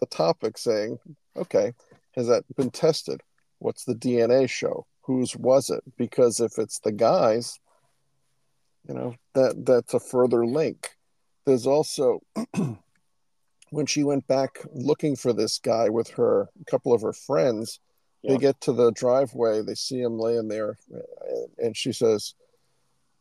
the 0.00 0.06
topic 0.06 0.58
saying, 0.58 0.98
okay, 1.36 1.72
has 2.16 2.26
that 2.26 2.44
been 2.56 2.70
tested? 2.70 3.20
What's 3.58 3.84
the 3.84 3.94
DNA 3.94 4.48
show? 4.50 4.86
Whose 5.02 5.36
was 5.36 5.70
it? 5.70 5.82
Because 5.96 6.40
if 6.40 6.58
it's 6.58 6.78
the 6.78 6.92
guys, 6.92 7.58
you 8.88 8.94
know, 8.94 9.14
that 9.34 9.64
that's 9.64 9.94
a 9.94 10.00
further 10.00 10.46
link. 10.46 10.90
There's 11.44 11.66
also 11.66 12.20
when 13.70 13.86
she 13.86 14.04
went 14.04 14.26
back 14.26 14.58
looking 14.72 15.16
for 15.16 15.32
this 15.32 15.58
guy 15.58 15.88
with 15.88 16.10
her 16.10 16.48
a 16.60 16.64
couple 16.70 16.92
of 16.92 17.02
her 17.02 17.12
friends, 17.12 17.80
they 18.24 18.36
get 18.36 18.60
to 18.60 18.72
the 18.72 18.92
driveway, 18.92 19.62
they 19.62 19.74
see 19.74 20.00
him 20.00 20.18
laying 20.18 20.46
there, 20.46 20.78
and 21.58 21.76
she 21.76 21.92
says, 21.92 22.34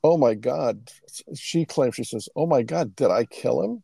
"Oh 0.04 0.18
my 0.18 0.36
God!" 0.36 0.92
She 1.36 1.66
claims 1.66 1.96
she 1.96 2.04
says, 2.04 2.30
"Oh 2.36 2.46
my 2.46 2.62
God, 2.62 2.96
did 2.96 3.10
I 3.10 3.26
kill 3.26 3.64
him?" 3.64 3.84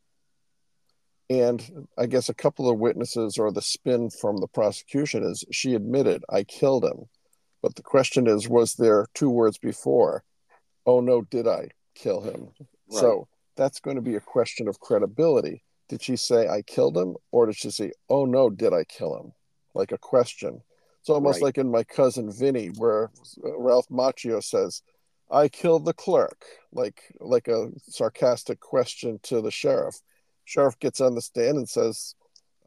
And 1.30 1.88
I 1.98 2.06
guess 2.06 2.30
a 2.30 2.34
couple 2.34 2.70
of 2.70 2.78
witnesses 2.78 3.38
or 3.38 3.52
the 3.52 3.62
spin 3.62 4.10
from 4.10 4.38
the 4.38 4.48
prosecution 4.48 5.24
is 5.24 5.44
she 5.52 5.74
admitted 5.74 6.24
I 6.30 6.44
killed 6.44 6.86
him, 6.86 7.10
but 7.62 7.76
the 7.76 7.84
question 7.84 8.28
is, 8.28 8.48
was 8.48 8.76
there 8.76 9.08
two 9.14 9.30
words 9.30 9.58
before? 9.58 10.24
Oh 10.86 11.00
no, 11.02 11.22
did 11.22 11.48
I 11.48 11.70
kill 11.96 12.22
him? 12.22 12.50
Right. 12.90 13.00
So 13.00 13.28
that's 13.56 13.80
going 13.80 13.96
to 13.96 14.02
be 14.02 14.16
a 14.16 14.22
question 14.22 14.68
of 14.68 14.80
credibility. 14.80 15.64
Did 15.90 16.02
she 16.02 16.16
say 16.16 16.48
I 16.48 16.62
killed 16.62 16.98
him, 16.98 17.16
or 17.32 17.46
did 17.46 17.56
she 17.56 17.72
say, 17.72 17.92
"Oh 18.10 18.26
no, 18.26 18.50
did 18.50 18.74
I 18.74 18.84
kill 18.84 19.18
him?" 19.18 19.34
Like 19.74 19.92
a 19.92 19.98
question. 19.98 20.62
It's 21.00 21.10
almost 21.10 21.38
Right. 21.38 21.44
like 21.44 21.58
in 21.58 21.72
my 21.72 21.84
cousin 21.84 22.32
Vinny, 22.32 22.68
where 22.68 23.12
uh, 23.44 23.58
Ralph 23.58 23.88
Macchio 23.90 24.44
says, 24.44 24.82
"I 25.32 25.48
killed 25.48 25.86
the 25.86 25.94
clerk," 25.94 26.46
like 26.72 27.02
like 27.20 27.48
a 27.48 27.72
sarcastic 27.88 28.60
question 28.60 29.20
to 29.24 29.42
the 29.42 29.52
sheriff. 29.52 30.02
Sheriff 30.46 30.78
gets 30.80 31.02
on 31.02 31.16
the 31.16 31.22
stand 31.22 31.58
and 31.58 31.68
says, 31.70 32.16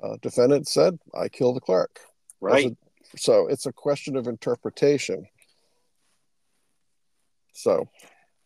uh, 0.02 0.16
"Defendant 0.22 0.66
said 0.66 0.98
I 1.14 1.28
killed 1.28 1.56
the 1.56 1.60
clerk." 1.60 2.00
Right. 2.40 2.76
So 3.16 3.46
it's 3.48 3.66
a 3.66 3.72
question 3.72 4.16
of 4.16 4.26
interpretation. 4.26 5.26
So 7.52 7.88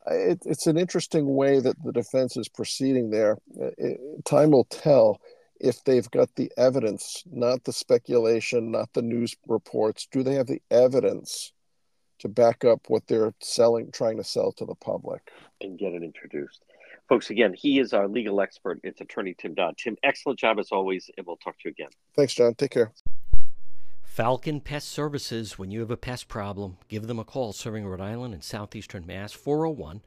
it, 0.07 0.39
it's 0.45 0.67
an 0.67 0.77
interesting 0.77 1.35
way 1.35 1.61
that 1.61 1.83
the 1.83 1.93
defense 1.93 2.37
is 2.37 2.49
proceeding 2.49 3.11
there. 3.11 3.39
Uh, 3.61 3.71
it- 3.79 4.25
time 4.25 4.51
will 4.51 4.65
tell 4.65 5.21
if 5.61 5.83
they've 5.85 6.11
got 6.11 6.35
the 6.35 6.51
evidence, 6.57 7.23
not 7.31 7.65
the 7.65 7.73
speculation, 7.73 8.71
not 8.71 8.93
the 8.93 9.03
news 9.03 9.35
reports. 9.47 10.07
Do 10.11 10.23
they 10.23 10.35
have 10.35 10.47
the 10.47 10.61
evidence 10.71 11.53
to 12.19 12.29
back 12.29 12.65
up 12.65 12.81
what 12.89 13.07
they're 13.07 13.35
selling, 13.41 13.91
trying 13.93 14.17
to 14.17 14.25
sell 14.25 14.53
to 14.53 14.65
the 14.65 14.75
public? 14.75 15.31
and 15.61 15.79
get 15.79 15.95
it 15.95 16.03
introduced. 16.03 16.63
Folks, 17.09 17.31
again, 17.31 17.55
he 17.55 17.79
is 17.79 17.93
our 17.93 18.09
legal 18.09 18.41
expert. 18.41 18.81
It's 18.83 19.01
attorney 19.01 19.35
Tim 19.37 19.55
Dodd. 19.55 19.77
Tim, 19.79 19.97
excellent 20.03 20.39
job 20.39 20.59
as 20.59 20.71
always, 20.73 21.11
and 21.17 21.27
we'll 21.27 21.37
talk 21.37 21.59
to 21.61 21.69
you 21.69 21.71
again. 21.71 21.91
Thanks, 22.17 22.35
John. 22.35 22.55
Take 22.55 22.73
care. 22.73 22.93
Falcon 24.15 24.61
Pest 24.61 24.91
Services, 24.91 25.59
when 25.59 25.73
you 25.73 25.81
have 25.81 25.91
a 25.91 25.97
pest 25.97 26.29
problem, 26.29 26.77
give 26.87 27.09
them 27.09 27.19
a 27.19 27.25
call 27.25 27.53
serving 27.53 27.85
Rhode 27.85 28.01
Island 28.01 28.33
and 28.33 28.45
southeastern 28.45 29.05
Mass, 29.05 29.33
401 29.33 30.03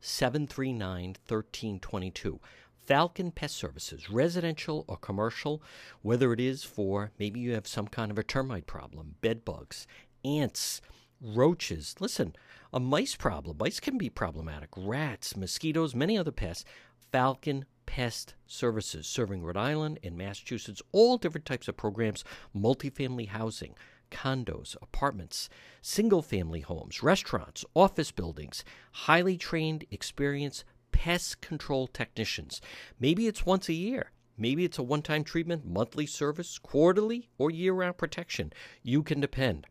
739 0.00 1.04
1322. 1.28 2.40
Falcon 2.84 3.30
Pest 3.30 3.54
Services, 3.54 4.10
residential 4.10 4.84
or 4.88 4.96
commercial, 4.96 5.62
whether 6.00 6.32
it 6.32 6.40
is 6.40 6.64
for 6.64 7.12
maybe 7.20 7.38
you 7.38 7.54
have 7.54 7.68
some 7.68 7.86
kind 7.86 8.10
of 8.10 8.18
a 8.18 8.24
termite 8.24 8.66
problem, 8.66 9.14
bed 9.20 9.44
bugs, 9.44 9.86
ants, 10.24 10.80
roaches. 11.20 11.94
Listen, 12.00 12.34
a 12.72 12.80
mice 12.80 13.14
problem. 13.14 13.58
Mice 13.60 13.78
can 13.78 13.96
be 13.96 14.10
problematic. 14.10 14.70
Rats, 14.76 15.36
mosquitoes, 15.36 15.94
many 15.94 16.18
other 16.18 16.32
pests. 16.32 16.64
Falcon 17.12 17.66
Pest 17.92 18.32
Services, 18.46 19.06
serving 19.06 19.42
Rhode 19.42 19.58
Island 19.58 19.98
and 20.02 20.16
Massachusetts, 20.16 20.80
all 20.92 21.18
different 21.18 21.44
types 21.44 21.68
of 21.68 21.76
programs, 21.76 22.24
multifamily 22.56 23.28
housing, 23.28 23.74
condos, 24.10 24.74
apartments, 24.80 25.50
single 25.82 26.22
family 26.22 26.60
homes, 26.60 27.02
restaurants, 27.02 27.66
office 27.74 28.10
buildings, 28.10 28.64
highly 28.92 29.36
trained, 29.36 29.84
experienced 29.90 30.64
pest 30.90 31.42
control 31.42 31.86
technicians. 31.86 32.62
Maybe 32.98 33.26
it's 33.26 33.44
once 33.44 33.68
a 33.68 33.74
year. 33.74 34.12
Maybe 34.38 34.64
it's 34.64 34.78
a 34.78 34.82
one 34.82 35.02
time 35.02 35.22
treatment, 35.22 35.66
monthly 35.66 36.06
service, 36.06 36.58
quarterly, 36.58 37.28
or 37.36 37.50
year 37.50 37.74
round 37.74 37.98
protection. 37.98 38.54
You 38.82 39.02
can 39.02 39.20
depend. 39.20 39.66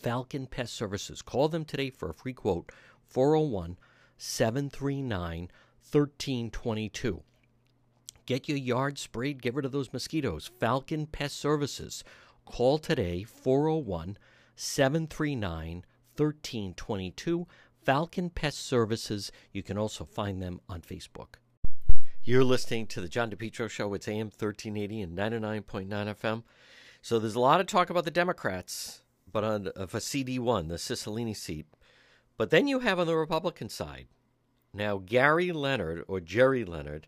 Falcon 0.00 0.46
Pest 0.46 0.74
Services. 0.74 1.22
Call 1.22 1.48
them 1.48 1.64
today 1.64 1.90
for 1.90 2.08
a 2.08 2.14
free 2.14 2.34
quote 2.34 2.70
401 3.08 3.78
739 4.16 5.50
1322. 5.90 7.22
Get 8.26 8.48
your 8.48 8.58
yard 8.58 8.98
sprayed, 8.98 9.40
get 9.40 9.54
rid 9.54 9.64
of 9.64 9.72
those 9.72 9.92
mosquitoes. 9.92 10.50
Falcon 10.58 11.06
Pest 11.06 11.36
Services. 11.36 12.02
Call 12.44 12.78
today 12.78 13.22
401 13.22 14.18
739 14.56 15.84
1322. 16.16 17.46
Falcon 17.84 18.30
Pest 18.30 18.66
Services. 18.66 19.30
You 19.52 19.62
can 19.62 19.78
also 19.78 20.04
find 20.04 20.42
them 20.42 20.60
on 20.68 20.80
Facebook. 20.80 21.36
You're 22.24 22.42
listening 22.42 22.88
to 22.88 23.00
the 23.00 23.08
John 23.08 23.30
DePetro 23.30 23.70
Show. 23.70 23.94
It's 23.94 24.08
AM 24.08 24.26
1380 24.26 25.02
and 25.02 25.16
99.9 25.16 25.88
FM. 25.88 26.42
So 27.00 27.20
there's 27.20 27.36
a 27.36 27.40
lot 27.40 27.60
of 27.60 27.68
talk 27.68 27.88
about 27.88 28.04
the 28.04 28.10
Democrats, 28.10 29.02
but 29.30 29.44
on 29.44 29.68
of 29.68 29.94
a 29.94 29.98
CD1, 29.98 30.66
the 30.66 30.74
Cicilline 30.74 31.36
seat. 31.36 31.66
But 32.36 32.50
then 32.50 32.66
you 32.66 32.80
have 32.80 32.98
on 32.98 33.06
the 33.06 33.16
Republican 33.16 33.68
side 33.68 34.08
now 34.76 34.98
Gary 35.04 35.52
Leonard 35.52 36.04
or 36.06 36.20
Gerry 36.20 36.64
Leonard. 36.64 37.06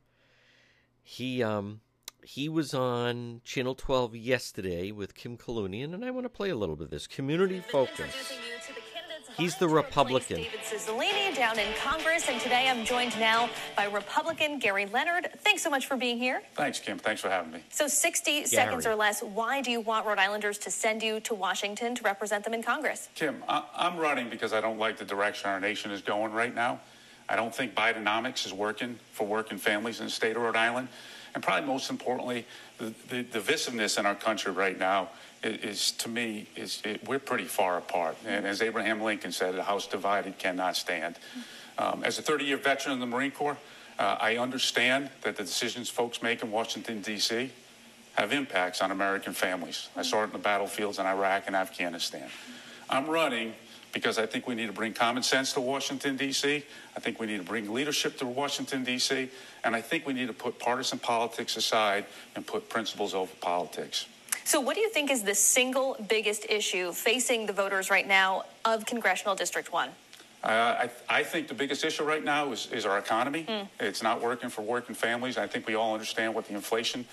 He 1.03 1.43
um 1.43 1.81
he 2.25 2.49
was 2.49 2.75
on 2.75 3.41
Channel 3.45 3.75
12 3.75 4.15
yesterday 4.17 4.91
with 4.91 5.15
Kim 5.15 5.39
Kalunian, 5.39 5.95
and 5.95 6.05
I 6.05 6.11
want 6.11 6.25
to 6.25 6.31
play 6.31 6.51
a 6.51 6.57
little 6.57 6.77
bit 6.77 6.85
of 6.85 6.91
this 6.91 7.07
community 7.07 7.61
focus. 7.61 8.33
He's 9.39 9.55
the 9.57 9.69
Republican. 9.69 10.39
David 10.39 10.61
Cicilline 10.61 11.37
down 11.37 11.61
in 11.61 11.73
Congress, 11.81 12.29
and 12.29 12.41
today 12.41 12.69
I'm 12.69 12.85
joined 12.85 13.19
now 13.21 13.49
by 13.77 13.85
Republican 13.87 14.59
Gary 14.59 14.85
Leonard. 14.87 15.29
Thanks 15.39 15.63
so 15.63 15.71
much 15.71 15.87
for 15.87 15.97
being 15.97 16.19
here. 16.19 16.43
Thanks, 16.57 16.81
Kim. 16.81 16.99
Thanks 16.99 17.21
for 17.21 17.29
having 17.31 17.53
me. 17.53 17.61
So, 17.71 17.87
60 17.87 18.47
seconds 18.47 18.85
or 18.85 18.97
less, 18.97 19.23
why 19.23 19.63
do 19.63 19.71
you 19.71 19.81
want 19.81 20.07
Rhode 20.07 20.19
Islanders 20.19 20.59
to 20.59 20.73
send 20.73 21.05
you 21.05 21.21
to 21.21 21.35
Washington 21.37 21.95
to 21.95 22.03
represent 22.03 22.43
them 22.43 22.53
in 22.53 22.65
Congress? 22.65 23.09
Kim, 23.15 23.45
I- 23.49 23.63
I'm 23.77 23.97
running 23.97 24.29
because 24.29 24.53
I 24.53 24.61
don't 24.61 24.79
like 24.79 24.97
the 24.97 25.05
direction 25.05 25.49
our 25.51 25.61
nation 25.61 25.93
is 25.93 26.03
going 26.03 26.33
right 26.33 26.55
now. 26.55 26.81
I 27.29 27.37
don't 27.37 27.55
think 27.55 27.75
Bidenomics 27.75 28.47
is 28.47 28.53
working 28.53 28.99
for 29.13 29.27
working 29.27 29.59
families 29.59 30.01
in 30.01 30.07
the 30.07 30.11
state 30.11 30.37
of 30.37 30.43
Rhode 30.43 30.57
Island. 30.57 30.89
And 31.35 31.43
probably 31.43 31.67
most 31.67 31.91
importantly, 31.91 32.47
the, 32.79 32.95
the 33.09 33.23
divisiveness 33.23 33.99
in 33.99 34.07
our 34.07 34.15
country 34.15 34.51
right 34.51 34.79
now 34.79 35.11
is, 35.43 35.59
is 35.61 35.93
to 35.93 36.09
me, 36.09 36.47
is 36.57 36.81
it, 36.85 37.07
we're 37.07 37.19
pretty 37.19 37.45
far 37.45 37.77
apart. 37.77 38.17
And 38.27 38.47
as 38.47 38.63
Abraham 38.63 39.03
Lincoln 39.03 39.33
said, 39.33 39.55
a 39.55 39.63
house 39.63 39.87
divided 39.87 40.39
cannot 40.39 40.77
stand. 40.77 41.19
Um, 41.77 42.03
as 42.03 42.19
a 42.19 42.23
30-year 42.23 42.57
veteran 42.57 42.95
of 42.95 43.01
the 43.01 43.07
Marine 43.07 43.31
Corps, 43.31 43.59
uh, 43.99 44.17
I 44.21 44.37
understand 44.37 45.11
that 45.23 45.37
the 45.37 45.43
decisions 45.43 45.91
folks 45.91 46.23
make 46.23 46.43
in 46.43 46.51
Washington, 46.51 47.03
D.C. 47.03 47.51
have 48.15 48.33
impacts 48.33 48.81
on 48.81 48.91
American 48.91 49.33
families. 49.33 49.89
I 49.97 50.03
saw 50.03 50.23
it 50.23 50.27
in 50.27 50.33
the 50.33 50.39
battlefields 50.39 50.99
in 50.99 51.07
Iraq 51.07 51.45
and 51.47 51.55
Afghanistan. 51.55 52.29
I'm 52.89 53.07
running 53.07 53.55
because 53.99 54.17
I 54.17 54.27
think 54.27 54.47
we 54.47 54.55
need 54.55 54.69
to 54.69 54.73
bring 54.73 54.93
common 54.93 55.25
sense 55.25 55.53
to 55.55 55.61
Washington, 55.61 56.17
D.C. 56.17 56.63
I 56.97 57.01
think 57.01 57.19
we 57.19 57.27
need 57.27 57.39
to 57.39 57.45
bring 57.45 57.75
leadership 57.75 58.17
to 58.19 58.27
Washington, 58.27 58.85
D.C. 58.85 59.29
And 59.65 59.75
I 59.75 59.81
think 59.81 60.07
we 60.07 60.13
need 60.13 60.29
to 60.29 60.33
put 60.33 60.61
partisan 60.61 61.01
politics 61.01 61.57
aside 61.57 62.07
and 62.37 62.47
put 62.47 62.69
principles 62.69 63.13
over 63.13 63.33
politics. 63.41 64.07
So, 64.45 64.61
what 64.61 64.77
do 64.77 64.83
you 64.83 64.89
think 64.89 65.11
is 65.11 65.25
the 65.25 65.35
single 65.35 65.97
biggest 66.09 66.47
issue 66.49 66.93
facing 66.93 67.47
the 67.47 67.53
voters 67.53 67.91
right 67.91 68.07
now 68.07 68.45
of 68.65 68.87
Congressional 68.87 69.35
District 69.35 69.73
1? 69.73 69.89
Uh, 69.89 70.47
I, 70.47 70.91
I 71.09 71.25
think 71.25 71.49
the 71.49 71.55
biggest 71.55 71.85
issue 71.85 72.05
right 72.05 72.23
now 72.23 72.53
is, 72.53 72.69
is 72.71 72.87
our 72.87 72.99
economy. 72.99 73.47
It's 73.81 74.05
not 74.05 74.23
working 74.23 74.49
for 74.49 74.63
working 74.63 74.95
families. 74.95 75.37
I 75.37 75.49
think 75.49 75.67
we 75.67 75.75
all 75.75 75.93
understand 75.93 76.37
what 76.37 76.47
the 76.47 76.55
inflation 76.55 77.05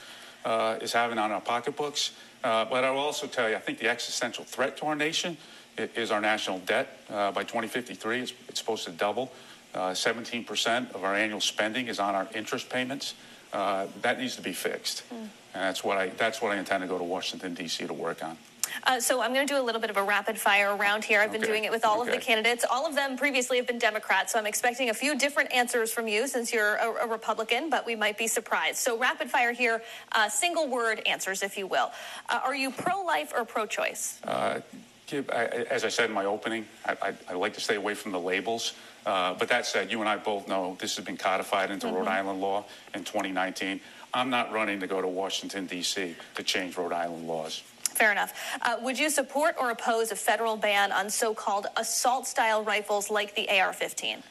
uh, 0.46 0.78
is 0.82 0.94
having 0.94 1.18
on 1.18 1.32
our 1.32 1.42
pocketbooks. 1.42 2.12
Uh, 2.44 2.64
but 2.66 2.84
I 2.84 2.92
will 2.92 3.00
also 3.00 3.26
tell 3.26 3.50
you, 3.50 3.56
I 3.56 3.60
think 3.60 3.80
the 3.80 3.90
existential 3.90 4.44
threat 4.44 4.78
to 4.78 4.86
our 4.86 4.96
nation 4.96 5.36
is 5.78 6.12
our 6.12 6.22
national 6.22 6.60
debt. 6.60 6.88
Uh, 7.10 7.32
by 7.32 7.44
2053, 7.44 8.22
it's, 8.22 8.34
it's 8.48 8.60
supposed 8.60 8.86
to 8.86 8.92
double. 8.92 9.32
Uh, 9.74 9.92
17% 9.92 10.94
of 10.96 11.04
our 11.04 11.16
annual 11.16 11.42
spending 11.42 11.88
is 11.88 12.00
on 12.00 12.16
our 12.16 12.28
interest 12.34 12.70
payments. 12.70 13.14
Uh, 13.52 13.88
that 14.02 14.20
needs 14.20 14.36
to 14.36 14.42
be 14.42 14.54
fixed. 14.54 15.04
And 15.12 15.30
that's 15.54 15.84
what 15.84 15.98
I 15.98 16.10
that's 16.10 16.42
what 16.42 16.52
I 16.52 16.58
intend 16.58 16.82
to 16.82 16.88
go 16.88 16.98
to 16.98 17.04
Washington 17.04 17.54
D.C. 17.54 17.88
to 17.88 17.94
work 17.94 18.22
on. 18.24 18.38
Uh, 18.84 19.00
so 19.00 19.22
I'm 19.22 19.34
going 19.34 19.48
to 19.48 19.54
do 19.54 19.60
a 19.60 19.64
little 19.64 19.80
bit 19.80 19.90
of 19.90 19.96
a 19.96 20.04
rapid 20.04 20.38
fire 20.38 20.76
around 20.76 21.06
here. 21.06 21.22
I've 21.22 21.32
been 21.32 21.42
Okay. 21.42 21.50
doing 21.52 21.64
it 21.64 21.72
with 21.72 21.86
all 21.86 22.02
of 22.02 22.08
the 22.12 22.18
candidates. 22.18 22.66
All 22.70 22.86
of 22.86 22.94
them 22.96 23.16
previously 23.18 23.56
have 23.58 23.66
been 23.68 23.80
Democrats, 23.80 24.34
so 24.34 24.40
I'm 24.40 24.46
expecting 24.48 24.90
a 24.90 24.94
few 24.94 25.18
different 25.18 25.54
answers 25.54 25.94
from 25.94 26.10
you 26.10 26.28
since 26.28 26.52
you're 26.52 26.76
a, 26.76 27.06
a 27.06 27.08
Republican, 27.08 27.70
but 27.70 27.86
we 27.86 27.96
might 27.96 28.18
be 28.18 28.28
surprised. 28.28 28.78
So 28.80 28.98
rapid 28.98 29.30
fire 29.30 29.54
here, 29.54 29.82
uh, 30.12 30.28
single 30.28 30.68
word 30.68 31.02
answers, 31.06 31.42
if 31.42 31.58
you 31.58 31.68
will. 31.68 31.92
Uh, 32.28 32.42
are 32.44 32.56
you 32.56 32.70
pro-life 32.72 33.32
or 33.34 33.46
pro-choice? 33.46 34.20
Uh, 34.26 34.26
Kip, 34.26 34.34
I- 34.34 34.58
I- 34.58 34.64
as 35.12 35.84
I 35.84 35.90
said 35.90 36.10
in 36.10 36.16
my 36.16 36.26
opening, 36.26 36.66
I, 36.86 36.98
I, 37.02 37.14
I 37.30 37.34
like 37.34 37.54
to 37.56 37.62
stay 37.62 37.76
away 37.76 37.94
from 37.94 38.12
the 38.12 38.20
labels. 38.20 38.74
Uh, 39.06 39.34
but 39.36 39.48
that 39.50 39.66
said, 39.66 39.92
you 39.92 40.00
and 40.00 40.10
I 40.10 40.18
both 40.18 40.48
know 40.48 40.76
this 40.80 40.96
has 40.96 41.06
been 41.06 41.18
codified 41.18 41.70
into 41.70 41.88
Rhode 41.88 42.06
Mhm. 42.08 42.20
Island 42.20 42.42
law 42.42 42.66
in 42.94 43.04
2019. 43.04 43.80
I'm 44.14 44.30
not 44.30 44.52
running 44.52 44.80
to 44.80 44.88
go 44.88 45.02
to 45.02 45.08
Washington, 45.08 45.68
D.C. 45.68 46.16
to 46.36 46.44
change 46.44 46.78
Rhode 46.78 46.94
Island 46.94 47.28
laws. 47.28 47.62
Fair 47.84 48.12
enough. 48.12 48.34
Uh, 48.62 48.78
would 48.82 48.98
you 48.98 49.10
support 49.10 49.56
or 49.60 49.70
oppose 49.70 50.12
a 50.12 50.16
federal 50.16 50.58
ban 50.58 50.92
on 50.92 51.10
so-called 51.10 51.68
assault-style 51.78 52.64
rifles 52.64 53.10
like 53.10 53.36
the 53.36 53.48
AR-15? 53.50 54.24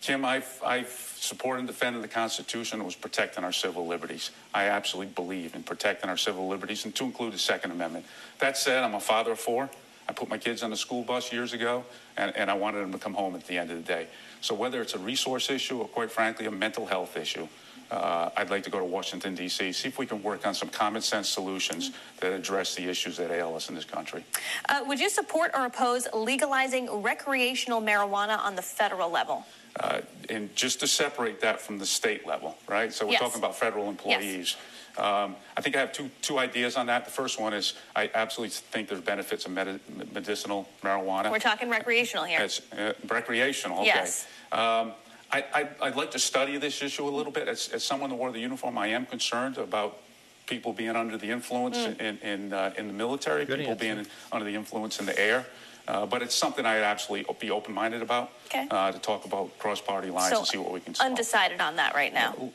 Kim, 0.00 0.24
I've, 0.24 0.60
I've 0.64 0.88
supported 1.16 1.60
and 1.60 1.68
defended 1.68 2.02
the 2.02 2.08
Constitution 2.08 2.80
It 2.80 2.84
was 2.84 2.94
protecting 2.94 3.44
our 3.44 3.52
civil 3.52 3.86
liberties. 3.86 4.30
I 4.54 4.64
absolutely 4.68 5.12
believe 5.12 5.54
in 5.54 5.62
protecting 5.62 6.08
our 6.08 6.16
civil 6.16 6.46
liberties, 6.48 6.84
and 6.84 6.94
to 6.96 7.04
include 7.04 7.32
the 7.32 7.38
Second 7.38 7.70
Amendment. 7.72 8.06
That 8.38 8.56
said, 8.56 8.82
I'm 8.84 8.94
a 8.94 9.00
father 9.00 9.32
of 9.32 9.40
four. 9.40 9.68
I 10.10 10.12
put 10.12 10.28
my 10.28 10.38
kids 10.38 10.64
on 10.64 10.72
a 10.72 10.76
school 10.76 11.04
bus 11.04 11.32
years 11.32 11.52
ago, 11.52 11.84
and, 12.16 12.36
and 12.36 12.50
I 12.50 12.54
wanted 12.54 12.80
them 12.80 12.90
to 12.90 12.98
come 12.98 13.14
home 13.14 13.36
at 13.36 13.46
the 13.46 13.56
end 13.56 13.70
of 13.70 13.76
the 13.76 13.84
day. 13.84 14.08
So 14.40 14.56
whether 14.56 14.82
it's 14.82 14.94
a 14.94 14.98
resource 14.98 15.48
issue 15.50 15.78
or, 15.78 15.86
quite 15.86 16.10
frankly, 16.10 16.46
a 16.46 16.50
mental 16.50 16.84
health 16.84 17.16
issue, 17.16 17.46
uh, 17.92 18.30
I'd 18.36 18.50
like 18.50 18.64
to 18.64 18.70
go 18.70 18.80
to 18.80 18.84
Washington, 18.84 19.36
D.C., 19.36 19.70
see 19.70 19.88
if 19.88 19.98
we 19.98 20.06
can 20.06 20.20
work 20.20 20.44
on 20.48 20.52
some 20.52 20.68
common 20.68 21.00
sense 21.00 21.28
solutions 21.28 21.92
that 22.18 22.32
address 22.32 22.74
the 22.74 22.88
issues 22.88 23.18
that 23.18 23.30
ail 23.30 23.54
us 23.54 23.68
in 23.68 23.76
this 23.76 23.84
country. 23.84 24.24
Uh, 24.68 24.80
would 24.84 24.98
you 24.98 25.08
support 25.08 25.52
or 25.54 25.66
oppose 25.66 26.08
legalizing 26.12 27.02
recreational 27.02 27.80
marijuana 27.80 28.36
on 28.40 28.56
the 28.56 28.62
federal 28.62 29.10
level? 29.10 29.46
Uh, 29.78 30.00
and 30.28 30.54
just 30.56 30.80
to 30.80 30.86
separate 30.86 31.40
that 31.40 31.60
from 31.60 31.78
the 31.78 31.86
state 31.86 32.26
level, 32.26 32.56
right? 32.68 32.92
So 32.92 33.06
we're 33.06 33.12
Yes. 33.12 33.20
talking 33.20 33.38
about 33.38 33.56
federal 33.56 33.88
employees. 33.88 34.56
Um, 34.98 35.36
I 35.56 35.60
think 35.60 35.76
I 35.76 35.80
have 35.80 35.92
two 35.92 36.10
two 36.20 36.38
ideas 36.38 36.76
on 36.76 36.86
that. 36.86 37.04
The 37.04 37.10
first 37.12 37.38
one 37.38 37.54
is 37.54 37.74
I 37.94 38.10
absolutely 38.12 38.50
think 38.72 38.88
there's 38.88 39.00
benefits 39.00 39.44
of 39.46 39.52
medi- 39.52 39.78
medicinal 40.12 40.68
marijuana. 40.82 41.30
We're 41.30 41.38
talking 41.38 41.70
recreational 41.70 42.24
here. 42.24 42.40
It's 42.40 42.60
uh, 42.72 42.94
recreational. 43.06 43.78
Okay. 43.78 43.86
Yes. 43.86 44.26
Um, 44.50 44.92
I, 45.32 45.44
I, 45.54 45.68
I'd 45.82 45.94
like 45.94 46.10
to 46.10 46.18
study 46.18 46.58
this 46.58 46.82
issue 46.82 47.06
a 47.08 47.14
little 47.14 47.30
bit. 47.30 47.46
As, 47.46 47.68
as 47.68 47.84
someone 47.84 48.10
that 48.10 48.16
wore 48.16 48.32
the 48.32 48.40
uniform, 48.40 48.76
I 48.76 48.88
am 48.88 49.06
concerned 49.06 49.58
about 49.58 49.98
people 50.46 50.72
being 50.72 50.96
under 50.96 51.16
the 51.16 51.30
influence 51.30 51.78
Mm. 51.78 52.00
in 52.00 52.18
in, 52.18 52.52
uh, 52.52 52.74
in 52.76 52.88
the 52.88 52.92
military, 52.92 53.44
Good 53.44 53.58
people 53.60 53.72
answer. 53.74 53.84
being 53.94 54.06
under 54.32 54.44
the 54.44 54.56
influence 54.56 54.98
in 54.98 55.06
the 55.06 55.16
air. 55.18 55.46
Uh, 55.90 56.06
but 56.06 56.22
it's 56.22 56.36
something 56.36 56.64
I'd 56.64 56.82
absolutely 56.82 57.34
be 57.40 57.50
open-minded 57.50 58.00
about 58.00 58.30
Okay. 58.46 58.66
uh, 58.70 58.92
to 58.92 58.98
talk 59.00 59.24
about 59.24 59.58
cross-party 59.58 60.10
lines 60.10 60.30
So, 60.30 60.38
and 60.38 60.46
see 60.46 60.58
what 60.58 60.72
we 60.72 60.80
can 60.80 60.94
solve. 60.94 61.10
Undecided 61.10 61.60
on 61.60 61.76
that 61.76 61.94
right 61.94 62.14
now. 62.14 62.50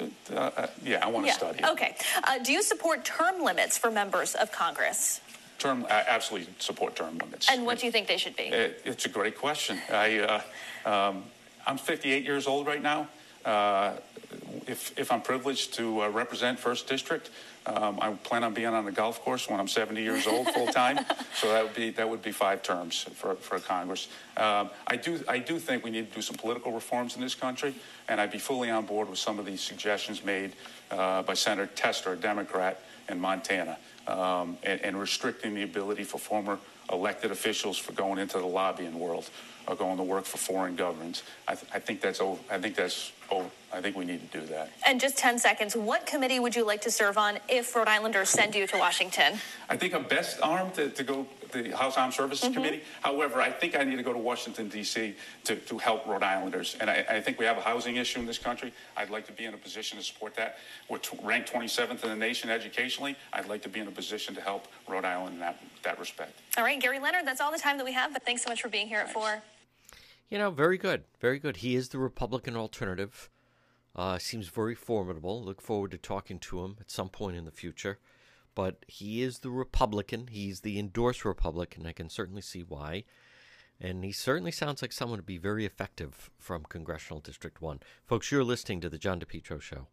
Uh, 0.00 0.34
uh, 0.34 0.66
yeah, 0.84 1.04
I 1.04 1.08
want 1.08 1.26
to 1.26 1.28
yeah. 1.28 1.36
study 1.36 1.58
it. 1.60 1.64
Okay. 1.64 1.96
Uh, 2.24 2.38
do 2.38 2.52
you 2.52 2.62
support 2.62 3.04
term 3.04 3.42
limits 3.42 3.78
for 3.78 3.90
members 3.90 4.34
of 4.34 4.50
Congress? 4.50 5.20
Term, 5.58 5.86
I 5.88 6.04
absolutely 6.08 6.52
support 6.58 6.96
term 6.96 7.18
limits. 7.18 7.48
And 7.48 7.64
what 7.64 7.78
do 7.78 7.86
you 7.86 7.92
think 7.92 8.08
they 8.08 8.16
should 8.16 8.36
be? 8.36 8.44
It, 8.44 8.82
it's 8.84 9.06
a 9.06 9.08
great 9.08 9.38
question. 9.38 9.78
I, 9.90 10.42
uh, 10.86 11.10
um, 11.10 11.24
I'm 11.66 11.78
58 11.78 12.24
years 12.24 12.48
old 12.48 12.66
right 12.66 12.82
now. 12.82 13.08
Uh, 13.44 13.94
if, 14.66 14.96
if 14.98 15.12
I'm 15.12 15.20
privileged 15.20 15.74
to 15.74 16.02
uh, 16.02 16.08
represent 16.08 16.58
First 16.58 16.88
District, 16.88 17.30
um, 17.66 17.98
I 18.00 18.12
plan 18.12 18.42
on 18.42 18.54
being 18.54 18.68
on 18.68 18.84
the 18.84 18.92
golf 18.92 19.22
course 19.22 19.48
when 19.48 19.60
I'm 19.60 19.68
70 19.68 20.02
years 20.02 20.26
old 20.26 20.48
full 20.48 20.66
time. 20.66 20.98
so 21.34 21.48
that 21.48 21.62
would 21.62 21.74
be 21.74 21.90
that 21.90 22.08
would 22.08 22.22
be 22.22 22.32
five 22.32 22.62
terms 22.62 23.06
for, 23.14 23.34
for 23.36 23.58
Congress. 23.60 24.08
Um, 24.36 24.70
I 24.86 24.96
do 24.96 25.22
I 25.28 25.38
do 25.38 25.58
think 25.58 25.84
we 25.84 25.90
need 25.90 26.08
to 26.10 26.14
do 26.16 26.22
some 26.22 26.36
political 26.36 26.72
reforms 26.72 27.14
in 27.14 27.22
this 27.22 27.34
country, 27.34 27.74
and 28.08 28.20
I'd 28.20 28.32
be 28.32 28.38
fully 28.38 28.70
on 28.70 28.86
board 28.86 29.08
with 29.08 29.18
some 29.18 29.38
of 29.38 29.46
these 29.46 29.60
suggestions 29.60 30.24
made 30.24 30.52
uh, 30.90 31.22
by 31.22 31.34
Senator 31.34 31.70
Tester, 31.74 32.12
a 32.12 32.16
Democrat 32.16 32.80
in 33.08 33.20
Montana, 33.20 33.78
um, 34.06 34.58
and, 34.62 34.80
and 34.80 35.00
restricting 35.00 35.54
the 35.54 35.62
ability 35.62 36.04
for 36.04 36.18
former 36.18 36.58
elected 36.90 37.30
officials 37.30 37.78
for 37.78 37.92
going 37.92 38.18
into 38.18 38.38
the 38.38 38.46
lobbying 38.46 38.98
world 38.98 39.30
or 39.66 39.76
going 39.76 39.96
to 39.96 40.02
work 40.02 40.24
for 40.24 40.38
foreign 40.38 40.74
governments. 40.74 41.22
I, 41.46 41.54
th- 41.54 41.66
I 41.72 41.78
think 41.78 42.00
that's 42.00 42.20
over. 42.20 42.40
I 42.50 42.58
think 42.58 42.74
that's 42.74 43.12
over. 43.32 43.50
I 43.74 43.80
think 43.80 43.96
we 43.96 44.04
need 44.04 44.30
to 44.30 44.40
do 44.40 44.46
that. 44.48 44.70
And 44.86 45.00
just 45.00 45.16
10 45.16 45.38
seconds, 45.38 45.74
what 45.74 46.04
committee 46.04 46.38
would 46.38 46.54
you 46.54 46.66
like 46.66 46.82
to 46.82 46.90
serve 46.90 47.16
on 47.16 47.38
if 47.48 47.74
Rhode 47.74 47.88
Islanders 47.88 48.28
send 48.28 48.54
you 48.54 48.66
to 48.66 48.76
Washington? 48.76 49.38
I 49.70 49.78
think 49.78 49.94
I'm 49.94 50.02
best 50.04 50.38
armed 50.42 50.74
to, 50.74 50.90
to 50.90 51.02
go 51.02 51.26
to 51.52 51.62
the 51.62 51.70
House 51.76 51.96
Armed 51.96 52.12
Services 52.12 52.50
Mhm. 52.50 52.54
Committee. 52.54 52.82
However, 53.00 53.40
I 53.40 53.50
think 53.50 53.74
I 53.74 53.82
need 53.84 53.96
to 53.96 54.02
go 54.02 54.12
to 54.12 54.18
Washington, 54.18 54.68
D.C. 54.68 55.14
To, 55.44 55.56
to 55.56 55.78
help 55.78 56.06
Rhode 56.06 56.22
Islanders. 56.22 56.76
And 56.80 56.90
I, 56.90 57.04
I 57.08 57.20
think 57.22 57.38
we 57.38 57.46
have 57.46 57.56
a 57.56 57.62
housing 57.62 57.96
issue 57.96 58.20
in 58.20 58.26
this 58.26 58.36
country. 58.38 58.74
I'd 58.96 59.08
like 59.10 59.26
to 59.26 59.32
be 59.32 59.46
in 59.46 59.54
a 59.54 59.58
position 59.58 59.96
to 59.96 60.04
support 60.04 60.34
that. 60.36 60.58
We're 60.90 60.98
t- 60.98 61.18
ranked 61.22 61.50
27th 61.52 62.02
in 62.04 62.10
the 62.10 62.16
nation 62.16 62.50
educationally. 62.50 63.16
I'd 63.32 63.48
like 63.48 63.62
to 63.62 63.68
be 63.70 63.80
in 63.80 63.88
a 63.88 63.90
position 63.90 64.34
to 64.34 64.42
help 64.42 64.68
Rhode 64.86 65.06
Island 65.06 65.34
in 65.34 65.40
that, 65.40 65.58
that 65.82 65.98
respect. 65.98 66.38
All 66.58 66.64
right, 66.64 66.78
Gary 66.78 66.98
Leonard, 66.98 67.26
that's 67.26 67.40
all 67.40 67.52
the 67.52 67.58
time 67.58 67.78
that 67.78 67.84
we 67.86 67.92
have, 67.92 68.12
but 68.12 68.22
thanks 68.24 68.42
so 68.42 68.50
much 68.50 68.60
for 68.60 68.68
being 68.68 68.86
here 68.86 68.98
at 69.00 69.10
4. 69.12 69.42
You 70.32 70.38
know, 70.38 70.50
very 70.50 70.78
good, 70.78 71.04
very 71.20 71.38
good. 71.38 71.58
He 71.58 71.76
is 71.76 71.90
the 71.90 71.98
Republican 71.98 72.56
alternative. 72.56 73.28
Uh, 73.94 74.16
seems 74.16 74.48
very 74.48 74.74
formidable. 74.74 75.44
Look 75.44 75.60
forward 75.60 75.90
to 75.90 75.98
talking 75.98 76.38
to 76.38 76.64
him 76.64 76.78
at 76.80 76.90
some 76.90 77.10
point 77.10 77.36
in 77.36 77.44
the 77.44 77.50
future. 77.50 77.98
But 78.54 78.86
he 78.88 79.20
is 79.20 79.40
the 79.40 79.50
Republican. 79.50 80.28
He's 80.28 80.60
the 80.60 80.78
endorsed 80.78 81.26
Republican. 81.26 81.86
I 81.86 81.92
can 81.92 82.08
certainly 82.08 82.40
see 82.40 82.62
why. 82.62 83.04
And 83.78 84.06
he 84.06 84.12
certainly 84.12 84.52
sounds 84.52 84.80
like 84.80 84.94
someone 84.94 85.18
to 85.18 85.22
be 85.22 85.36
very 85.36 85.66
effective 85.66 86.30
from 86.38 86.64
Congressional 86.64 87.20
District 87.20 87.60
1. 87.60 87.80
Folks, 88.06 88.32
you're 88.32 88.42
listening 88.42 88.80
to 88.80 88.88
The 88.88 88.96
John 88.96 89.20
DePetro 89.20 89.60
Show. 89.60 89.88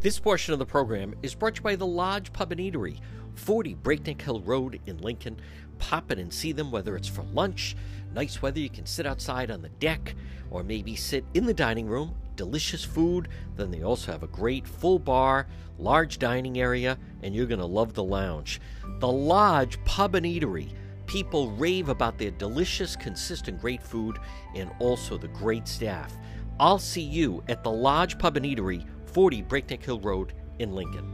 This 0.00 0.18
portion 0.18 0.54
of 0.54 0.58
the 0.58 0.64
program 0.64 1.14
is 1.22 1.34
brought 1.34 1.56
to 1.56 1.58
you 1.58 1.64
by 1.64 1.76
the 1.76 1.86
Lodge 1.86 2.32
Pub 2.32 2.52
and 2.52 2.60
Eatery, 2.60 3.00
40 3.34 3.74
Breakneck 3.74 4.22
Hill 4.22 4.40
Road 4.40 4.80
in 4.86 4.96
Lincoln. 4.96 5.38
Pop 5.78 6.10
in 6.10 6.18
and 6.18 6.32
see 6.32 6.52
them, 6.52 6.70
whether 6.70 6.96
it's 6.96 7.06
for 7.06 7.22
lunch, 7.34 7.76
nice 8.14 8.40
weather, 8.40 8.60
you 8.60 8.70
can 8.70 8.86
sit 8.86 9.04
outside 9.04 9.50
on 9.50 9.60
the 9.60 9.68
deck, 9.68 10.14
or 10.50 10.62
maybe 10.62 10.96
sit 10.96 11.26
in 11.34 11.44
the 11.44 11.52
dining 11.52 11.86
room. 11.86 12.14
Delicious 12.34 12.82
food. 12.82 13.28
Then 13.56 13.70
they 13.70 13.82
also 13.82 14.10
have 14.10 14.22
a 14.22 14.28
great 14.28 14.66
full 14.66 14.98
bar, 14.98 15.46
large 15.76 16.18
dining 16.18 16.58
area, 16.58 16.96
and 17.22 17.34
you're 17.34 17.44
going 17.44 17.60
to 17.60 17.66
love 17.66 17.92
the 17.92 18.02
lounge. 18.02 18.58
The 19.00 19.12
Lodge 19.12 19.78
Pub 19.84 20.14
and 20.14 20.24
Eatery. 20.24 20.72
People 21.04 21.50
rave 21.50 21.90
about 21.90 22.16
their 22.16 22.30
delicious, 22.30 22.96
consistent, 22.96 23.60
great 23.60 23.82
food 23.82 24.16
and 24.54 24.70
also 24.78 25.18
the 25.18 25.28
great 25.28 25.68
staff. 25.68 26.16
I'll 26.58 26.78
see 26.78 27.02
you 27.02 27.42
at 27.48 27.62
the 27.62 27.70
Lodge 27.70 28.18
Pub 28.18 28.36
and 28.36 28.46
Eatery, 28.46 28.86
40 29.12 29.42
Breakneck 29.42 29.82
Hill 29.82 29.98
Road 30.00 30.32
in 30.60 30.72
Lincoln. 30.72 31.04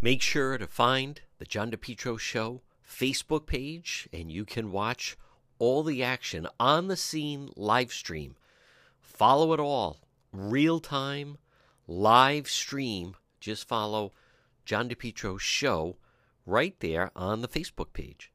Make 0.00 0.20
sure 0.20 0.58
to 0.58 0.66
find 0.66 1.20
the 1.38 1.44
John 1.44 1.70
DePetro 1.70 2.18
Show 2.18 2.62
Facebook 2.88 3.46
page, 3.46 4.08
and 4.12 4.30
you 4.30 4.44
can 4.44 4.72
watch 4.72 5.16
all 5.58 5.82
the 5.82 6.02
action 6.02 6.46
on 6.58 6.88
the 6.88 6.96
scene 6.96 7.50
live 7.56 7.92
stream. 7.92 8.36
Follow 9.00 9.52
it 9.52 9.60
all, 9.60 9.98
real 10.32 10.80
time, 10.80 11.38
live 11.86 12.48
stream. 12.48 13.14
Just 13.40 13.66
follow 13.68 14.12
John 14.64 14.88
DePetro 14.88 15.38
Show 15.38 15.96
right 16.44 16.78
there 16.80 17.10
on 17.14 17.42
the 17.42 17.48
Facebook 17.48 17.92
page. 17.92 18.32